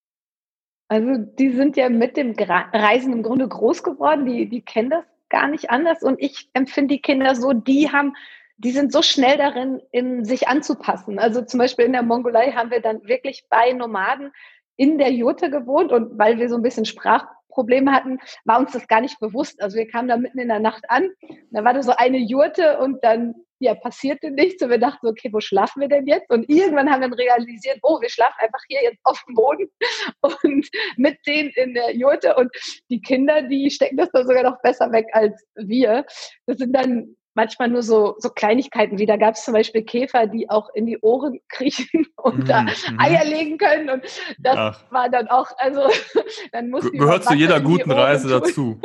Also 0.89 1.17
die 1.17 1.51
sind 1.51 1.75
ja 1.75 1.89
mit 1.89 2.15
dem 2.15 2.33
Reisen 2.37 3.11
im 3.11 3.23
Grunde 3.23 3.47
groß 3.47 3.83
geworden, 3.83 4.25
die, 4.25 4.47
die 4.47 4.61
kennen 4.61 4.89
das 4.89 5.05
gar 5.29 5.47
nicht 5.47 5.69
anders 5.69 6.01
und 6.01 6.21
ich 6.21 6.49
empfinde 6.53 6.95
die 6.95 7.01
Kinder 7.01 7.35
so, 7.35 7.51
die 7.51 7.91
haben, 7.91 8.15
die 8.57 8.71
sind 8.71 8.93
so 8.93 9.01
schnell 9.01 9.37
darin, 9.37 9.81
in 9.91 10.23
sich 10.23 10.47
anzupassen. 10.47 11.19
Also 11.19 11.41
zum 11.41 11.57
Beispiel 11.57 11.85
in 11.85 11.91
der 11.91 12.03
Mongolei 12.03 12.51
haben 12.53 12.71
wir 12.71 12.81
dann 12.81 13.03
wirklich 13.03 13.43
bei 13.49 13.73
Nomaden 13.73 14.31
in 14.77 14.97
der 14.97 15.11
Jurte 15.11 15.49
gewohnt 15.49 15.91
und 15.91 16.17
weil 16.17 16.37
wir 16.37 16.47
so 16.47 16.55
ein 16.55 16.61
bisschen 16.61 16.85
Sprachprobleme 16.85 17.91
hatten, 17.91 18.19
war 18.45 18.59
uns 18.59 18.71
das 18.71 18.87
gar 18.87 19.01
nicht 19.01 19.19
bewusst. 19.19 19.61
Also 19.61 19.75
wir 19.75 19.87
kamen 19.87 20.07
da 20.07 20.15
mitten 20.15 20.39
in 20.39 20.47
der 20.47 20.59
Nacht 20.59 20.89
an, 20.89 21.09
da 21.51 21.65
war 21.65 21.73
da 21.73 21.83
so 21.83 21.93
eine 21.97 22.19
Jurte 22.19 22.79
und 22.79 23.03
dann 23.03 23.35
ja, 23.59 23.75
passierte 23.75 24.31
nichts 24.31 24.61
und 24.61 24.69
wir 24.69 24.77
dachten, 24.77 25.07
okay, 25.07 25.29
wo 25.31 25.39
schlafen 25.39 25.81
wir 25.81 25.87
denn 25.87 26.05
jetzt? 26.05 26.29
Und 26.29 26.49
irgendwann 26.49 26.89
haben 26.89 27.01
wir 27.01 27.09
dann 27.09 27.19
realisiert, 27.19 27.79
oh, 27.81 27.99
wir 28.01 28.09
schlafen 28.09 28.39
einfach 28.39 28.61
hier 28.67 28.83
jetzt 28.83 28.99
auf 29.03 29.23
dem 29.27 29.35
Boden 29.35 29.69
und 30.21 30.67
mit 30.97 31.17
denen 31.25 31.49
in 31.55 31.73
der 31.73 31.95
Jurte 31.95 32.35
und 32.35 32.51
die 32.89 33.01
Kinder, 33.01 33.41
die 33.41 33.69
stecken 33.71 33.97
das 33.97 34.09
dann 34.11 34.27
sogar 34.27 34.43
noch 34.43 34.61
besser 34.61 34.91
weg 34.91 35.07
als 35.13 35.43
wir. 35.55 36.05
Das 36.45 36.57
sind 36.57 36.73
dann 36.73 37.15
manchmal 37.37 37.69
nur 37.69 37.83
so, 37.83 38.15
so 38.17 38.29
Kleinigkeiten 38.29 38.97
wie, 38.97 39.05
da 39.05 39.15
gab 39.15 39.35
es 39.35 39.45
zum 39.45 39.53
Beispiel 39.53 39.83
Käfer, 39.83 40.25
die 40.25 40.49
auch 40.49 40.69
in 40.73 40.87
die 40.87 40.97
Ohren 40.99 41.39
kriechen 41.49 42.07
und 42.17 42.39
mm, 42.39 42.45
da 42.45 42.63
mhm. 42.63 42.99
Eier 42.99 43.23
legen 43.23 43.57
können 43.57 43.89
und 43.89 44.03
das 44.39 44.57
Ach. 44.57 44.91
war 44.91 45.09
dann 45.09 45.27
auch, 45.27 45.47
also 45.57 45.87
dann 46.51 46.69
muss 46.69 46.91
Gehört 46.91 47.23
zu 47.23 47.35
jeder 47.35 47.61
guten 47.61 47.91
Reise 47.91 48.27
dazu. 48.27 48.81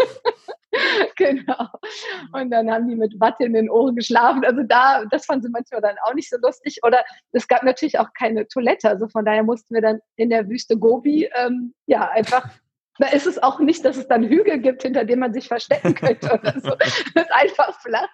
genau. 1.17 1.69
Und 2.33 2.51
dann 2.51 2.71
haben 2.71 2.89
die 2.89 2.97
mit 2.97 3.19
Watte 3.21 3.45
in 3.45 3.53
den 3.53 3.71
Ohren 3.71 3.97
geschlafen. 3.97 4.45
Also 4.45 4.63
da, 4.63 5.05
das 5.11 5.27
fanden 5.27 5.45
sie 5.45 5.51
manchmal 5.51 5.81
dann 5.81 5.97
auch 6.05 6.15
nicht 6.15 6.31
so 6.31 6.37
lustig. 6.43 6.79
Oder 6.83 7.05
es 7.33 7.47
gab 7.49 7.63
natürlich 7.63 7.99
auch 7.99 8.13
keine 8.15 8.47
Toilette. 8.49 8.89
Also 8.89 9.09
von 9.09 9.25
daher 9.25 9.43
mussten 9.43 9.75
wir 9.75 9.83
dann 9.83 10.01
in 10.17 10.31
der 10.31 10.49
Wüste 10.49 10.77
Gobi, 10.77 11.29
ähm, 11.35 11.75
ja, 11.87 12.09
einfach 12.09 12.49
da 12.99 13.09
ist 13.09 13.27
es 13.27 13.43
auch 13.43 13.59
nicht, 13.59 13.85
dass 13.85 13.97
es 13.97 14.07
dann 14.07 14.23
Hügel 14.23 14.59
gibt, 14.59 14.83
hinter 14.83 15.05
denen 15.05 15.21
man 15.21 15.33
sich 15.33 15.49
verstecken 15.49 15.95
könnte 15.97 16.33
oder 16.33 16.61
so. 16.61 16.71
Das 17.15 17.25
ist 17.25 17.33
einfach 17.33 17.81
flach. 17.81 18.09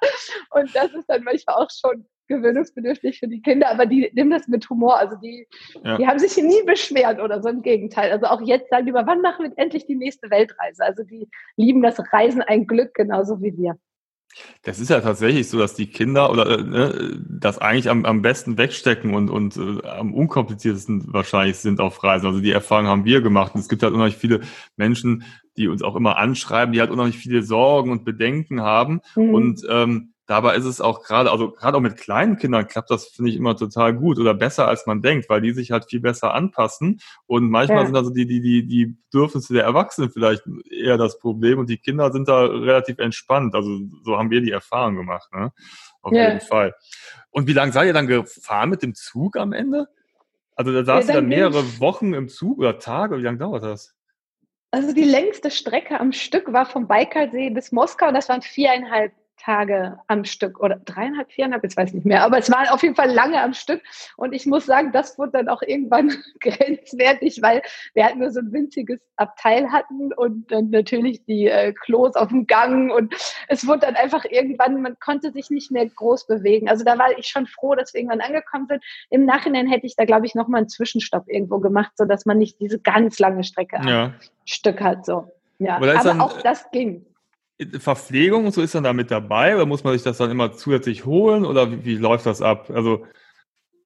Und 0.50 0.74
das 0.74 0.92
ist 0.92 1.06
dann 1.08 1.24
manchmal 1.24 1.56
auch 1.56 1.68
schon 1.70 2.06
gewöhnungsbedürftig 2.28 3.18
für 3.18 3.28
die 3.28 3.42
Kinder, 3.42 3.70
aber 3.70 3.86
die 3.86 4.10
nehmen 4.14 4.30
das 4.30 4.48
mit 4.48 4.68
Humor. 4.70 4.98
Also 4.98 5.16
die, 5.16 5.46
ja. 5.82 5.96
die 5.96 6.06
haben 6.06 6.18
sich 6.18 6.36
nie 6.36 6.62
beschwert 6.64 7.20
oder 7.20 7.42
so 7.42 7.48
im 7.48 7.62
Gegenteil. 7.62 8.12
Also 8.12 8.26
auch 8.26 8.40
jetzt 8.42 8.70
sagen 8.70 8.86
die 8.86 8.90
über, 8.90 9.06
wann 9.06 9.20
machen 9.20 9.44
wir 9.44 9.52
endlich 9.56 9.86
die 9.86 9.96
nächste 9.96 10.30
Weltreise? 10.30 10.84
Also 10.84 11.02
die 11.02 11.28
lieben 11.56 11.82
das 11.82 11.98
Reisen 12.12 12.42
ein 12.42 12.66
Glück 12.66 12.94
genauso 12.94 13.42
wie 13.42 13.56
wir. 13.56 13.76
Das 14.62 14.78
ist 14.78 14.90
ja 14.90 15.00
tatsächlich 15.00 15.48
so, 15.48 15.58
dass 15.58 15.74
die 15.74 15.86
Kinder 15.86 16.30
oder 16.30 16.58
äh, 16.58 16.62
ne, 16.62 17.20
das 17.28 17.58
eigentlich 17.58 17.88
am, 17.88 18.04
am 18.04 18.22
besten 18.22 18.58
wegstecken 18.58 19.14
und, 19.14 19.30
und 19.30 19.56
äh, 19.56 19.86
am 19.86 20.14
unkompliziertesten 20.14 21.12
wahrscheinlich 21.12 21.56
sind 21.56 21.80
auf 21.80 22.02
Reisen. 22.02 22.26
Also 22.26 22.40
die 22.40 22.52
Erfahrung 22.52 22.86
haben 22.86 23.04
wir 23.04 23.20
gemacht. 23.20 23.54
Und 23.54 23.60
es 23.60 23.68
gibt 23.68 23.82
halt 23.82 23.94
unheimlich 23.94 24.16
viele 24.16 24.40
Menschen, 24.76 25.24
die 25.56 25.68
uns 25.68 25.82
auch 25.82 25.96
immer 25.96 26.18
anschreiben, 26.18 26.72
die 26.72 26.80
halt 26.80 26.90
unheimlich 26.90 27.18
viele 27.18 27.42
Sorgen 27.42 27.90
und 27.90 28.04
Bedenken 28.04 28.60
haben. 28.60 29.00
Mhm. 29.16 29.34
Und 29.34 29.66
ähm, 29.68 30.12
Dabei 30.28 30.56
ist 30.56 30.66
es 30.66 30.82
auch 30.82 31.02
gerade, 31.02 31.30
also 31.32 31.52
gerade 31.52 31.78
auch 31.78 31.80
mit 31.80 31.96
kleinen 31.96 32.36
Kindern 32.36 32.68
klappt 32.68 32.90
das, 32.90 33.06
finde 33.06 33.30
ich, 33.30 33.36
immer 33.38 33.56
total 33.56 33.94
gut 33.94 34.18
oder 34.18 34.34
besser, 34.34 34.68
als 34.68 34.84
man 34.84 35.00
denkt, 35.00 35.30
weil 35.30 35.40
die 35.40 35.52
sich 35.52 35.70
halt 35.70 35.86
viel 35.88 36.00
besser 36.00 36.34
anpassen. 36.34 37.00
Und 37.26 37.48
manchmal 37.48 37.78
ja. 37.78 37.86
sind 37.86 37.96
also 37.96 38.10
die, 38.10 38.26
die, 38.26 38.42
die, 38.42 38.66
die 38.66 38.86
Bedürfnisse 39.10 39.54
der 39.54 39.64
Erwachsenen 39.64 40.10
vielleicht 40.10 40.42
eher 40.70 40.98
das 40.98 41.18
Problem 41.18 41.58
und 41.58 41.70
die 41.70 41.78
Kinder 41.78 42.12
sind 42.12 42.28
da 42.28 42.44
relativ 42.44 42.98
entspannt. 42.98 43.54
Also 43.54 43.78
so 44.02 44.18
haben 44.18 44.28
wir 44.28 44.42
die 44.42 44.50
Erfahrung 44.50 44.96
gemacht, 44.96 45.32
ne? 45.32 45.50
Auf 46.02 46.12
ja. 46.12 46.28
jeden 46.28 46.42
Fall. 46.42 46.74
Und 47.30 47.46
wie 47.46 47.54
lange 47.54 47.72
seid 47.72 47.86
ihr 47.86 47.94
dann 47.94 48.06
gefahren 48.06 48.68
mit 48.68 48.82
dem 48.82 48.94
Zug 48.94 49.38
am 49.38 49.54
Ende? 49.54 49.88
Also 50.56 50.74
da 50.74 50.84
saß 50.84 51.06
ja, 51.06 51.14
dann, 51.14 51.24
dann 51.24 51.28
mehrere 51.30 51.80
Wochen 51.80 52.12
im 52.12 52.28
Zug 52.28 52.58
oder 52.58 52.78
Tage, 52.78 53.16
wie 53.16 53.22
lange 53.22 53.38
dauert 53.38 53.62
das? 53.62 53.94
Also 54.72 54.92
die 54.92 55.04
längste 55.04 55.50
Strecke 55.50 55.98
am 55.98 56.12
Stück 56.12 56.52
war 56.52 56.66
vom 56.66 56.86
Baikalsee 56.86 57.48
bis 57.48 57.72
Moskau, 57.72 58.12
das 58.12 58.28
waren 58.28 58.42
viereinhalb 58.42 59.12
Tage 59.38 59.98
am 60.06 60.24
Stück 60.24 60.60
oder 60.60 60.76
dreieinhalb, 60.76 61.30
viereinhalb, 61.32 61.62
jetzt 61.62 61.76
weiß 61.76 61.90
ich 61.90 61.94
nicht 61.94 62.06
mehr, 62.06 62.22
aber 62.22 62.38
es 62.38 62.50
waren 62.50 62.68
auf 62.68 62.82
jeden 62.82 62.94
Fall 62.94 63.10
lange 63.10 63.40
am 63.40 63.54
Stück 63.54 63.82
und 64.16 64.32
ich 64.32 64.46
muss 64.46 64.66
sagen, 64.66 64.92
das 64.92 65.18
wurde 65.18 65.32
dann 65.32 65.48
auch 65.48 65.62
irgendwann 65.62 66.12
grenzwertig, 66.40 67.40
weil 67.42 67.62
wir 67.94 68.04
halt 68.04 68.16
nur 68.16 68.30
so 68.30 68.40
ein 68.40 68.52
winziges 68.52 69.00
Abteil 69.16 69.70
hatten 69.72 70.12
und 70.12 70.50
dann 70.52 70.70
natürlich 70.70 71.24
die 71.24 71.46
äh, 71.46 71.72
Klos 71.72 72.14
auf 72.14 72.28
dem 72.28 72.46
Gang 72.46 72.92
und 72.92 73.14
es 73.48 73.66
wurde 73.66 73.80
dann 73.80 73.96
einfach 73.96 74.24
irgendwann, 74.24 74.82
man 74.82 74.98
konnte 74.98 75.32
sich 75.32 75.50
nicht 75.50 75.70
mehr 75.70 75.86
groß 75.86 76.26
bewegen. 76.26 76.68
Also 76.68 76.84
da 76.84 76.98
war 76.98 77.16
ich 77.18 77.28
schon 77.28 77.46
froh, 77.46 77.74
dass 77.74 77.94
wir 77.94 78.00
irgendwann 78.00 78.20
angekommen 78.20 78.66
sind. 78.68 78.84
Im 79.10 79.24
Nachhinein 79.24 79.66
hätte 79.66 79.86
ich 79.86 79.96
da, 79.96 80.04
glaube 80.04 80.26
ich, 80.26 80.34
nochmal 80.34 80.60
einen 80.60 80.68
Zwischenstopp 80.68 81.24
irgendwo 81.28 81.58
gemacht, 81.58 81.92
sodass 81.96 82.26
man 82.26 82.38
nicht 82.38 82.60
diese 82.60 82.78
ganz 82.78 83.18
lange 83.18 83.44
Strecke 83.44 83.80
ja. 83.84 84.04
am 84.04 84.14
Stück 84.44 84.80
hat. 84.80 85.06
So. 85.06 85.32
Ja, 85.58 85.76
aber, 85.76 85.92
aber 85.94 86.04
dann, 86.04 86.20
auch 86.20 86.40
das 86.42 86.70
ging. 86.70 87.04
Verpflegung 87.78 88.46
und 88.46 88.52
so 88.52 88.62
ist 88.62 88.74
dann 88.74 88.84
da 88.84 88.92
mit 88.92 89.10
dabei 89.10 89.54
oder 89.54 89.66
muss 89.66 89.84
man 89.84 89.92
sich 89.92 90.02
das 90.02 90.18
dann 90.18 90.30
immer 90.30 90.52
zusätzlich 90.52 91.04
holen 91.04 91.44
oder 91.44 91.70
wie, 91.70 91.84
wie 91.84 91.96
läuft 91.96 92.26
das 92.26 92.40
ab? 92.40 92.70
Also 92.72 93.04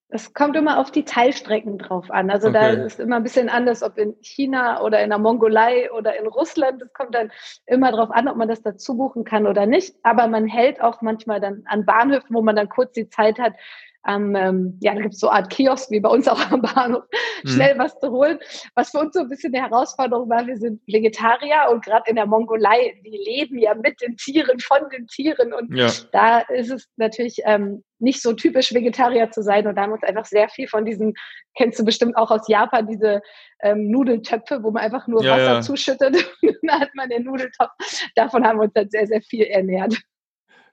Es 0.09 0.35
kommt 0.35 0.57
immer 0.57 0.79
auf 0.79 0.91
die 0.91 1.05
Teilstrecken 1.05 1.79
drauf 1.79 2.11
an. 2.11 2.29
Also 2.29 2.49
okay. 2.49 2.77
da 2.77 2.85
ist 2.85 3.01
immer 3.01 3.17
ein 3.17 3.23
bisschen 3.23 3.49
anders, 3.49 3.83
ob 3.83 3.97
in 3.97 4.15
China 4.21 4.83
oder 4.83 5.03
in 5.03 5.09
der 5.09 5.19
Mongolei 5.19 5.91
oder 5.91 6.19
in 6.21 6.27
Russland. 6.27 6.83
Es 6.83 6.93
kommt 6.93 7.15
dann 7.15 7.33
immer 7.65 7.93
drauf 7.93 8.11
an, 8.11 8.29
ob 8.29 8.37
man 8.37 8.49
das 8.49 8.61
dazu 8.61 8.95
buchen 8.95 9.25
kann 9.25 9.47
oder 9.47 9.65
nicht. 9.65 9.97
Aber 10.03 10.27
man 10.27 10.47
hält 10.47 10.83
auch 10.83 11.01
manchmal 11.01 11.41
dann 11.41 11.63
an 11.65 11.87
Bahnhöfen, 11.87 12.37
wo 12.37 12.43
man 12.43 12.57
dann 12.57 12.69
kurz 12.69 12.93
die 12.93 13.09
Zeit 13.09 13.39
hat, 13.39 13.55
am, 14.05 14.35
ähm, 14.35 14.79
ja, 14.81 14.95
da 14.95 15.01
gibt 15.01 15.15
es 15.15 15.21
so 15.21 15.29
eine 15.29 15.45
Art 15.45 15.51
Kiosk 15.51 15.91
wie 15.91 16.01
bei 16.01 16.09
uns 16.09 16.27
auch 16.27 16.51
am 16.51 16.63
Bahnhof, 16.63 17.05
mhm. 17.45 17.49
schnell 17.49 17.79
was 17.79 17.99
zu 18.01 18.11
holen. 18.11 18.39
Was 18.75 18.91
für 18.91 18.99
uns 18.99 19.15
so 19.15 19.21
ein 19.21 19.29
bisschen 19.29 19.55
eine 19.55 19.65
Herausforderung 19.65 20.29
war, 20.29 20.47
wir 20.47 20.57
sind 20.57 20.81
Vegetarier 20.87 21.69
und 21.71 21.85
gerade 21.85 22.11
in 22.11 22.17
der 22.17 22.27
Mongolei, 22.27 23.01
die 23.05 23.23
leben 23.25 23.59
ja 23.59 23.75
mit 23.75 24.01
den 24.01 24.17
Tieren, 24.17 24.59
von 24.61 24.89
den 24.91 25.07
Tieren 25.07 25.53
und 25.53 25.75
ja. 25.77 25.89
da 26.13 26.41
ist 26.41 26.71
es 26.71 26.89
natürlich 26.97 27.43
ähm, 27.45 27.85
nicht 27.99 28.21
so 28.21 28.33
typisch 28.33 28.75
Vegetarier 28.75 29.31
zu 29.31 29.43
sein 29.43 29.67
und 29.67 29.77
da 29.77 29.83
haben 29.83 29.93
uns 29.93 30.03
einfach 30.03 30.25
sehr 30.25 30.49
viel 30.49 30.67
von 30.67 30.85
diesen, 30.85 31.15
kennst 31.57 31.79
du 31.79 31.85
bestimmt 31.85 32.17
auch 32.17 32.33
aus 32.33 32.49
Japan, 32.49 32.89
diese 32.89 33.23
ähm, 33.63 33.89
Nudeltöpfe, 33.91 34.63
wo 34.63 34.73
man 34.73 34.83
einfach 34.83 35.07
nur 35.07 35.23
ja, 35.23 35.33
Wasser 35.33 35.53
ja. 35.55 35.61
zuschüttet 35.61 36.17
und 36.43 36.57
dann 36.63 36.81
hat 36.81 36.91
man 36.95 37.09
den 37.09 37.23
Nudeltopf. 37.25 37.71
Davon 38.17 38.45
haben 38.45 38.59
wir 38.59 38.65
uns 38.65 38.73
dann 38.75 38.91
sehr, 38.91 39.07
sehr 39.07 39.23
viel 39.23 39.45
ernährt. 39.45 39.97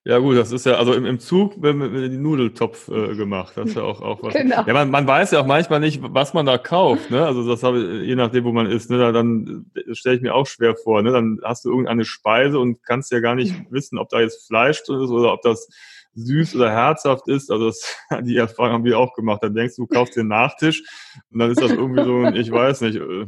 Ja 0.05 0.17
gut, 0.19 0.37
das 0.37 0.53
ist 0.53 0.65
ja, 0.65 0.75
also 0.75 0.93
im, 0.93 1.05
im 1.05 1.19
Zug 1.19 1.61
wird 1.61 1.75
mit, 1.75 2.13
Nudeltopf 2.13 2.87
äh, 2.87 3.15
gemacht. 3.15 3.53
Das 3.57 3.69
ist 3.69 3.75
ja 3.75 3.83
auch, 3.83 4.01
auch 4.01 4.23
was. 4.23 4.33
Genau. 4.33 4.63
Ja, 4.65 4.73
man, 4.73 4.89
man 4.89 5.05
weiß 5.05 5.31
ja 5.31 5.41
auch 5.41 5.45
manchmal 5.45 5.81
nicht, 5.81 5.99
was 6.01 6.33
man 6.33 6.45
da 6.45 6.57
kauft. 6.57 7.11
Ne? 7.11 7.25
Also 7.25 7.47
das 7.47 7.63
habe 7.63 7.79
ich, 7.79 8.07
je 8.07 8.15
nachdem, 8.15 8.45
wo 8.45 8.53
man 8.53 8.65
ist, 8.65 8.89
ne? 8.89 8.97
Da, 8.97 9.11
dann 9.11 9.65
stelle 9.91 10.15
ich 10.15 10.21
mir 10.21 10.33
auch 10.33 10.47
schwer 10.47 10.75
vor. 10.75 11.01
Ne? 11.01 11.11
Dann 11.11 11.39
hast 11.43 11.65
du 11.65 11.69
irgendeine 11.69 12.05
Speise 12.05 12.59
und 12.59 12.81
kannst 12.83 13.11
ja 13.11 13.19
gar 13.19 13.35
nicht 13.35 13.53
wissen, 13.71 13.97
ob 13.97 14.07
da 14.09 14.21
jetzt 14.21 14.47
Fleisch 14.47 14.83
drin 14.83 15.01
ist 15.01 15.09
oder 15.09 15.33
ob 15.33 15.41
das 15.41 15.67
süß 16.15 16.55
oder 16.55 16.71
herzhaft 16.71 17.27
ist. 17.27 17.51
Also 17.51 17.67
das, 17.67 17.97
die 18.21 18.37
Erfahrung 18.37 18.71
haben 18.71 18.85
wir 18.85 18.97
auch 18.97 19.13
gemacht. 19.13 19.43
Dann 19.43 19.53
denkst 19.53 19.75
du, 19.75 19.85
du 19.85 19.93
kaufst 19.93 20.15
den 20.15 20.27
Nachtisch 20.27 20.81
und 21.29 21.39
dann 21.39 21.51
ist 21.51 21.61
das 21.61 21.71
irgendwie 21.71 22.03
so 22.03 22.21
ein, 22.21 22.35
ich 22.35 22.49
weiß 22.49 22.81
nicht, 22.81 22.95
äh, 22.95 23.25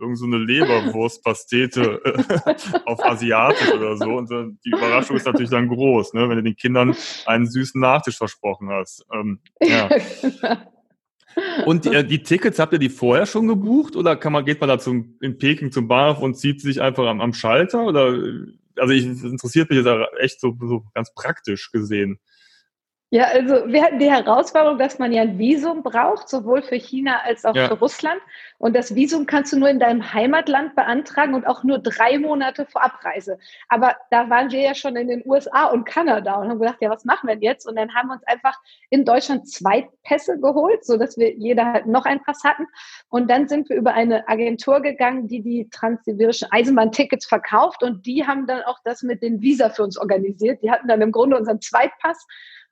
irgend 0.00 0.18
so 0.18 0.26
eine 0.26 0.38
Leberwurstpastete 0.38 2.00
äh, 2.04 2.80
auf 2.84 3.04
Asiatisch 3.04 3.72
oder 3.72 3.96
so. 3.96 4.16
Und 4.16 4.30
äh, 4.30 4.46
die 4.64 4.70
Überraschung 4.70 5.16
ist 5.16 5.26
natürlich 5.26 5.50
dann 5.50 5.68
groß, 5.68 6.14
ne, 6.14 6.28
wenn 6.28 6.36
du 6.36 6.42
den 6.42 6.56
Kindern 6.56 6.96
einen 7.26 7.46
süßen 7.46 7.80
Nachtisch 7.80 8.16
versprochen 8.16 8.70
hast. 8.70 9.04
Ähm, 9.12 9.40
ja. 9.60 9.88
Und 11.66 11.84
die, 11.84 11.90
äh, 11.90 12.04
die, 12.04 12.22
Tickets, 12.22 12.58
habt 12.58 12.72
ihr 12.72 12.78
die 12.78 12.88
vorher 12.88 13.26
schon 13.26 13.46
gebucht 13.46 13.94
oder 13.94 14.16
kann 14.16 14.32
man, 14.32 14.44
geht 14.44 14.60
man 14.60 14.68
da 14.68 14.78
zum, 14.78 15.18
in 15.20 15.36
Peking 15.36 15.70
zum 15.70 15.86
Bahnhof 15.86 16.22
und 16.22 16.38
zieht 16.38 16.62
sich 16.62 16.80
einfach 16.80 17.06
am, 17.06 17.20
am 17.20 17.34
Schalter? 17.34 17.84
Oder 17.84 18.18
also 18.76 18.92
ich, 18.92 19.06
das 19.06 19.22
interessiert 19.22 19.68
mich 19.68 19.84
jetzt 19.84 20.08
echt 20.18 20.40
so, 20.40 20.56
so 20.60 20.84
ganz 20.94 21.12
praktisch 21.14 21.70
gesehen. 21.72 22.18
Ja, 23.10 23.26
also 23.26 23.68
wir 23.68 23.84
hatten 23.84 24.00
die 24.00 24.10
Herausforderung, 24.10 24.78
dass 24.78 24.98
man 24.98 25.12
ja 25.12 25.22
ein 25.22 25.38
Visum 25.38 25.84
braucht, 25.84 26.28
sowohl 26.28 26.62
für 26.62 26.74
China 26.74 27.20
als 27.24 27.44
auch 27.44 27.54
ja. 27.54 27.68
für 27.68 27.78
Russland. 27.78 28.20
Und 28.58 28.74
das 28.74 28.96
Visum 28.96 29.26
kannst 29.26 29.52
du 29.52 29.58
nur 29.60 29.68
in 29.68 29.78
deinem 29.78 30.12
Heimatland 30.12 30.74
beantragen 30.74 31.34
und 31.34 31.46
auch 31.46 31.62
nur 31.62 31.78
drei 31.78 32.18
Monate 32.18 32.66
vor 32.66 32.82
Abreise. 32.82 33.38
Aber 33.68 33.94
da 34.10 34.28
waren 34.28 34.50
wir 34.50 34.60
ja 34.60 34.74
schon 34.74 34.96
in 34.96 35.06
den 35.06 35.22
USA 35.24 35.66
und 35.66 35.84
Kanada 35.84 36.34
und 36.34 36.48
haben 36.48 36.58
gedacht, 36.58 36.78
ja, 36.80 36.90
was 36.90 37.04
machen 37.04 37.28
wir 37.28 37.36
jetzt? 37.36 37.68
Und 37.68 37.76
dann 37.76 37.94
haben 37.94 38.08
wir 38.08 38.14
uns 38.14 38.26
einfach 38.26 38.58
in 38.90 39.04
Deutschland 39.04 39.48
zwei 39.48 39.88
Pässe 40.02 40.40
geholt, 40.40 40.84
so 40.84 40.96
dass 40.96 41.16
wir 41.16 41.32
jeder 41.32 41.64
halt 41.66 41.86
noch 41.86 42.06
einen 42.06 42.24
Pass 42.24 42.42
hatten. 42.42 42.66
Und 43.08 43.30
dann 43.30 43.46
sind 43.46 43.68
wir 43.68 43.76
über 43.76 43.94
eine 43.94 44.26
Agentur 44.26 44.80
gegangen, 44.80 45.28
die 45.28 45.42
die 45.42 45.68
transsibirischen 45.70 46.48
Eisenbahntickets 46.50 47.26
verkauft 47.26 47.84
und 47.84 48.04
die 48.04 48.26
haben 48.26 48.48
dann 48.48 48.62
auch 48.62 48.80
das 48.84 49.04
mit 49.04 49.22
den 49.22 49.40
Visa 49.42 49.70
für 49.70 49.84
uns 49.84 49.96
organisiert. 49.96 50.60
Die 50.62 50.72
hatten 50.72 50.88
dann 50.88 51.02
im 51.02 51.12
Grunde 51.12 51.36
unseren 51.36 51.60
Zweitpass 51.60 52.26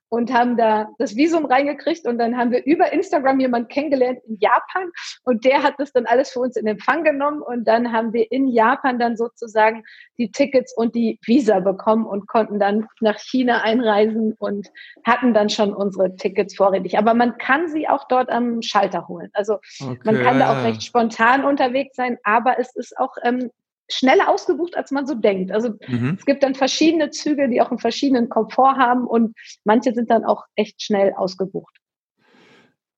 und 0.09 0.33
haben 0.33 0.57
da 0.57 0.89
das 0.97 1.15
Visum 1.15 1.45
reingekriegt 1.45 2.07
und 2.07 2.17
dann 2.17 2.37
haben 2.37 2.51
wir 2.51 2.65
über 2.65 2.93
Instagram 2.93 3.39
jemanden 3.39 3.67
kennengelernt 3.67 4.19
in 4.27 4.37
Japan 4.39 4.91
und 5.23 5.45
der 5.45 5.63
hat 5.63 5.75
das 5.77 5.91
dann 5.91 6.05
alles 6.05 6.31
für 6.31 6.39
uns 6.39 6.55
in 6.55 6.67
Empfang 6.67 7.03
genommen 7.03 7.41
und 7.41 7.67
dann 7.67 7.91
haben 7.91 8.13
wir 8.13 8.31
in 8.31 8.47
Japan 8.47 8.99
dann 8.99 9.17
sozusagen 9.17 9.83
die 10.17 10.31
Tickets 10.31 10.75
und 10.75 10.95
die 10.95 11.19
Visa 11.25 11.59
bekommen 11.59 12.05
und 12.05 12.27
konnten 12.27 12.59
dann 12.59 12.87
nach 13.01 13.19
China 13.19 13.61
einreisen 13.61 14.35
und 14.39 14.69
hatten 15.03 15.33
dann 15.33 15.49
schon 15.49 15.73
unsere 15.73 16.15
Tickets 16.15 16.55
vorrätig. 16.55 16.97
Aber 16.97 17.13
man 17.13 17.37
kann 17.37 17.67
sie 17.67 17.87
auch 17.87 18.07
dort 18.07 18.29
am 18.29 18.61
Schalter 18.61 19.07
holen. 19.07 19.29
Also 19.33 19.55
okay. 19.81 19.99
man 20.03 20.21
kann 20.21 20.39
da 20.39 20.51
auch 20.51 20.63
recht 20.63 20.83
spontan 20.83 21.43
unterwegs 21.43 21.95
sein, 21.95 22.17
aber 22.23 22.59
es 22.59 22.75
ist 22.75 22.97
auch 22.97 23.15
ähm, 23.23 23.49
schneller 23.89 24.29
ausgebucht, 24.29 24.75
als 24.75 24.91
man 24.91 25.05
so 25.05 25.15
denkt. 25.15 25.51
Also 25.51 25.75
mhm. 25.87 26.15
es 26.17 26.25
gibt 26.25 26.43
dann 26.43 26.55
verschiedene 26.55 27.11
Züge, 27.11 27.49
die 27.49 27.61
auch 27.61 27.69
einen 27.69 27.79
verschiedenen 27.79 28.29
Komfort 28.29 28.77
haben 28.77 29.05
und 29.05 29.35
manche 29.63 29.93
sind 29.93 30.09
dann 30.09 30.23
auch 30.25 30.43
echt 30.55 30.81
schnell 30.81 31.13
ausgebucht. 31.13 31.77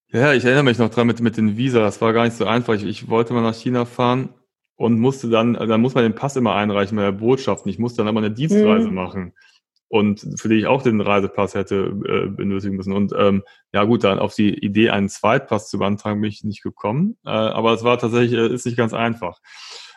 Ja, 0.09 0.33
ich 0.33 0.45
erinnere 0.45 0.63
mich 0.63 0.77
noch 0.77 0.89
dran 0.89 1.07
mit, 1.07 1.19
mit 1.19 1.35
den 1.35 1.57
Visa. 1.57 1.79
Das 1.79 1.99
war 1.99 2.13
gar 2.13 2.23
nicht 2.23 2.37
so 2.37 2.45
einfach. 2.45 2.73
Ich, 2.73 2.85
ich 2.85 3.09
wollte 3.09 3.33
mal 3.33 3.41
nach 3.41 3.55
China 3.55 3.83
fahren 3.85 4.29
und 4.77 4.99
musste 4.99 5.29
dann, 5.29 5.53
dann 5.53 5.81
muss 5.81 5.95
man 5.95 6.03
den 6.03 6.15
Pass 6.15 6.37
immer 6.37 6.55
einreichen 6.55 6.95
bei 6.95 7.03
der 7.03 7.11
Botschaft. 7.11 7.65
Ich 7.67 7.77
musste 7.77 7.97
dann 7.97 8.07
immer 8.07 8.21
eine 8.21 8.31
Dienstreise 8.31 8.87
mhm. 8.87 8.95
machen. 8.95 9.33
Und 9.89 10.25
für 10.37 10.49
die 10.49 10.55
ich 10.55 10.67
auch 10.67 10.81
den 10.81 10.99
Reisepass 10.99 11.55
hätte 11.55 11.93
äh, 12.05 12.27
benötigen 12.27 12.75
müssen. 12.75 12.93
Und 12.93 13.13
ähm, 13.17 13.43
ja 13.73 13.83
gut, 13.85 14.03
dann 14.03 14.19
auf 14.19 14.35
die 14.35 14.53
Idee, 14.53 14.89
einen 14.89 15.09
Zweitpass 15.09 15.69
zu 15.69 15.79
beantragen, 15.79 16.21
bin 16.21 16.29
ich 16.29 16.43
nicht 16.43 16.61
gekommen. 16.61 17.17
Äh, 17.25 17.29
aber 17.29 17.73
es 17.73 17.83
war 17.83 17.97
tatsächlich, 17.97 18.33
äh, 18.33 18.53
ist 18.53 18.65
nicht 18.65 18.77
ganz 18.77 18.93
einfach. 18.93 19.39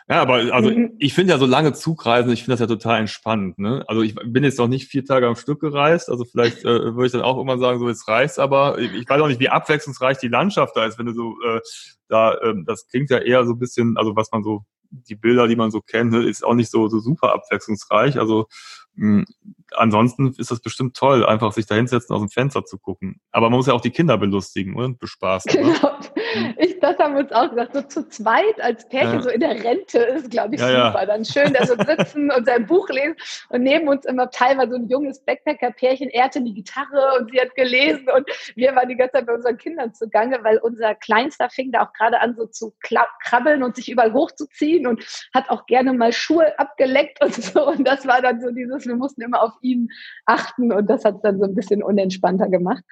Ja, 0.09 0.21
aber 0.21 0.53
also 0.53 0.69
mhm. 0.71 0.95
ich 0.99 1.13
finde 1.13 1.33
ja 1.33 1.39
so 1.39 1.45
lange 1.45 1.73
Zugreisen, 1.73 2.31
ich 2.31 2.43
finde 2.43 2.53
das 2.53 2.59
ja 2.59 2.67
total 2.67 2.99
entspannt. 2.99 3.59
Ne? 3.59 3.83
Also 3.87 4.01
ich 4.01 4.15
bin 4.15 4.43
jetzt 4.43 4.59
noch 4.59 4.67
nicht 4.67 4.87
vier 4.87 5.05
Tage 5.05 5.27
am 5.27 5.35
Stück 5.35 5.61
gereist, 5.61 6.09
also 6.09 6.25
vielleicht 6.25 6.65
äh, 6.65 6.95
würde 6.95 7.05
ich 7.05 7.11
dann 7.11 7.21
auch 7.21 7.39
immer 7.39 7.57
sagen, 7.57 7.79
so 7.79 7.87
jetzt 7.87 8.07
reicht's, 8.07 8.39
aber 8.39 8.77
ich 8.79 9.07
weiß 9.07 9.21
auch 9.21 9.27
nicht, 9.27 9.39
wie 9.39 9.49
abwechslungsreich 9.49 10.17
die 10.17 10.27
Landschaft 10.27 10.75
da 10.75 10.85
ist, 10.85 10.99
wenn 10.99 11.05
du 11.05 11.13
so 11.13 11.35
äh, 11.45 11.61
da, 12.07 12.33
äh, 12.33 12.53
das 12.65 12.87
klingt 12.87 13.09
ja 13.09 13.19
eher 13.19 13.45
so 13.45 13.53
ein 13.53 13.59
bisschen, 13.59 13.95
also 13.97 14.15
was 14.15 14.31
man 14.31 14.43
so 14.43 14.65
die 14.91 15.15
Bilder, 15.15 15.47
die 15.47 15.55
man 15.55 15.71
so 15.71 15.81
kennt, 15.81 16.11
ne, 16.11 16.23
ist 16.23 16.43
auch 16.43 16.53
nicht 16.53 16.69
so, 16.69 16.87
so 16.87 16.99
super 16.99 17.33
abwechslungsreich. 17.33 18.19
Also 18.19 18.47
mh, 18.95 19.23
ansonsten 19.71 20.33
ist 20.37 20.51
das 20.51 20.59
bestimmt 20.59 20.95
toll, 20.95 21.25
einfach 21.25 21.53
sich 21.53 21.65
da 21.65 21.75
hinsetzen, 21.75 22.13
aus 22.13 22.21
dem 22.21 22.29
Fenster 22.29 22.65
zu 22.65 22.77
gucken. 22.77 23.21
Aber 23.31 23.49
man 23.49 23.57
muss 23.57 23.67
ja 23.67 23.73
auch 23.73 23.81
die 23.81 23.91
Kinder 23.91 24.17
belustigen 24.17 24.75
und 24.75 24.99
bespaßen. 24.99 25.51
Ne? 25.53 25.73
Genau. 25.73 25.99
Ne? 25.99 26.20
Ich, 26.57 26.79
das 26.79 26.97
haben 26.97 27.15
wir 27.15 27.21
uns 27.21 27.31
auch 27.31 27.49
gesagt. 27.49 27.73
So 27.73 27.81
zu 27.81 28.09
zweit 28.09 28.61
als 28.61 28.87
Pärchen, 28.89 29.15
ja. 29.15 29.21
so 29.21 29.29
in 29.29 29.39
der 29.39 29.63
Rente 29.63 29.99
ist, 29.99 30.31
glaube 30.31 30.55
ich, 30.55 30.61
ja, 30.61 30.67
super. 30.67 31.01
Ja. 31.01 31.05
Dann 31.05 31.25
schön 31.25 31.53
da 31.53 31.65
so 31.65 31.75
sitzen 31.75 32.31
und 32.31 32.45
sein 32.45 32.65
Buch 32.65 32.89
lesen 32.89 33.15
und 33.49 33.63
neben 33.63 33.87
uns 33.87 34.05
immer 34.05 34.29
teilweise 34.29 34.71
so 34.71 34.77
ein 34.77 34.89
junges 34.89 35.23
Backpacker-Pärchen. 35.25 36.09
Er 36.09 36.25
hatte 36.25 36.41
die 36.41 36.53
Gitarre 36.53 37.19
und 37.19 37.31
sie 37.31 37.39
hat 37.39 37.55
gelesen 37.55 38.07
und 38.15 38.25
wir 38.55 38.75
waren 38.75 38.89
die 38.89 38.95
ganze 38.95 39.13
Zeit 39.13 39.25
bei 39.25 39.33
unseren 39.33 39.57
Kindern 39.57 39.93
zugange, 39.93 40.39
weil 40.43 40.57
unser 40.57 40.95
Kleinster 40.95 41.49
fing 41.49 41.71
da 41.71 41.85
auch 41.85 41.93
gerade 41.93 42.19
an, 42.19 42.35
so 42.35 42.45
zu 42.47 42.73
krabbeln 42.81 43.63
und 43.63 43.75
sich 43.75 43.89
überall 43.91 44.13
hochzuziehen 44.13 44.87
und 44.87 45.03
hat 45.33 45.49
auch 45.49 45.65
gerne 45.65 45.93
mal 45.93 46.13
Schuhe 46.13 46.57
abgeleckt 46.59 47.23
und 47.23 47.33
so. 47.33 47.67
Und 47.67 47.87
das 47.87 48.07
war 48.07 48.21
dann 48.21 48.41
so 48.41 48.51
dieses, 48.51 48.85
wir 48.85 48.95
mussten 48.95 49.21
immer 49.21 49.41
auf 49.41 49.53
ihn 49.61 49.89
achten 50.25 50.71
und 50.71 50.89
das 50.89 51.05
hat 51.05 51.15
es 51.15 51.21
dann 51.21 51.39
so 51.39 51.45
ein 51.45 51.55
bisschen 51.55 51.83
unentspannter 51.83 52.49
gemacht. 52.49 52.83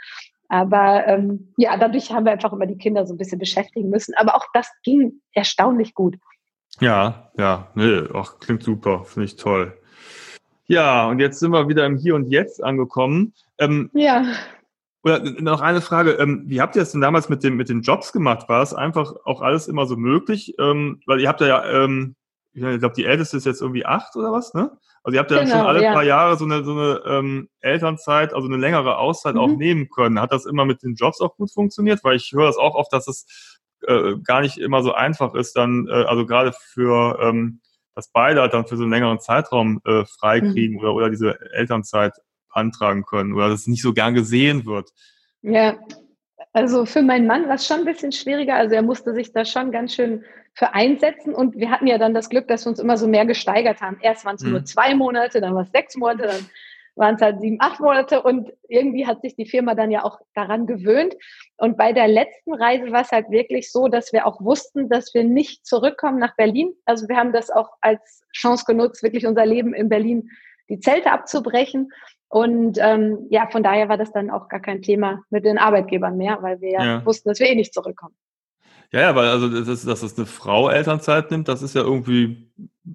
Aber 0.49 1.07
ähm, 1.07 1.53
ja, 1.57 1.77
dadurch 1.77 2.11
haben 2.11 2.25
wir 2.25 2.31
einfach 2.31 2.51
immer 2.51 2.65
die 2.65 2.77
Kinder 2.77 3.05
so 3.05 3.13
ein 3.13 3.17
bisschen 3.17 3.39
beschäftigen 3.39 3.89
müssen. 3.89 4.15
Aber 4.15 4.35
auch 4.35 4.45
das 4.53 4.69
ging 4.83 5.21
erstaunlich 5.33 5.93
gut. 5.93 6.17
Ja, 6.79 7.31
ja, 7.37 7.67
nee, 7.75 8.03
ach, 8.13 8.39
klingt 8.39 8.63
super, 8.63 9.05
finde 9.05 9.25
ich 9.25 9.35
toll. 9.35 9.77
Ja, 10.65 11.07
und 11.07 11.19
jetzt 11.19 11.39
sind 11.39 11.51
wir 11.51 11.67
wieder 11.67 11.85
im 11.85 11.97
Hier 11.97 12.15
und 12.15 12.29
Jetzt 12.29 12.63
angekommen. 12.63 13.33
Ähm, 13.57 13.89
ja. 13.93 14.25
Oder 15.03 15.19
noch 15.39 15.61
eine 15.61 15.81
Frage, 15.81 16.11
ähm, 16.13 16.43
wie 16.45 16.61
habt 16.61 16.75
ihr 16.75 16.81
das 16.81 16.91
denn 16.91 17.01
damals 17.01 17.29
mit, 17.29 17.43
dem, 17.43 17.55
mit 17.55 17.69
den 17.69 17.81
Jobs 17.81 18.11
gemacht? 18.11 18.49
War 18.49 18.61
es 18.61 18.73
einfach 18.73 19.13
auch 19.25 19.41
alles 19.41 19.67
immer 19.67 19.85
so 19.85 19.95
möglich? 19.95 20.55
Ähm, 20.59 21.01
weil 21.05 21.21
ihr 21.21 21.29
habt 21.29 21.41
ja, 21.41 21.63
ähm, 21.65 22.15
ich 22.53 22.61
glaube, 22.61 22.95
die 22.95 23.05
älteste 23.05 23.37
ist 23.37 23.45
jetzt 23.45 23.61
irgendwie 23.61 23.85
acht 23.85 24.15
oder 24.15 24.31
was, 24.31 24.53
ne? 24.53 24.71
Also 25.03 25.15
ihr 25.15 25.19
habt 25.19 25.31
ja 25.31 25.39
genau, 25.39 25.57
schon 25.57 25.65
alle 25.65 25.83
ja. 25.83 25.93
paar 25.93 26.03
Jahre 26.03 26.35
so 26.37 26.45
eine, 26.45 26.63
so 26.63 26.71
eine 26.71 27.01
ähm, 27.05 27.49
Elternzeit, 27.61 28.33
also 28.33 28.47
eine 28.47 28.57
längere 28.57 28.97
Auszeit 28.97 29.35
mhm. 29.35 29.41
auch 29.41 29.47
nehmen 29.49 29.89
können. 29.89 30.19
Hat 30.19 30.33
das 30.33 30.45
immer 30.45 30.65
mit 30.65 30.83
den 30.83 30.95
Jobs 30.95 31.21
auch 31.21 31.35
gut 31.37 31.51
funktioniert? 31.51 32.03
Weil 32.03 32.17
ich 32.17 32.31
höre 32.33 32.47
das 32.47 32.57
auch 32.57 32.75
oft, 32.75 32.91
dass 32.91 33.07
es 33.07 33.59
äh, 33.87 34.15
gar 34.23 34.41
nicht 34.41 34.57
immer 34.57 34.83
so 34.83 34.93
einfach 34.93 35.35
ist, 35.35 35.55
dann, 35.55 35.87
äh, 35.87 36.03
also 36.03 36.25
gerade 36.25 36.51
für, 36.51 37.19
ähm, 37.21 37.61
dass 37.95 38.11
beide 38.11 38.41
halt 38.41 38.53
dann 38.53 38.67
für 38.67 38.77
so 38.77 38.83
einen 38.83 38.91
längeren 38.91 39.19
Zeitraum 39.19 39.79
äh, 39.85 40.03
freikriegen 40.05 40.75
mhm. 40.75 40.81
oder, 40.81 40.93
oder 40.93 41.09
diese 41.09 41.39
Elternzeit 41.53 42.13
antragen 42.49 43.03
können 43.03 43.33
oder 43.33 43.49
dass 43.49 43.61
es 43.61 43.67
nicht 43.67 43.81
so 43.81 43.93
gern 43.93 44.13
gesehen 44.13 44.65
wird. 44.65 44.89
Ja, 45.41 45.77
also 46.53 46.85
für 46.85 47.01
meinen 47.01 47.27
Mann 47.27 47.47
war 47.47 47.55
es 47.55 47.67
schon 47.67 47.79
ein 47.79 47.85
bisschen 47.85 48.11
schwieriger. 48.11 48.55
Also 48.55 48.75
er 48.75 48.81
musste 48.81 49.13
sich 49.13 49.31
da 49.33 49.45
schon 49.45 49.71
ganz 49.71 49.93
schön 49.93 50.23
für 50.53 50.73
einsetzen. 50.73 51.33
Und 51.33 51.55
wir 51.55 51.69
hatten 51.69 51.87
ja 51.87 51.97
dann 51.97 52.13
das 52.13 52.29
Glück, 52.29 52.47
dass 52.47 52.65
wir 52.65 52.71
uns 52.71 52.79
immer 52.79 52.97
so 52.97 53.07
mehr 53.07 53.25
gesteigert 53.25 53.81
haben. 53.81 53.97
Erst 54.01 54.25
waren 54.25 54.35
es 54.35 54.43
mhm. 54.43 54.51
nur 54.51 54.65
zwei 54.65 54.95
Monate, 54.95 55.41
dann 55.41 55.53
war 55.53 55.61
es 55.61 55.71
sechs 55.71 55.95
Monate, 55.95 56.23
dann 56.23 56.49
waren 56.95 57.15
es 57.15 57.21
halt 57.21 57.39
sieben, 57.39 57.57
acht 57.59 57.79
Monate. 57.79 58.23
Und 58.23 58.51
irgendwie 58.67 59.05
hat 59.05 59.21
sich 59.21 59.35
die 59.35 59.45
Firma 59.45 59.75
dann 59.75 59.91
ja 59.91 60.03
auch 60.03 60.19
daran 60.33 60.65
gewöhnt. 60.65 61.13
Und 61.57 61.77
bei 61.77 61.93
der 61.93 62.07
letzten 62.07 62.53
Reise 62.53 62.91
war 62.91 63.01
es 63.01 63.11
halt 63.11 63.29
wirklich 63.29 63.71
so, 63.71 63.87
dass 63.87 64.11
wir 64.11 64.25
auch 64.25 64.41
wussten, 64.41 64.89
dass 64.89 65.13
wir 65.13 65.23
nicht 65.23 65.67
zurückkommen 65.67 66.17
nach 66.17 66.35
Berlin. 66.35 66.73
Also 66.85 67.07
wir 67.07 67.15
haben 67.15 67.31
das 67.31 67.51
auch 67.51 67.69
als 67.81 68.23
Chance 68.33 68.65
genutzt, 68.65 69.03
wirklich 69.03 69.27
unser 69.27 69.45
Leben 69.45 69.75
in 69.75 69.87
Berlin 69.87 70.29
die 70.67 70.79
Zelte 70.79 71.11
abzubrechen 71.11 71.91
Und 72.29 72.77
ähm, 72.79 73.25
ja, 73.29 73.47
von 73.47 73.63
daher 73.63 73.89
war 73.89 73.97
das 73.97 74.11
dann 74.11 74.29
auch 74.29 74.49
gar 74.49 74.59
kein 74.59 74.81
Thema 74.81 75.23
mit 75.29 75.45
den 75.45 75.57
Arbeitgebern 75.57 76.15
mehr, 76.15 76.37
weil 76.41 76.61
wir 76.61 76.71
ja, 76.71 77.05
wussten, 77.05 77.29
dass 77.29 77.39
wir 77.39 77.47
eh 77.47 77.55
nicht 77.55 77.73
zurückkommen. 77.73 78.15
Ja, 78.91 79.01
ja, 79.01 79.15
weil 79.15 79.27
also 79.27 79.47
das, 79.47 79.83
dass 79.83 80.01
es 80.01 80.17
eine 80.17 80.25
Frau 80.25 80.67
Elternzeit 80.67 81.29
nimmt, 81.29 81.47
das 81.47 81.61
ist 81.61 81.75
ja 81.75 81.81
irgendwie 81.81 82.49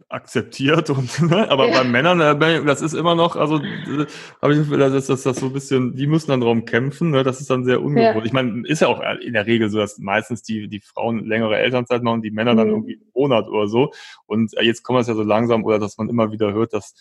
akzeptiert 0.09 0.91
und 0.91 1.21
ne? 1.31 1.49
aber 1.49 1.69
ja. 1.69 1.79
bei 1.79 1.85
Männern, 1.85 2.21
äh, 2.21 2.65
das 2.65 2.83
ist 2.83 2.95
immer 2.95 3.15
noch, 3.15 3.37
also 3.37 3.61
habe 4.43 4.55
ich 4.55 4.69
das 4.69 4.93
dass 4.93 5.07
das, 5.07 5.23
das 5.23 5.37
so 5.37 5.47
ein 5.47 5.53
bisschen, 5.53 5.95
die 5.95 6.09
müssen 6.09 6.31
dann 6.31 6.41
darum 6.41 6.65
kämpfen, 6.65 7.11
ne? 7.11 7.23
das 7.23 7.41
ist 7.41 7.49
dann 7.49 7.65
sehr 7.65 7.81
ungewohnt. 7.81 8.17
Ja. 8.17 8.25
Ich 8.25 8.33
meine, 8.33 8.67
ist 8.67 8.81
ja 8.81 8.89
auch 8.89 9.01
in 9.21 9.35
der 9.35 9.47
Regel 9.47 9.71
so, 9.71 9.79
dass 9.79 9.99
meistens 9.99 10.43
die, 10.43 10.67
die 10.67 10.81
Frauen 10.81 11.25
längere 11.25 11.59
Elternzeit 11.59 12.03
machen, 12.03 12.23
die 12.23 12.33
Männer 12.33 12.57
dann 12.57 12.69
mhm. 12.69 12.75
irgendwie 12.75 12.95
einen 12.95 13.11
Monat 13.15 13.47
oder 13.47 13.69
so. 13.69 13.93
Und 14.27 14.57
äh, 14.57 14.65
jetzt 14.65 14.83
kommt 14.83 15.01
es 15.01 15.07
ja 15.07 15.15
so 15.15 15.23
langsam, 15.23 15.65
oder 15.65 15.79
dass 15.79 15.97
man 15.97 16.09
immer 16.09 16.33
wieder 16.33 16.53
hört, 16.53 16.73
dass 16.73 16.95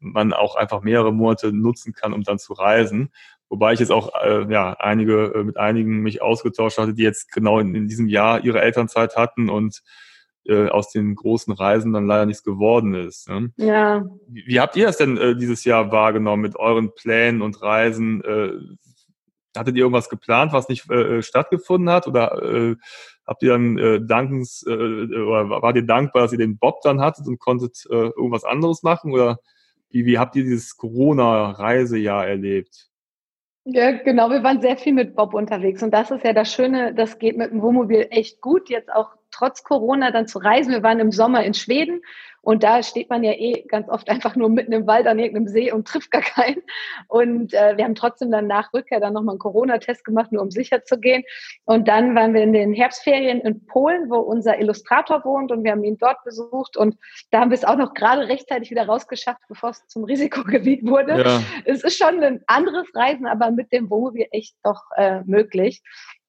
man 0.00 0.32
auch 0.32 0.56
einfach 0.56 0.82
mehrere 0.82 1.12
Monate 1.12 1.52
nutzen 1.52 1.92
kann, 1.92 2.12
um 2.12 2.22
dann 2.22 2.38
zu 2.38 2.52
reisen. 2.54 3.10
Wobei 3.48 3.72
ich 3.72 3.80
jetzt 3.80 3.92
auch 3.92 4.12
äh, 4.22 4.50
ja 4.50 4.74
einige 4.78 5.32
äh, 5.34 5.44
mit 5.44 5.56
einigen 5.56 6.00
mich 6.00 6.22
ausgetauscht 6.22 6.78
hatte, 6.78 6.94
die 6.94 7.02
jetzt 7.02 7.32
genau 7.32 7.58
in, 7.58 7.74
in 7.74 7.88
diesem 7.88 8.08
Jahr 8.08 8.44
ihre 8.44 8.60
Elternzeit 8.60 9.16
hatten 9.16 9.48
und 9.50 9.82
äh, 10.46 10.68
aus 10.68 10.90
den 10.90 11.14
großen 11.14 11.52
Reisen 11.52 11.92
dann 11.92 12.06
leider 12.06 12.26
nichts 12.26 12.42
geworden 12.42 12.94
ist. 12.94 13.28
Ne? 13.28 13.52
Ja. 13.56 14.04
Wie, 14.28 14.44
wie, 14.46 14.60
habt 14.60 14.76
ihr 14.76 14.86
das 14.86 14.96
denn 14.96 15.16
äh, 15.16 15.36
dieses 15.36 15.64
Jahr 15.64 15.92
wahrgenommen 15.92 16.42
mit 16.42 16.56
euren 16.56 16.94
Plänen 16.94 17.42
und 17.42 17.60
Reisen? 17.60 18.22
Äh, 18.24 18.52
hattet 19.56 19.76
ihr 19.76 19.82
irgendwas 19.82 20.08
geplant, 20.08 20.52
was 20.52 20.68
nicht 20.68 20.88
äh, 20.90 21.18
äh 21.18 21.22
stattgefunden 21.22 21.90
hat? 21.90 22.06
Oder 22.06 22.42
äh, 22.42 22.76
habt 23.26 23.42
ihr 23.42 23.50
dann 23.50 23.78
äh, 23.78 24.00
dankens 24.00 24.64
äh, 24.66 24.70
oder 24.72 25.50
wart 25.62 25.76
ihr 25.76 25.86
dankbar, 25.86 26.22
dass 26.22 26.32
ihr 26.32 26.38
den 26.38 26.58
Bob 26.58 26.80
dann 26.82 27.00
hattet 27.00 27.26
und 27.26 27.38
konntet 27.38 27.84
äh, 27.90 27.94
irgendwas 27.94 28.44
anderes 28.44 28.82
machen? 28.82 29.12
Oder 29.12 29.40
wie, 29.90 30.06
wie 30.06 30.18
habt 30.18 30.36
ihr 30.36 30.44
dieses 30.44 30.76
Corona-Reisejahr 30.76 32.26
erlebt? 32.26 32.90
Ja, 33.64 33.92
genau. 33.92 34.30
Wir 34.30 34.42
waren 34.42 34.60
sehr 34.60 34.76
viel 34.76 34.92
mit 34.92 35.14
Bob 35.14 35.34
unterwegs. 35.34 35.82
Und 35.82 35.92
das 35.92 36.10
ist 36.10 36.24
ja 36.24 36.32
das 36.32 36.52
Schöne, 36.52 36.94
das 36.94 37.18
geht 37.18 37.36
mit 37.36 37.50
dem 37.50 37.60
Wohnmobil 37.60 38.06
echt 38.10 38.40
gut, 38.40 38.70
jetzt 38.70 38.90
auch 38.92 39.10
trotz 39.40 39.64
Corona 39.64 40.10
dann 40.10 40.28
zu 40.28 40.38
reisen. 40.38 40.72
Wir 40.72 40.82
waren 40.82 41.00
im 41.00 41.12
Sommer 41.12 41.42
in 41.44 41.54
Schweden 41.54 42.02
und 42.42 42.62
da 42.62 42.82
steht 42.82 43.10
man 43.10 43.22
ja 43.22 43.32
eh 43.32 43.64
ganz 43.68 43.88
oft 43.88 44.08
einfach 44.08 44.34
nur 44.34 44.48
mitten 44.48 44.72
im 44.72 44.86
Wald 44.86 45.06
an 45.06 45.18
irgendeinem 45.18 45.48
See 45.48 45.72
und 45.72 45.86
trifft 45.86 46.10
gar 46.10 46.22
keinen. 46.22 46.62
Und 47.08 47.52
äh, 47.52 47.76
wir 47.76 47.84
haben 47.84 47.94
trotzdem 47.94 48.30
dann 48.30 48.46
nach 48.46 48.72
Rückkehr 48.72 49.00
dann 49.00 49.12
nochmal 49.12 49.34
einen 49.34 49.40
Corona-Test 49.40 50.04
gemacht, 50.04 50.32
nur 50.32 50.42
um 50.42 50.50
sicher 50.50 50.84
zu 50.84 50.98
gehen. 50.98 51.22
Und 51.64 51.88
dann 51.88 52.14
waren 52.14 52.32
wir 52.32 52.42
in 52.42 52.52
den 52.52 52.72
Herbstferien 52.72 53.40
in 53.40 53.66
Polen, 53.66 54.10
wo 54.10 54.16
unser 54.16 54.58
Illustrator 54.58 55.24
wohnt 55.24 55.52
und 55.52 55.64
wir 55.64 55.72
haben 55.72 55.84
ihn 55.84 55.98
dort 55.98 56.22
besucht. 56.24 56.76
Und 56.76 56.96
da 57.30 57.40
haben 57.40 57.50
wir 57.50 57.56
es 57.56 57.64
auch 57.64 57.76
noch 57.76 57.92
gerade 57.92 58.28
rechtzeitig 58.28 58.70
wieder 58.70 58.86
rausgeschafft, 58.86 59.40
bevor 59.48 59.70
es 59.70 59.86
zum 59.86 60.04
Risikogebiet 60.04 60.86
wurde. 60.86 61.22
Ja. 61.22 61.42
Es 61.66 61.84
ist 61.84 61.98
schon 61.98 62.22
ein 62.22 62.42
anderes 62.46 62.88
Reisen, 62.94 63.26
aber 63.26 63.50
mit 63.50 63.72
dem 63.72 63.90
Wohnmobil 63.90 64.26
echt 64.30 64.54
doch 64.62 64.82
äh, 64.96 65.20
möglich. 65.24 65.82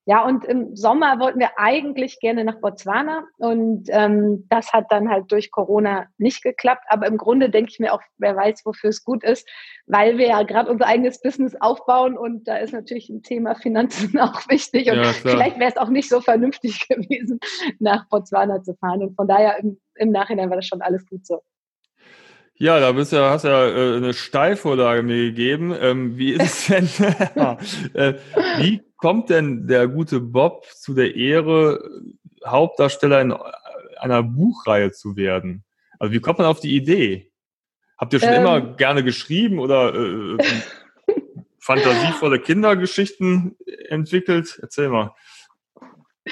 Ja, 0.06 0.26
und 0.26 0.46
im 0.46 0.76
Sommer 0.76 1.20
wollten 1.20 1.40
wir 1.40 1.52
eigentlich 1.58 2.20
gerne 2.20 2.44
nach 2.44 2.60
Botswana 2.60 3.24
und 3.38 3.84
ähm, 3.90 4.48
das 4.50 4.74
hat 4.74 4.86
dann 4.90 5.10
halt 5.10 5.32
durch 5.32 5.52
Corona 5.52 6.08
nicht 6.18 6.42
geklappt. 6.42 6.86
Aber 6.88 7.06
im 7.06 7.18
Grunde 7.18 7.52
denke 7.52 7.70
ich 7.72 7.80
mir 7.80 7.94
auch, 7.94 8.02
wer 8.18 8.36
weiß, 8.36 8.62
wofür 8.66 8.90
es 8.90 9.04
gut 9.04 9.24
ist, 9.24 9.48
weil 9.86 10.18
wir 10.18 10.30
ja 10.30 10.42
gerade 10.42 10.72
unser 10.72 10.88
eigenes 10.88 11.22
Business 11.22 11.56
aufbauen 11.60 12.18
und 12.18 12.48
da 12.48 12.58
ist 12.58 12.74
natürlich 12.74 13.10
ein 13.10 13.22
Thema 13.22 13.54
Finanzen 13.54 14.20
auch 14.20 14.50
wichtig 14.50 14.90
und 14.90 14.98
ja, 14.98 15.14
vielleicht 15.14 15.60
wäre 15.60 15.70
es 15.70 15.78
auch 15.78 15.90
nicht 15.90 16.10
so 16.10 16.20
vernünftig 16.20 16.80
gewesen, 16.90 17.40
nach 17.80 18.10
Botswana 18.10 18.64
zu 18.64 18.74
fahren. 18.76 19.04
Und 19.04 19.16
von 19.16 19.28
daher 19.28 19.60
im, 19.60 19.80
im 19.96 20.12
Nachhinein 20.12 20.50
war 20.50 20.58
das 20.58 20.66
schon 20.66 20.82
alles 20.82 21.06
gut 21.06 21.28
so. 21.28 21.42
Ja, 22.56 22.80
da 22.80 22.92
bist 22.92 23.12
ja, 23.12 23.32
hast 23.32 23.44
ja 23.44 23.68
äh, 23.68 23.98
eine 23.98 24.14
Steilvorlage 24.14 25.02
mir 25.02 25.18
gegeben. 25.18 25.76
Ähm, 25.80 26.18
wie 26.18 26.34
ist 26.34 26.70
es 26.70 26.90
denn? 27.36 27.58
äh, 27.94 28.14
wie 28.58 28.82
kommt 29.02 29.32
denn 29.32 29.68
der 29.68 29.88
gute 29.88 30.20
Bob 30.20 30.66
zu 30.68 30.94
der 30.94 31.16
Ehre, 31.16 31.90
Hauptdarsteller 32.46 33.20
in 33.22 33.34
einer 33.98 34.22
Buchreihe 34.22 34.92
zu 34.92 35.16
werden? 35.16 35.64
Also 36.00 36.14
wie 36.14 36.20
kommt 36.20 36.38
man 36.38 36.48
auf 36.48 36.60
die 36.60 36.76
Idee? 36.76 37.32
Habt 37.98 38.14
ihr 38.14 38.20
schon 38.20 38.30
ähm, 38.30 38.42
immer 38.42 38.62
gerne 38.62 39.04
geschrieben 39.04 39.58
oder 39.60 39.94
äh, 39.96 40.38
fantasievolle 41.60 42.40
Kindergeschichten 42.40 43.58
entwickelt? 43.90 44.60
Erzähl 44.62 44.90
mal. 44.90 45.16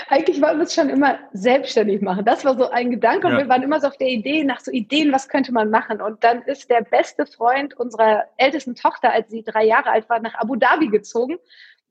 Eigentlich 0.08 0.40
wollten 0.40 0.60
wir 0.60 0.66
es 0.66 0.76
schon 0.76 0.90
immer 0.90 1.18
selbstständig 1.34 2.04
machen. 2.04 2.24
Das 2.24 2.46
war 2.46 2.56
so 2.56 2.70
ein 2.70 2.92
Gedanke 2.92 3.26
und 3.26 3.34
ja. 3.34 3.40
wir 3.40 3.50
waren 3.50 3.64
immer 3.64 3.82
so 3.82 3.88
auf 3.88 3.98
der 3.98 4.10
Idee, 4.10 4.44
nach 4.44 4.60
so 4.60 4.70
Ideen, 4.72 5.12
was 5.12 5.28
könnte 5.28 5.52
man 5.52 5.72
machen. 5.72 6.02
Und 6.02 6.24
dann 6.24 6.44
ist 6.44 6.70
der 6.70 6.82
beste 6.82 7.26
Freund 7.26 7.74
unserer 7.74 8.26
ältesten 8.38 8.76
Tochter, 8.76 9.12
als 9.12 9.32
sie 9.32 9.44
drei 9.44 9.66
Jahre 9.66 9.90
alt 9.90 10.08
war, 10.08 10.20
nach 10.20 10.36
Abu 10.36 10.56
Dhabi 10.56 10.90
gezogen 10.90 11.38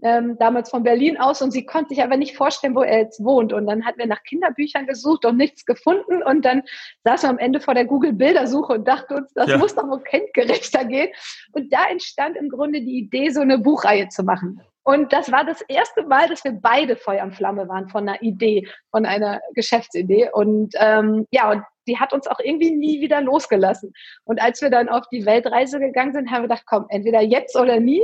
ähm, 0.02 0.36
damals 0.38 0.70
von 0.70 0.82
Berlin 0.82 1.18
aus 1.18 1.42
und 1.42 1.50
sie 1.50 1.66
konnte 1.66 1.94
sich 1.94 2.02
aber 2.02 2.16
nicht 2.16 2.36
vorstellen, 2.36 2.74
wo 2.74 2.82
er 2.82 2.98
jetzt 2.98 3.22
wohnt. 3.22 3.52
Und 3.52 3.66
dann 3.66 3.84
hatten 3.84 3.98
wir 3.98 4.06
nach 4.06 4.22
Kinderbüchern 4.22 4.86
gesucht 4.86 5.24
und 5.24 5.36
nichts 5.36 5.64
gefunden 5.64 6.22
und 6.22 6.44
dann 6.44 6.62
saßen 7.04 7.28
wir 7.28 7.30
am 7.30 7.38
Ende 7.38 7.60
vor 7.60 7.74
der 7.74 7.84
Google-Bildersuche 7.84 8.74
und 8.74 8.88
dachten 8.88 9.14
uns, 9.14 9.32
das 9.34 9.48
ja. 9.48 9.58
muss 9.58 9.74
doch 9.74 9.88
wohl 9.88 10.02
kindgerechter 10.02 10.84
gehen. 10.84 11.08
Und 11.52 11.72
da 11.72 11.86
entstand 11.90 12.36
im 12.36 12.48
Grunde 12.48 12.80
die 12.80 12.98
Idee, 12.98 13.30
so 13.30 13.40
eine 13.40 13.58
Buchreihe 13.58 14.08
zu 14.08 14.22
machen. 14.22 14.60
Und 14.84 15.12
das 15.12 15.30
war 15.30 15.44
das 15.44 15.60
erste 15.68 16.02
Mal, 16.04 16.28
dass 16.30 16.44
wir 16.44 16.52
beide 16.52 16.96
Feuer 16.96 17.22
und 17.22 17.34
Flamme 17.34 17.68
waren 17.68 17.90
von 17.90 18.08
einer 18.08 18.22
Idee, 18.22 18.66
von 18.90 19.04
einer 19.04 19.38
Geschäftsidee. 19.52 20.30
Und 20.32 20.74
ähm, 20.78 21.26
ja, 21.30 21.50
und 21.50 21.62
die 21.86 21.98
hat 21.98 22.14
uns 22.14 22.26
auch 22.26 22.40
irgendwie 22.42 22.70
nie 22.70 23.02
wieder 23.02 23.20
losgelassen. 23.20 23.92
Und 24.24 24.40
als 24.40 24.62
wir 24.62 24.70
dann 24.70 24.88
auf 24.88 25.06
die 25.12 25.26
Weltreise 25.26 25.78
gegangen 25.78 26.14
sind, 26.14 26.30
haben 26.30 26.44
wir 26.44 26.48
gedacht, 26.48 26.64
komm, 26.66 26.86
entweder 26.88 27.20
jetzt 27.20 27.54
oder 27.54 27.80
nie. 27.80 28.02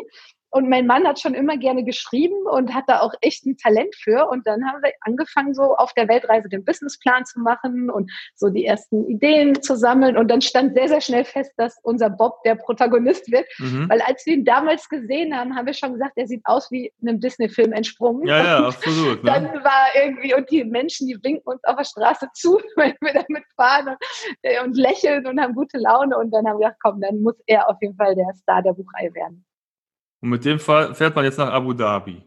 Und 0.54 0.68
mein 0.68 0.86
Mann 0.86 1.04
hat 1.04 1.18
schon 1.18 1.34
immer 1.34 1.56
gerne 1.56 1.82
geschrieben 1.82 2.46
und 2.48 2.72
hat 2.72 2.84
da 2.86 3.00
auch 3.00 3.12
echt 3.22 3.44
ein 3.44 3.56
Talent 3.56 3.92
für. 3.96 4.28
Und 4.28 4.46
dann 4.46 4.64
haben 4.64 4.84
wir 4.84 4.92
angefangen, 5.00 5.52
so 5.52 5.74
auf 5.74 5.92
der 5.94 6.06
Weltreise 6.06 6.48
den 6.48 6.64
Businessplan 6.64 7.24
zu 7.24 7.40
machen 7.40 7.90
und 7.90 8.08
so 8.36 8.50
die 8.50 8.64
ersten 8.64 9.04
Ideen 9.08 9.60
zu 9.62 9.76
sammeln. 9.76 10.16
Und 10.16 10.30
dann 10.30 10.40
stand 10.40 10.74
sehr, 10.74 10.86
sehr 10.86 11.00
schnell 11.00 11.24
fest, 11.24 11.50
dass 11.56 11.76
unser 11.82 12.08
Bob 12.08 12.40
der 12.44 12.54
Protagonist 12.54 13.32
wird. 13.32 13.48
Mhm. 13.58 13.88
Weil 13.88 14.00
als 14.02 14.24
wir 14.26 14.34
ihn 14.34 14.44
damals 14.44 14.88
gesehen 14.88 15.36
haben, 15.36 15.56
haben 15.56 15.66
wir 15.66 15.74
schon 15.74 15.94
gesagt, 15.94 16.12
er 16.14 16.28
sieht 16.28 16.42
aus 16.44 16.70
wie 16.70 16.92
einem 17.02 17.18
Disney-Film 17.18 17.72
entsprungen. 17.72 18.24
Ja, 18.28 18.44
ja, 18.44 18.66
absolut. 18.68 19.24
Ne? 19.24 19.30
Dann 19.30 19.64
war 19.64 19.86
irgendwie, 19.94 20.34
und 20.34 20.50
die 20.50 20.64
Menschen, 20.64 21.08
die 21.08 21.18
winken 21.22 21.42
uns 21.46 21.64
auf 21.64 21.76
der 21.76 21.84
Straße 21.84 22.28
zu, 22.34 22.60
wenn 22.76 22.94
wir 23.00 23.12
damit 23.12 23.44
fahren 23.56 23.88
und, 23.88 23.98
äh, 24.42 24.62
und 24.62 24.76
lächeln 24.76 25.26
und 25.26 25.40
haben 25.40 25.54
gute 25.54 25.78
Laune. 25.78 26.16
Und 26.16 26.30
dann 26.30 26.46
haben 26.46 26.60
wir 26.60 26.68
gedacht, 26.68 26.80
komm, 26.80 27.00
dann 27.00 27.22
muss 27.22 27.34
er 27.46 27.68
auf 27.68 27.78
jeden 27.80 27.96
Fall 27.96 28.14
der 28.14 28.32
Star 28.34 28.62
der 28.62 28.74
Buchreihe 28.74 29.12
werden. 29.14 29.44
Und 30.24 30.30
mit 30.30 30.44
dem 30.46 30.58
fährt 30.58 31.14
man 31.14 31.22
jetzt 31.26 31.36
nach 31.36 31.52
Abu 31.52 31.74
Dhabi. 31.74 32.22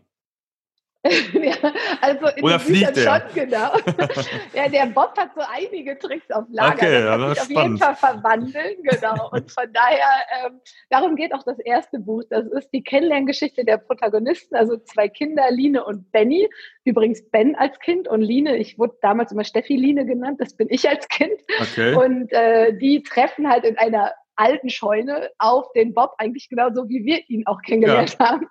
ja, 1.34 1.56
also 2.00 2.28
in 2.36 2.44
Oder 2.44 2.60
fliegt 2.60 2.96
der? 2.96 3.22
schon, 3.22 3.34
genau. 3.34 3.72
ja, 4.54 4.70
der 4.70 4.86
Bob 4.86 5.18
hat 5.18 5.32
so 5.36 5.42
einige 5.52 5.98
Tricks 5.98 6.30
auf 6.30 6.46
Lager. 6.52 6.76
Okay, 6.76 7.02
das 7.02 7.10
kann 7.10 7.30
sich 7.30 7.42
auf 7.42 7.50
jeden 7.50 7.78
Fall 7.80 7.96
verwandeln, 7.96 8.76
genau. 8.84 9.30
Und 9.32 9.52
von 9.52 9.74
daher, 9.74 10.10
ähm, 10.46 10.62
darum 10.92 11.16
geht 11.16 11.34
auch 11.34 11.42
das 11.42 11.58
erste 11.58 11.98
Buch. 11.98 12.22
Das 12.30 12.46
ist 12.46 12.70
die 12.72 12.84
Kennenlerngeschichte 12.84 13.66
der 13.66 13.78
Protagonisten, 13.78 14.56
also 14.56 14.78
zwei 14.78 15.08
Kinder, 15.08 15.50
Line 15.50 15.84
und 15.84 16.12
Benny. 16.12 16.48
Übrigens 16.84 17.28
Ben 17.32 17.56
als 17.56 17.80
Kind 17.80 18.08
und 18.08 18.22
Line, 18.22 18.58
ich 18.58 18.78
wurde 18.78 18.96
damals 19.02 19.32
immer 19.32 19.44
Steffi 19.44 19.76
Line 19.76 20.06
genannt, 20.06 20.40
das 20.40 20.56
bin 20.56 20.68
ich 20.70 20.88
als 20.88 21.08
Kind. 21.08 21.42
Okay. 21.60 21.96
Und 21.96 22.32
äh, 22.32 22.78
die 22.78 23.02
treffen 23.02 23.50
halt 23.50 23.64
in 23.64 23.76
einer 23.80 24.12
alten 24.38 24.70
Scheune 24.70 25.30
auf 25.40 25.72
den 25.74 25.94
Bob, 25.94 26.14
eigentlich 26.18 26.50
genauso 26.50 26.88
wie 26.88 27.04
wir 27.04 27.28
ihn 27.30 27.46
auch 27.46 27.62
kennengelernt 27.62 28.16
ja. 28.20 28.30
haben. 28.30 28.48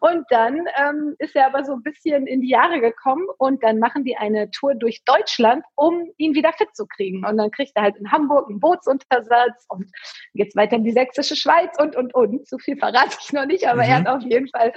Und 0.00 0.24
dann 0.30 0.66
ähm, 0.76 1.14
ist 1.18 1.36
er 1.36 1.46
aber 1.46 1.64
so 1.64 1.74
ein 1.74 1.82
bisschen 1.82 2.26
in 2.26 2.40
die 2.40 2.48
Jahre 2.48 2.80
gekommen 2.80 3.26
und 3.38 3.62
dann 3.62 3.78
machen 3.78 4.04
die 4.04 4.16
eine 4.16 4.50
Tour 4.50 4.74
durch 4.74 5.04
Deutschland, 5.04 5.64
um 5.74 6.10
ihn 6.16 6.34
wieder 6.34 6.52
fit 6.52 6.74
zu 6.74 6.86
kriegen. 6.86 7.24
Und 7.24 7.36
dann 7.36 7.50
kriegt 7.50 7.72
er 7.74 7.82
halt 7.82 7.96
in 7.96 8.10
Hamburg 8.10 8.48
einen 8.48 8.60
Bootsuntersatz 8.60 9.66
und 9.68 9.90
geht's 10.34 10.56
weiter 10.56 10.76
in 10.76 10.84
die 10.84 10.92
sächsische 10.92 11.36
Schweiz 11.36 11.78
und, 11.78 11.96
und, 11.96 12.14
und. 12.14 12.46
Zu 12.46 12.58
viel 12.58 12.76
verrate 12.76 13.16
ich 13.20 13.32
noch 13.32 13.46
nicht, 13.46 13.66
aber 13.68 13.82
mhm. 13.82 13.88
er 13.88 13.96
hat 13.96 14.06
auf 14.08 14.22
jeden 14.22 14.48
Fall 14.48 14.72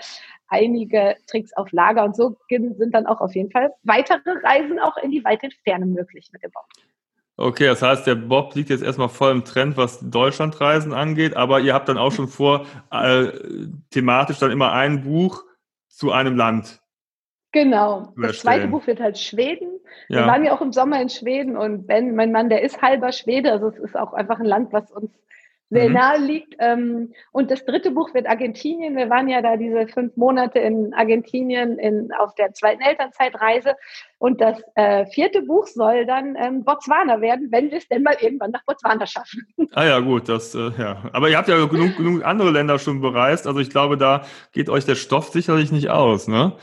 einige 0.51 1.15
Tricks 1.27 1.53
auf 1.53 1.71
Lager 1.71 2.03
und 2.03 2.15
so 2.15 2.35
sind 2.49 2.93
dann 2.93 3.07
auch 3.07 3.21
auf 3.21 3.33
jeden 3.33 3.51
Fall 3.51 3.71
weitere 3.83 4.31
Reisen 4.43 4.79
auch 4.79 4.97
in 4.97 5.11
die 5.11 5.23
weite 5.23 5.49
Ferne 5.63 5.85
möglich 5.85 6.29
mit 6.33 6.43
dem 6.43 6.51
Bob. 6.51 6.65
Okay, 7.41 7.65
das 7.65 7.81
heißt, 7.81 8.05
der 8.05 8.15
Bob 8.15 8.53
liegt 8.53 8.69
jetzt 8.69 8.83
erstmal 8.83 9.09
voll 9.09 9.31
im 9.31 9.43
Trend, 9.43 9.75
was 9.75 9.99
Deutschlandreisen 9.99 10.93
angeht, 10.93 11.35
aber 11.35 11.59
ihr 11.59 11.73
habt 11.73 11.89
dann 11.89 11.97
auch 11.97 12.11
schon 12.11 12.27
vor, 12.27 12.67
äh, 12.91 13.27
thematisch 13.89 14.37
dann 14.37 14.51
immer 14.51 14.71
ein 14.73 15.03
Buch 15.03 15.43
zu 15.87 16.11
einem 16.11 16.35
Land. 16.35 16.81
Genau. 17.51 18.13
Das 18.15 18.39
zweite 18.39 18.67
Buch 18.67 18.85
wird 18.85 18.99
halt 18.99 19.17
Schweden. 19.17 19.67
Ja. 20.07 20.19
Wir 20.19 20.27
waren 20.27 20.45
ja 20.45 20.53
auch 20.53 20.61
im 20.61 20.71
Sommer 20.71 21.01
in 21.01 21.09
Schweden 21.09 21.57
und 21.57 21.87
Ben, 21.87 22.15
mein 22.15 22.31
Mann, 22.31 22.49
der 22.49 22.61
ist 22.61 22.81
halber 22.81 23.11
Schwede, 23.11 23.51
also 23.51 23.67
es 23.67 23.77
ist 23.77 23.97
auch 23.97 24.13
einfach 24.13 24.39
ein 24.39 24.45
Land, 24.45 24.71
was 24.71 24.91
uns 24.91 25.11
sehr 25.71 25.87
mhm. 25.87 25.95
nahe 25.95 26.19
liegt. 26.19 26.55
Ähm, 26.59 27.13
und 27.31 27.49
das 27.49 27.65
dritte 27.65 27.91
Buch 27.91 28.13
wird 28.13 28.27
Argentinien. 28.27 28.95
Wir 28.95 29.09
waren 29.09 29.27
ja 29.27 29.41
da 29.41 29.57
diese 29.57 29.87
fünf 29.87 30.15
Monate 30.17 30.59
in 30.59 30.93
Argentinien 30.93 31.79
in, 31.79 32.11
auf 32.19 32.35
der 32.35 32.53
zweiten 32.53 32.81
Elternzeitreise. 32.81 33.75
Und 34.19 34.41
das 34.41 34.61
äh, 34.75 35.05
vierte 35.07 35.41
Buch 35.41 35.65
soll 35.65 36.05
dann 36.05 36.35
ähm, 36.35 36.63
Botswana 36.63 37.21
werden, 37.21 37.47
wenn 37.51 37.71
wir 37.71 37.79
es 37.79 37.87
denn 37.87 38.03
mal 38.03 38.17
irgendwann 38.19 38.51
nach 38.51 38.63
Botswana 38.65 39.07
schaffen. 39.07 39.47
Ah 39.73 39.85
ja, 39.85 39.99
gut, 39.99 40.27
das 40.27 40.53
äh, 40.53 40.71
ja. 40.77 41.09
Aber 41.13 41.29
ihr 41.29 41.37
habt 41.37 41.47
ja 41.47 41.65
genug, 41.65 41.95
genug 41.95 42.25
andere 42.25 42.51
Länder 42.51 42.77
schon 42.77 42.99
bereist. 42.99 43.47
Also 43.47 43.61
ich 43.61 43.69
glaube, 43.69 43.97
da 43.97 44.25
geht 44.51 44.69
euch 44.69 44.85
der 44.85 44.95
Stoff 44.95 45.29
sicherlich 45.29 45.71
nicht 45.71 45.89
aus, 45.89 46.27
ne? 46.27 46.53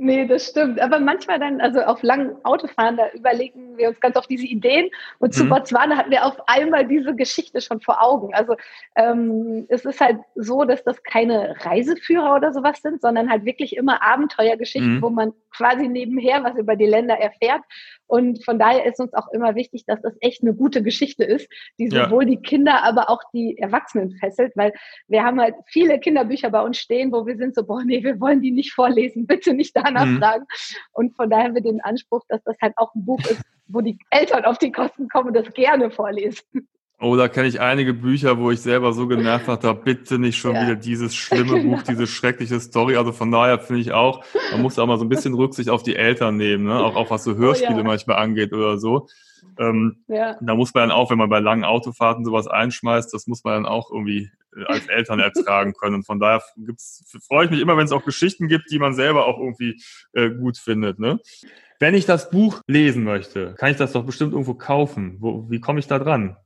Nee, 0.00 0.26
das 0.26 0.46
stimmt. 0.46 0.80
Aber 0.80 1.00
manchmal 1.00 1.40
dann, 1.40 1.60
also 1.60 1.80
auf 1.80 2.04
langen 2.04 2.36
Autofahren, 2.44 2.96
da 2.96 3.10
überlegen 3.14 3.76
wir 3.76 3.88
uns 3.88 3.98
ganz 3.98 4.16
oft 4.16 4.30
diese 4.30 4.46
Ideen. 4.46 4.90
Und 5.18 5.34
zu 5.34 5.44
mhm. 5.44 5.48
Botswana 5.48 5.96
hatten 5.96 6.12
wir 6.12 6.24
auf 6.24 6.36
einmal 6.46 6.86
diese 6.86 7.16
Geschichte 7.16 7.60
schon 7.60 7.80
vor 7.80 8.00
Augen. 8.00 8.32
Also 8.32 8.54
ähm, 8.94 9.66
es 9.68 9.84
ist 9.84 10.00
halt 10.00 10.18
so, 10.36 10.64
dass 10.64 10.84
das 10.84 11.02
keine 11.02 11.56
Reiseführer 11.64 12.36
oder 12.36 12.52
sowas 12.52 12.80
sind, 12.80 13.00
sondern 13.00 13.28
halt 13.28 13.44
wirklich 13.44 13.76
immer 13.76 14.00
Abenteuergeschichten, 14.00 14.96
mhm. 14.96 15.02
wo 15.02 15.10
man 15.10 15.32
quasi 15.50 15.88
nebenher 15.88 16.44
was 16.44 16.56
über 16.56 16.76
die 16.76 16.86
Länder 16.86 17.18
erfährt. 17.18 17.62
Und 18.06 18.42
von 18.44 18.58
daher 18.58 18.86
ist 18.86 19.00
uns 19.00 19.12
auch 19.12 19.28
immer 19.32 19.54
wichtig, 19.54 19.84
dass 19.84 20.00
das 20.00 20.14
echt 20.20 20.42
eine 20.42 20.54
gute 20.54 20.82
Geschichte 20.82 21.24
ist, 21.24 21.48
die 21.78 21.88
sowohl 21.88 22.24
ja. 22.24 22.30
die 22.30 22.42
Kinder, 22.42 22.82
aber 22.82 23.10
auch 23.10 23.20
die 23.34 23.58
Erwachsenen 23.58 24.12
fesselt, 24.12 24.56
weil 24.56 24.72
wir 25.08 25.24
haben 25.24 25.40
halt 25.40 25.56
viele 25.66 25.98
Kinderbücher 26.00 26.50
bei 26.50 26.62
uns 26.62 26.78
stehen, 26.78 27.12
wo 27.12 27.26
wir 27.26 27.36
sind 27.36 27.54
so, 27.54 27.64
boah, 27.64 27.84
nee, 27.84 28.02
wir 28.02 28.18
wollen 28.18 28.40
die 28.40 28.50
nicht 28.50 28.72
vorlesen, 28.72 29.26
bitte 29.26 29.52
nicht 29.52 29.76
danach 29.94 30.06
mhm. 30.06 30.18
fragen. 30.18 30.46
Und 30.92 31.16
von 31.16 31.30
daher 31.30 31.44
haben 31.44 31.54
wir 31.54 31.62
den 31.62 31.80
Anspruch, 31.80 32.24
dass 32.28 32.42
das 32.44 32.56
halt 32.60 32.74
auch 32.76 32.94
ein 32.94 33.04
Buch 33.04 33.20
ist, 33.20 33.42
wo 33.66 33.80
die 33.80 33.98
Eltern 34.10 34.44
auf 34.44 34.58
die 34.58 34.72
Kosten 34.72 35.08
kommen 35.08 35.28
und 35.28 35.34
das 35.34 35.52
gerne 35.52 35.90
vorlesen. 35.90 36.68
Oh, 37.00 37.14
da 37.14 37.28
kenne 37.28 37.46
ich 37.46 37.60
einige 37.60 37.94
Bücher, 37.94 38.38
wo 38.38 38.50
ich 38.50 38.60
selber 38.60 38.92
so 38.92 39.06
genervt 39.06 39.46
habe, 39.46 39.74
bitte 39.74 40.18
nicht 40.18 40.36
schon 40.36 40.56
ja. 40.56 40.62
wieder 40.62 40.74
dieses 40.74 41.14
schlimme 41.16 41.60
genau. 41.60 41.76
Buch, 41.76 41.82
diese 41.82 42.08
schreckliche 42.08 42.58
Story. 42.58 42.96
Also 42.96 43.12
von 43.12 43.30
daher 43.30 43.60
finde 43.60 43.82
ich 43.82 43.92
auch, 43.92 44.24
man 44.50 44.62
muss 44.62 44.78
auch 44.80 44.86
mal 44.86 44.98
so 44.98 45.04
ein 45.04 45.08
bisschen 45.08 45.34
Rücksicht 45.34 45.70
auf 45.70 45.84
die 45.84 45.94
Eltern 45.94 46.36
nehmen, 46.36 46.64
ne? 46.64 46.74
auch, 46.74 46.96
auch 46.96 47.10
was 47.10 47.22
so 47.22 47.36
Hörspiele 47.36 47.74
oh, 47.74 47.78
ja. 47.78 47.84
manchmal 47.84 48.16
angeht 48.16 48.52
oder 48.52 48.78
so. 48.78 49.06
Ähm, 49.58 50.02
ja. 50.08 50.36
Da 50.40 50.54
muss 50.56 50.74
man 50.74 50.88
dann 50.88 50.96
auch, 50.96 51.10
wenn 51.10 51.18
man 51.18 51.28
bei 51.28 51.38
langen 51.38 51.64
Autofahrten 51.64 52.24
sowas 52.24 52.48
einschmeißt, 52.48 53.14
das 53.14 53.28
muss 53.28 53.44
man 53.44 53.54
dann 53.54 53.66
auch 53.66 53.92
irgendwie 53.92 54.30
äh, 54.56 54.64
als 54.64 54.88
Eltern 54.88 55.20
ertragen 55.20 55.74
können. 55.74 55.96
Und 55.96 56.06
von 56.06 56.18
daher 56.18 56.42
freue 57.28 57.44
ich 57.44 57.50
mich 57.52 57.60
immer, 57.60 57.76
wenn 57.76 57.84
es 57.84 57.92
auch 57.92 58.04
Geschichten 58.04 58.48
gibt, 58.48 58.72
die 58.72 58.80
man 58.80 58.94
selber 58.94 59.26
auch 59.26 59.38
irgendwie 59.38 59.80
äh, 60.14 60.30
gut 60.30 60.58
findet. 60.58 60.98
Ne? 60.98 61.20
Wenn 61.78 61.94
ich 61.94 62.06
das 62.06 62.30
Buch 62.30 62.60
lesen 62.66 63.04
möchte, 63.04 63.54
kann 63.54 63.70
ich 63.70 63.76
das 63.76 63.92
doch 63.92 64.04
bestimmt 64.04 64.32
irgendwo 64.32 64.54
kaufen. 64.54 65.16
Wo, 65.20 65.48
wie 65.48 65.60
komme 65.60 65.78
ich 65.78 65.86
da 65.86 66.00
dran? 66.00 66.36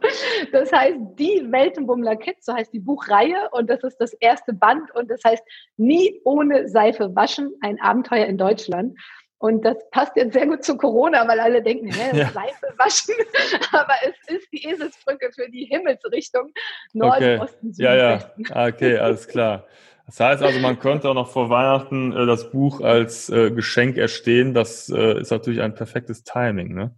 Das 0.52 0.72
heißt 0.72 0.96
Die 1.18 1.46
Weltenbummler 1.50 2.16
Kids, 2.16 2.46
so 2.46 2.54
heißt 2.54 2.72
die 2.72 2.78
Buchreihe 2.78 3.48
und 3.50 3.68
das 3.68 3.82
ist 3.82 3.96
das 3.98 4.12
erste 4.14 4.52
Band 4.52 4.94
und 4.94 5.10
das 5.10 5.22
heißt 5.24 5.42
Nie 5.76 6.20
ohne 6.24 6.68
Seife 6.68 7.14
waschen, 7.16 7.52
ein 7.60 7.80
Abenteuer 7.80 8.26
in 8.26 8.38
Deutschland. 8.38 8.96
Und 9.40 9.64
das 9.64 9.76
passt 9.90 10.16
jetzt 10.16 10.32
sehr 10.32 10.46
gut 10.48 10.64
zu 10.64 10.76
Corona, 10.76 11.26
weil 11.28 11.38
alle 11.38 11.62
denken, 11.62 11.92
hä, 11.92 12.16
ja. 12.16 12.28
Seife 12.30 12.66
waschen. 12.76 13.14
Aber 13.72 13.94
es 14.02 14.36
ist 14.36 14.48
die 14.52 14.66
Eselsbrücke 14.66 15.30
für 15.32 15.48
die 15.48 15.64
Himmelsrichtung 15.64 16.52
Norden, 16.92 17.14
okay. 17.14 17.38
Osten, 17.38 17.72
Süden, 17.72 17.84
Ja, 17.84 17.94
ja. 17.94 18.32
Ah, 18.50 18.66
okay, 18.66 18.96
alles 18.98 19.28
klar. 19.28 19.66
Das 20.06 20.18
heißt 20.20 20.42
also, 20.42 20.58
man 20.60 20.78
könnte 20.78 21.08
auch 21.08 21.14
noch 21.14 21.30
vor 21.30 21.50
Weihnachten 21.50 22.12
äh, 22.12 22.26
das 22.26 22.50
Buch 22.50 22.80
als 22.80 23.28
äh, 23.28 23.50
Geschenk 23.50 23.96
erstehen. 23.96 24.54
Das 24.54 24.88
äh, 24.88 25.20
ist 25.20 25.30
natürlich 25.30 25.60
ein 25.60 25.74
perfektes 25.74 26.24
Timing, 26.24 26.74
ne? 26.74 26.94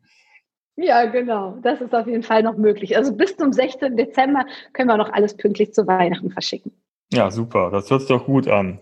Ja, 0.83 1.05
genau. 1.05 1.59
Das 1.63 1.83
ist 1.83 1.95
auf 1.95 2.07
jeden 2.07 2.23
Fall 2.23 2.43
noch 2.43 2.57
möglich. 2.57 2.97
Also 2.97 3.15
bis 3.15 3.37
zum 3.37 3.53
16. 3.53 3.99
Dezember 3.99 4.47
können 4.73 4.89
wir 4.89 4.97
noch 4.97 5.13
alles 5.13 5.37
pünktlich 5.37 5.75
zu 5.75 5.87
Weihnachten 5.87 6.31
verschicken. 6.31 6.73
Ja, 7.13 7.31
super. 7.31 7.71
Das 7.71 7.91
hört 7.91 8.01
sich 8.01 8.09
doch 8.09 8.25
gut 8.25 8.49
an. 8.49 8.81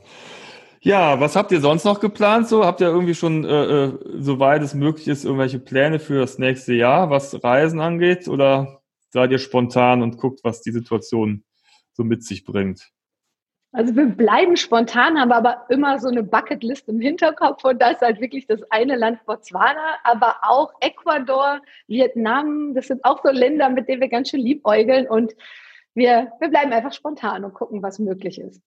Ja, 0.81 1.19
was 1.19 1.35
habt 1.35 1.51
ihr 1.51 1.61
sonst 1.61 1.85
noch 1.85 1.99
geplant? 1.99 2.47
So 2.47 2.65
habt 2.65 2.81
ihr 2.81 2.87
irgendwie 2.87 3.17
schon, 3.17 3.45
äh, 3.45 3.87
äh, 3.87 3.93
soweit 4.19 4.63
es 4.63 4.75
möglich 4.75 5.09
ist, 5.09 5.25
irgendwelche 5.25 5.59
Pläne 5.59 5.99
für 5.99 6.21
das 6.21 6.39
nächste 6.39 6.73
Jahr, 6.73 7.11
was 7.11 7.43
Reisen 7.43 7.81
angeht? 7.81 8.29
Oder 8.29 8.81
seid 9.11 9.33
ihr 9.33 9.39
spontan 9.39 10.01
und 10.01 10.19
guckt, 10.19 10.41
was 10.45 10.63
die 10.63 10.71
Situation 10.71 11.43
so 11.95 12.05
mit 12.05 12.23
sich 12.23 12.45
bringt? 12.45 12.93
Also 13.73 13.95
wir 13.95 14.07
bleiben 14.07 14.57
spontan, 14.57 15.19
haben 15.19 15.31
aber 15.31 15.67
immer 15.69 15.99
so 15.99 16.09
eine 16.09 16.23
Bucketlist 16.23 16.89
im 16.89 17.01
Hinterkopf 17.01 17.65
und 17.65 17.81
da 17.83 17.91
ist 17.91 18.01
halt 18.01 18.19
wirklich 18.21 18.47
das 18.47 18.63
eine 18.71 18.97
Land 18.97 19.25
Botswana, 19.27 19.99
aber 20.05 20.37
auch 20.41 20.73
Ecuador, 20.81 21.61
Vietnam, 21.87 22.75
das 22.75 22.87
sind 22.87 23.05
auch 23.05 23.23
so 23.23 23.31
Länder, 23.31 23.69
mit 23.69 23.87
denen 23.89 24.01
wir 24.01 24.09
ganz 24.09 24.31
schön 24.31 24.41
liebäugeln 24.41 25.07
und 25.07 25.35
wir, 25.95 26.33
wir 26.41 26.49
bleiben 26.49 26.73
einfach 26.73 26.95
spontan 26.95 27.45
und 27.45 27.53
gucken, 27.53 27.83
was 27.83 27.99
möglich 27.99 28.41
ist. 28.41 28.63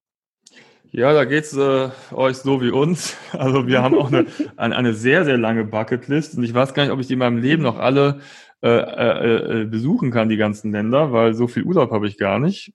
Ja, 0.92 1.12
da 1.14 1.24
geht's 1.24 1.56
äh, 1.56 1.88
euch 2.12 2.36
so 2.36 2.60
wie 2.60 2.70
uns. 2.70 3.16
Also 3.32 3.66
wir 3.66 3.82
haben 3.82 3.98
auch 3.98 4.12
eine, 4.56 4.76
eine, 4.76 4.92
sehr, 4.92 5.24
sehr 5.24 5.38
lange 5.38 5.64
Bucketlist 5.64 6.36
und 6.36 6.44
ich 6.44 6.54
weiß 6.54 6.74
gar 6.74 6.84
nicht, 6.84 6.92
ob 6.92 7.00
ich 7.00 7.08
die 7.08 7.14
in 7.14 7.18
meinem 7.18 7.38
Leben 7.38 7.62
noch 7.62 7.78
alle 7.78 8.20
äh, 8.62 8.68
äh, 8.68 9.62
äh 9.62 9.64
besuchen 9.64 10.12
kann, 10.12 10.28
die 10.28 10.36
ganzen 10.36 10.70
Länder, 10.70 11.10
weil 11.10 11.34
so 11.34 11.48
viel 11.48 11.64
Urlaub 11.64 11.90
habe 11.90 12.06
ich 12.06 12.18
gar 12.18 12.38
nicht. 12.38 12.72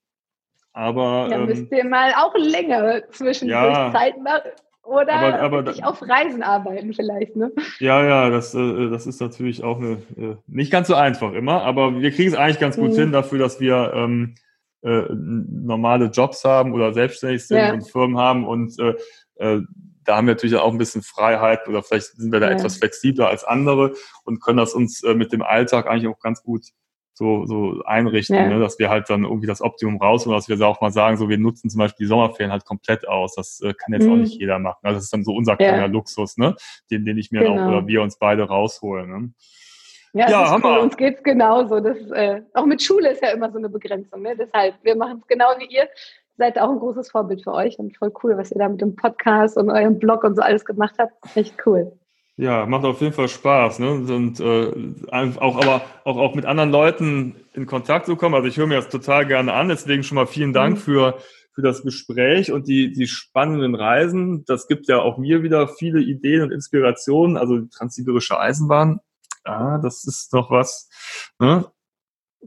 Aber 0.77 1.27
ja, 1.31 1.37
ähm, 1.37 1.45
müsst 1.47 1.71
ihr 1.71 1.85
mal 1.85 2.13
auch 2.13 2.35
länger 2.35 3.01
zwischendurch 3.09 3.73
ja, 3.73 3.91
Zeit 3.91 4.21
machen. 4.21 4.51
Oder 4.83 5.13
aber, 5.13 5.57
aber 5.57 5.73
auf 5.87 6.03
Reisen 6.03 6.43
arbeiten 6.43 6.93
vielleicht, 6.93 7.35
ne? 7.35 7.51
Ja, 7.79 8.05
ja, 8.05 8.29
das, 8.29 8.53
äh, 8.53 8.89
das 8.91 9.07
ist 9.07 9.19
natürlich 9.19 9.63
auch 9.63 9.79
eine, 9.79 9.93
äh, 10.15 10.35
nicht 10.45 10.71
ganz 10.71 10.87
so 10.87 10.93
einfach 10.93 11.33
immer, 11.33 11.63
aber 11.63 11.99
wir 11.99 12.11
kriegen 12.11 12.31
es 12.31 12.37
eigentlich 12.37 12.59
ganz 12.59 12.75
gut 12.75 12.91
mhm. 12.91 12.95
hin 12.95 13.11
dafür, 13.11 13.39
dass 13.39 13.59
wir 13.59 13.91
ähm, 13.95 14.35
äh, 14.83 15.01
normale 15.09 16.05
Jobs 16.05 16.45
haben 16.45 16.73
oder 16.73 16.93
selbstständig 16.93 17.47
sind 17.47 17.57
ja. 17.57 17.73
und 17.73 17.89
Firmen 17.89 18.19
haben 18.19 18.45
und 18.47 18.77
äh, 18.79 18.93
äh, 19.37 19.61
da 20.05 20.15
haben 20.15 20.27
wir 20.27 20.35
natürlich 20.35 20.55
auch 20.57 20.71
ein 20.71 20.77
bisschen 20.77 21.01
Freiheit 21.01 21.67
oder 21.67 21.81
vielleicht 21.81 22.15
sind 22.17 22.31
wir 22.31 22.39
da 22.39 22.51
ja. 22.51 22.53
etwas 22.53 22.77
flexibler 22.77 23.29
als 23.29 23.43
andere 23.43 23.95
und 24.25 24.41
können 24.43 24.57
das 24.57 24.75
uns 24.75 25.03
äh, 25.03 25.15
mit 25.15 25.33
dem 25.33 25.41
Alltag 25.41 25.87
eigentlich 25.87 26.07
auch 26.07 26.19
ganz 26.19 26.43
gut 26.43 26.67
so, 27.17 27.47
so 27.47 27.81
einrichten, 27.83 28.35
ja. 28.35 28.47
ne? 28.47 28.59
dass 28.59 28.77
wir 28.77 28.89
halt 28.89 29.09
dann 29.09 29.23
irgendwie 29.23 29.47
das 29.47 29.61
Optimum 29.61 29.99
rausholen, 29.99 30.37
dass 30.37 30.47
wir 30.47 30.67
auch 30.67 30.81
mal 30.81 30.91
sagen, 30.91 31.17
so 31.17 31.29
wir 31.29 31.39
nutzen 31.39 31.67
zum 31.67 31.79
Beispiel 31.79 32.05
die 32.05 32.09
Sommerferien 32.09 32.51
halt 32.51 32.63
komplett 32.63 33.07
aus. 33.07 33.33
Das 33.33 33.59
äh, 33.61 33.73
kann 33.73 33.93
jetzt 33.93 34.05
mhm. 34.05 34.11
auch 34.11 34.17
nicht 34.17 34.39
jeder 34.39 34.59
machen. 34.59 34.79
Also 34.83 34.97
das 34.97 35.05
ist 35.05 35.13
dann 35.13 35.23
so 35.23 35.33
unser 35.33 35.57
kleiner 35.57 35.77
ja. 35.79 35.85
Luxus, 35.87 36.37
ne? 36.37 36.55
Den, 36.91 37.05
den 37.05 37.17
ich 37.17 37.31
mir 37.31 37.41
genau. 37.41 37.53
auch 37.53 37.67
oder 37.69 37.87
wir 37.87 38.03
uns 38.03 38.19
beide 38.19 38.43
rausholen. 38.43 39.09
Ne? 39.09 39.33
Ja, 40.13 40.29
ja. 40.29 40.59
Cool. 40.63 40.77
uns 40.77 40.95
geht's 40.95 41.23
genauso. 41.23 41.79
Das, 41.79 41.97
äh, 42.11 42.41
auch 42.53 42.65
mit 42.65 42.83
Schule 42.83 43.09
ist 43.09 43.23
ja 43.23 43.29
immer 43.29 43.51
so 43.51 43.57
eine 43.57 43.69
Begrenzung. 43.69 44.21
Ne? 44.21 44.35
Deshalb, 44.37 44.75
wir 44.83 44.95
machen 44.95 45.17
es 45.21 45.27
genau 45.27 45.47
wie 45.57 45.73
ihr. 45.73 45.87
Seid 46.37 46.59
auch 46.59 46.69
ein 46.69 46.77
großes 46.77 47.09
Vorbild 47.09 47.41
für 47.43 47.53
euch 47.53 47.79
und 47.79 47.97
voll 47.97 48.13
cool, 48.21 48.37
was 48.37 48.51
ihr 48.51 48.59
da 48.59 48.69
mit 48.69 48.79
dem 48.79 48.95
Podcast 48.95 49.57
und 49.57 49.71
eurem 49.71 49.97
Blog 49.97 50.23
und 50.23 50.35
so 50.35 50.43
alles 50.43 50.65
gemacht 50.65 50.93
habt. 50.99 51.13
Echt 51.35 51.55
cool. 51.65 51.97
Ja, 52.39 52.67
macht 52.67 52.85
auf 52.85 53.01
jeden 53.01 53.13
Fall 53.13 53.29
Spaß, 53.29 53.79
ne? 53.79 53.93
Und 53.93 54.39
äh, 54.39 55.37
auch 55.39 55.55
aber 55.57 55.81
auch, 56.03 56.17
auch 56.17 56.35
mit 56.35 56.45
anderen 56.45 56.69
Leuten 56.69 57.35
in 57.53 57.65
Kontakt 57.65 58.05
zu 58.05 58.15
kommen. 58.15 58.35
Also 58.35 58.47
ich 58.47 58.57
höre 58.57 58.67
mir 58.67 58.75
das 58.75 58.89
total 58.89 59.25
gerne 59.25 59.53
an. 59.53 59.69
Deswegen 59.69 60.03
schon 60.03 60.17
mal 60.17 60.27
vielen 60.27 60.53
Dank 60.53 60.75
mhm. 60.75 60.81
für, 60.81 61.17
für 61.53 61.63
das 61.63 61.81
Gespräch 61.81 62.51
und 62.51 62.67
die, 62.67 62.91
die 62.91 63.07
spannenden 63.07 63.73
Reisen. 63.73 64.45
Das 64.45 64.67
gibt 64.67 64.87
ja 64.87 64.99
auch 64.99 65.17
mir 65.17 65.41
wieder 65.41 65.67
viele 65.67 65.99
Ideen 65.99 66.43
und 66.43 66.51
Inspirationen. 66.51 67.37
Also 67.37 67.57
die 67.57 67.69
Transsibirische 67.69 68.39
Eisenbahn, 68.39 68.99
ah, 69.43 69.79
das 69.79 70.03
ist 70.05 70.31
doch 70.31 70.51
was. 70.51 70.89
Ne? 71.39 71.65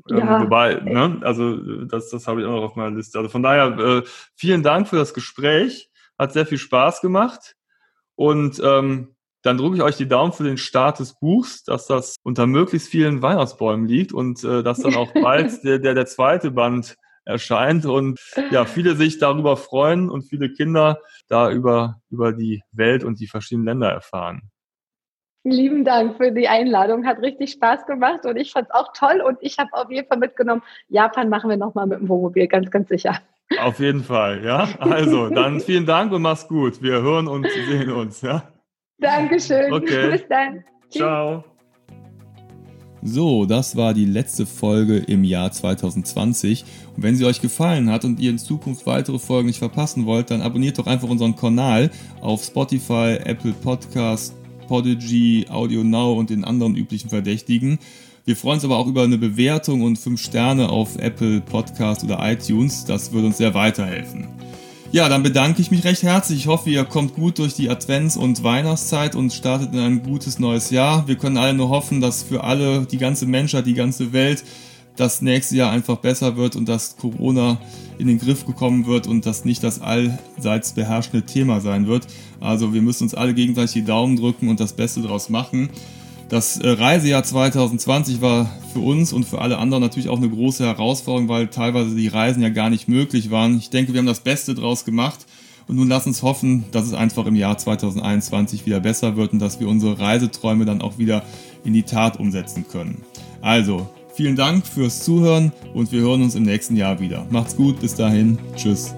Ähm, 0.09 0.19
ja. 0.19 0.37
Ähm, 0.37 0.45
wobei, 0.45 0.75
ne, 0.75 1.19
also 1.23 1.57
das, 1.87 2.11
das 2.11 2.29
habe 2.29 2.43
ich 2.43 2.47
auch 2.47 2.53
noch 2.53 2.63
auf 2.63 2.77
meiner 2.77 2.95
Liste. 2.95 3.19
Also 3.19 3.29
von 3.29 3.43
daher, 3.43 3.77
äh, 3.77 4.03
vielen 4.37 4.63
Dank 4.63 4.87
für 4.87 4.97
das 4.97 5.15
Gespräch. 5.15 5.91
Hat 6.17 6.33
sehr 6.33 6.47
viel 6.47 6.59
Spaß 6.59 7.01
gemacht. 7.01 7.57
Und 8.15 8.61
ähm, 8.63 9.17
dann 9.43 9.59
drücke 9.59 9.77
ich 9.77 9.83
euch 9.83 9.97
die 9.97 10.09
Daumen 10.09 10.33
für 10.33 10.45
den 10.45 10.59
Start 10.59 10.99
des 10.99 11.15
Buchs, 11.15 11.65
dass 11.65 11.87
das 11.87 12.17
unter 12.23 12.47
möglichst 12.47 12.89
vielen 12.89 13.23
Weihnachtsbäumen 13.23 13.87
liegt 13.87 14.13
und 14.13 14.45
äh, 14.45 14.63
dass 14.63 14.79
dann 14.79 14.95
auch 14.95 15.13
bald 15.23 15.65
der, 15.65 15.79
der, 15.79 15.95
der 15.95 16.07
zweite 16.07 16.51
Band 16.51 16.97
erscheint 17.25 17.87
und 17.87 18.19
ja, 18.51 18.65
viele 18.65 18.97
sich 18.97 19.19
darüber 19.19 19.57
freuen 19.57 20.11
und 20.11 20.23
viele 20.23 20.51
Kinder 20.51 21.01
da 21.29 21.51
über, 21.51 22.01
über 22.11 22.33
die 22.33 22.63
Welt 22.73 23.05
und 23.05 23.21
die 23.21 23.27
verschiedenen 23.27 23.67
Länder 23.67 23.91
erfahren. 23.91 24.51
Lieben 25.45 25.85
Dank 25.85 26.19
für 26.19 26.33
die 26.33 26.49
Einladung. 26.49 27.07
Hat 27.07 27.19
richtig 27.21 27.53
Spaß 27.53 27.87
gemacht 27.87 28.27
und 28.27 28.37
ich 28.37 28.53
fand 28.53 28.69
es 28.69 28.75
auch 28.75 28.93
toll 28.93 29.23
und 29.27 29.39
ich 29.41 29.59
habe 29.59 29.71
auf 29.73 29.91
jeden 29.91 30.07
Fall 30.07 30.19
mitgenommen, 30.19 30.63
Japan 30.89 31.31
machen 31.31 31.49
wir 31.49 31.57
nochmal 31.57 31.87
mit 31.87 32.01
dem 32.01 32.09
Wohnmobil, 32.09 32.47
ganz, 32.47 32.71
ganz 32.71 32.89
sicher. 32.89 33.19
Auf 33.59 33.81
jeden 33.81 34.05
Fall, 34.05 34.45
ja. 34.45 34.69
Also, 34.79 35.29
dann 35.29 35.61
vielen 35.61 35.87
Dank 35.87 36.13
und 36.13 36.23
mach's 36.23 36.47
gut. 36.47 36.83
Wir 36.83 37.03
hören 37.03 37.27
und 37.27 37.49
sehen 37.51 37.91
uns, 37.91 38.21
ja. 38.21 38.45
Dankeschön. 39.01 39.73
Okay. 39.73 40.11
Bis 40.13 40.23
dann. 40.29 40.65
Ciao. 40.91 41.45
So, 43.03 43.47
das 43.47 43.77
war 43.77 43.95
die 43.95 44.05
letzte 44.05 44.45
Folge 44.45 44.99
im 44.99 45.25
Jahr 45.25 45.51
2020. 45.51 46.65
Und 46.95 47.03
wenn 47.03 47.17
sie 47.17 47.25
euch 47.25 47.41
gefallen 47.41 47.91
hat 47.91 48.05
und 48.05 48.21
ihr 48.21 48.31
in 48.31 48.39
Zukunft 48.39 48.87
weitere 48.87 49.19
Folgen 49.19 49.47
nicht 49.47 49.59
verpassen 49.59 50.05
wollt, 50.05 50.31
dann 50.31 50.43
abonniert 50.43 50.79
doch 50.79 50.87
einfach 50.87 51.09
unseren 51.09 51.35
Kanal 51.35 51.91
auf 52.21 52.45
Spotify, 52.45 53.17
Apple 53.25 53.53
Podcast, 53.53 54.35
Podigy, 54.69 55.47
Audio 55.49 55.83
Now 55.83 56.13
und 56.13 56.29
den 56.29 56.45
anderen 56.45 56.77
üblichen 56.77 57.09
Verdächtigen. 57.09 57.79
Wir 58.27 58.37
freuen 58.37 58.57
uns 58.57 58.65
aber 58.67 58.77
auch 58.77 58.87
über 58.87 59.03
eine 59.03 59.17
Bewertung 59.17 59.81
und 59.81 59.99
5 59.99 60.21
Sterne 60.21 60.69
auf 60.69 60.99
Apple 60.99 61.41
Podcast 61.41 62.05
oder 62.05 62.19
iTunes. 62.21 62.85
Das 62.85 63.13
würde 63.13 63.29
uns 63.29 63.39
sehr 63.39 63.55
weiterhelfen. 63.55 64.29
Ja, 64.93 65.09
dann 65.09 65.23
bedanke 65.23 65.63
ich 65.63 65.71
mich 65.71 65.85
recht 65.85 66.03
herzlich. 66.03 66.41
Ich 66.41 66.47
hoffe, 66.49 66.69
ihr 66.69 66.85
kommt 66.85 67.15
gut 67.15 67.39
durch 67.39 67.55
die 67.55 67.71
Advents- 67.71 68.19
und 68.19 68.43
Weihnachtszeit 68.43 69.15
und 69.15 69.33
startet 69.33 69.73
in 69.73 69.79
ein 69.79 70.03
gutes 70.03 70.41
neues 70.41 70.71
Jahr. 70.71 71.07
Wir 71.07 71.15
können 71.15 71.37
alle 71.37 71.55
nur 71.55 71.69
hoffen, 71.69 72.01
dass 72.01 72.25
für 72.25 72.43
alle, 72.43 72.87
die 72.87 72.99
ganze 72.99 73.27
Menschheit, 73.27 73.67
die 73.67 73.75
ganze 73.75 74.13
Welt, 74.13 74.43
das 74.97 75.23
nächste 75.23 75.57
Jahr 75.57 75.71
einfach 75.71 75.99
besser 75.99 76.37
wird 76.37 76.57
und 76.57 76.69
dass 76.69 76.97
Corona 76.97 77.61
in 77.99 78.09
den 78.09 78.19
Griff 78.19 78.45
gekommen 78.45 78.87
wird 78.87 79.07
und 79.07 79.27
das 79.27 79.45
nicht 79.45 79.63
das 79.63 79.81
allseits 79.81 80.73
beherrschende 80.73 81.25
Thema 81.25 81.61
sein 81.61 81.87
wird. 81.87 82.09
Also 82.41 82.75
wir 82.75 82.83
müssen 82.83 83.05
uns 83.05 83.15
alle 83.15 83.33
gegenseitig 83.33 83.75
die 83.75 83.85
Daumen 83.85 84.17
drücken 84.17 84.49
und 84.49 84.59
das 84.59 84.73
Beste 84.73 85.03
daraus 85.03 85.29
machen. 85.29 85.71
Das 86.31 86.59
äh, 86.59 86.69
Reisejahr 86.69 87.25
2020 87.25 88.21
war 88.21 88.49
für 88.73 88.79
uns 88.79 89.13
und 89.13 89.25
für 89.25 89.41
alle 89.41 89.59
anderen 89.59 89.83
natürlich 89.83 90.09
auch 90.09 90.17
eine 90.17 90.31
große 90.31 90.65
Herausforderung, 90.65 91.29
weil 91.29 91.49
teilweise 91.49 91.97
die 91.97 92.07
Reisen 92.07 92.41
ja 92.41 92.51
gar 92.51 92.71
nicht 92.71 92.89
möglich 92.89 93.33
waren. 93.33 93.59
Ich 93.59 93.71
denke, 93.71 93.93
wir 93.93 93.99
haben 93.99 94.07
das 94.07 94.21
Beste 94.21 94.55
daraus 94.55 94.85
gemacht 94.85 95.27
und 95.67 95.75
nun 95.75 95.89
lass 95.89 96.07
uns 96.07 96.23
hoffen, 96.23 96.65
dass 96.71 96.87
es 96.87 96.95
einfach 96.95 97.27
im 97.27 97.35
Jahr 97.35 97.59
2021 97.59 98.65
wieder 98.65 98.79
besser 98.79 99.17
wird 99.17 99.33
und 99.33 99.41
dass 99.41 99.59
wir 99.59 99.67
unsere 99.67 99.99
Reiseträume 99.99 100.65
dann 100.65 100.83
auch 100.83 100.99
wieder 100.99 101.25
in 101.65 101.73
die 101.73 101.83
Tat 101.83 102.21
umsetzen 102.21 102.65
können. 102.71 103.03
Also, 103.41 103.89
vielen 104.15 104.37
Dank 104.37 104.65
fürs 104.65 105.03
Zuhören 105.03 105.51
und 105.75 105.91
wir 105.91 106.01
hören 106.01 106.23
uns 106.23 106.37
im 106.37 106.45
nächsten 106.45 106.77
Jahr 106.77 107.01
wieder. 107.01 107.27
Macht's 107.31 107.57
gut, 107.57 107.81
bis 107.81 107.97
dahin, 107.97 108.39
tschüss. 108.55 108.95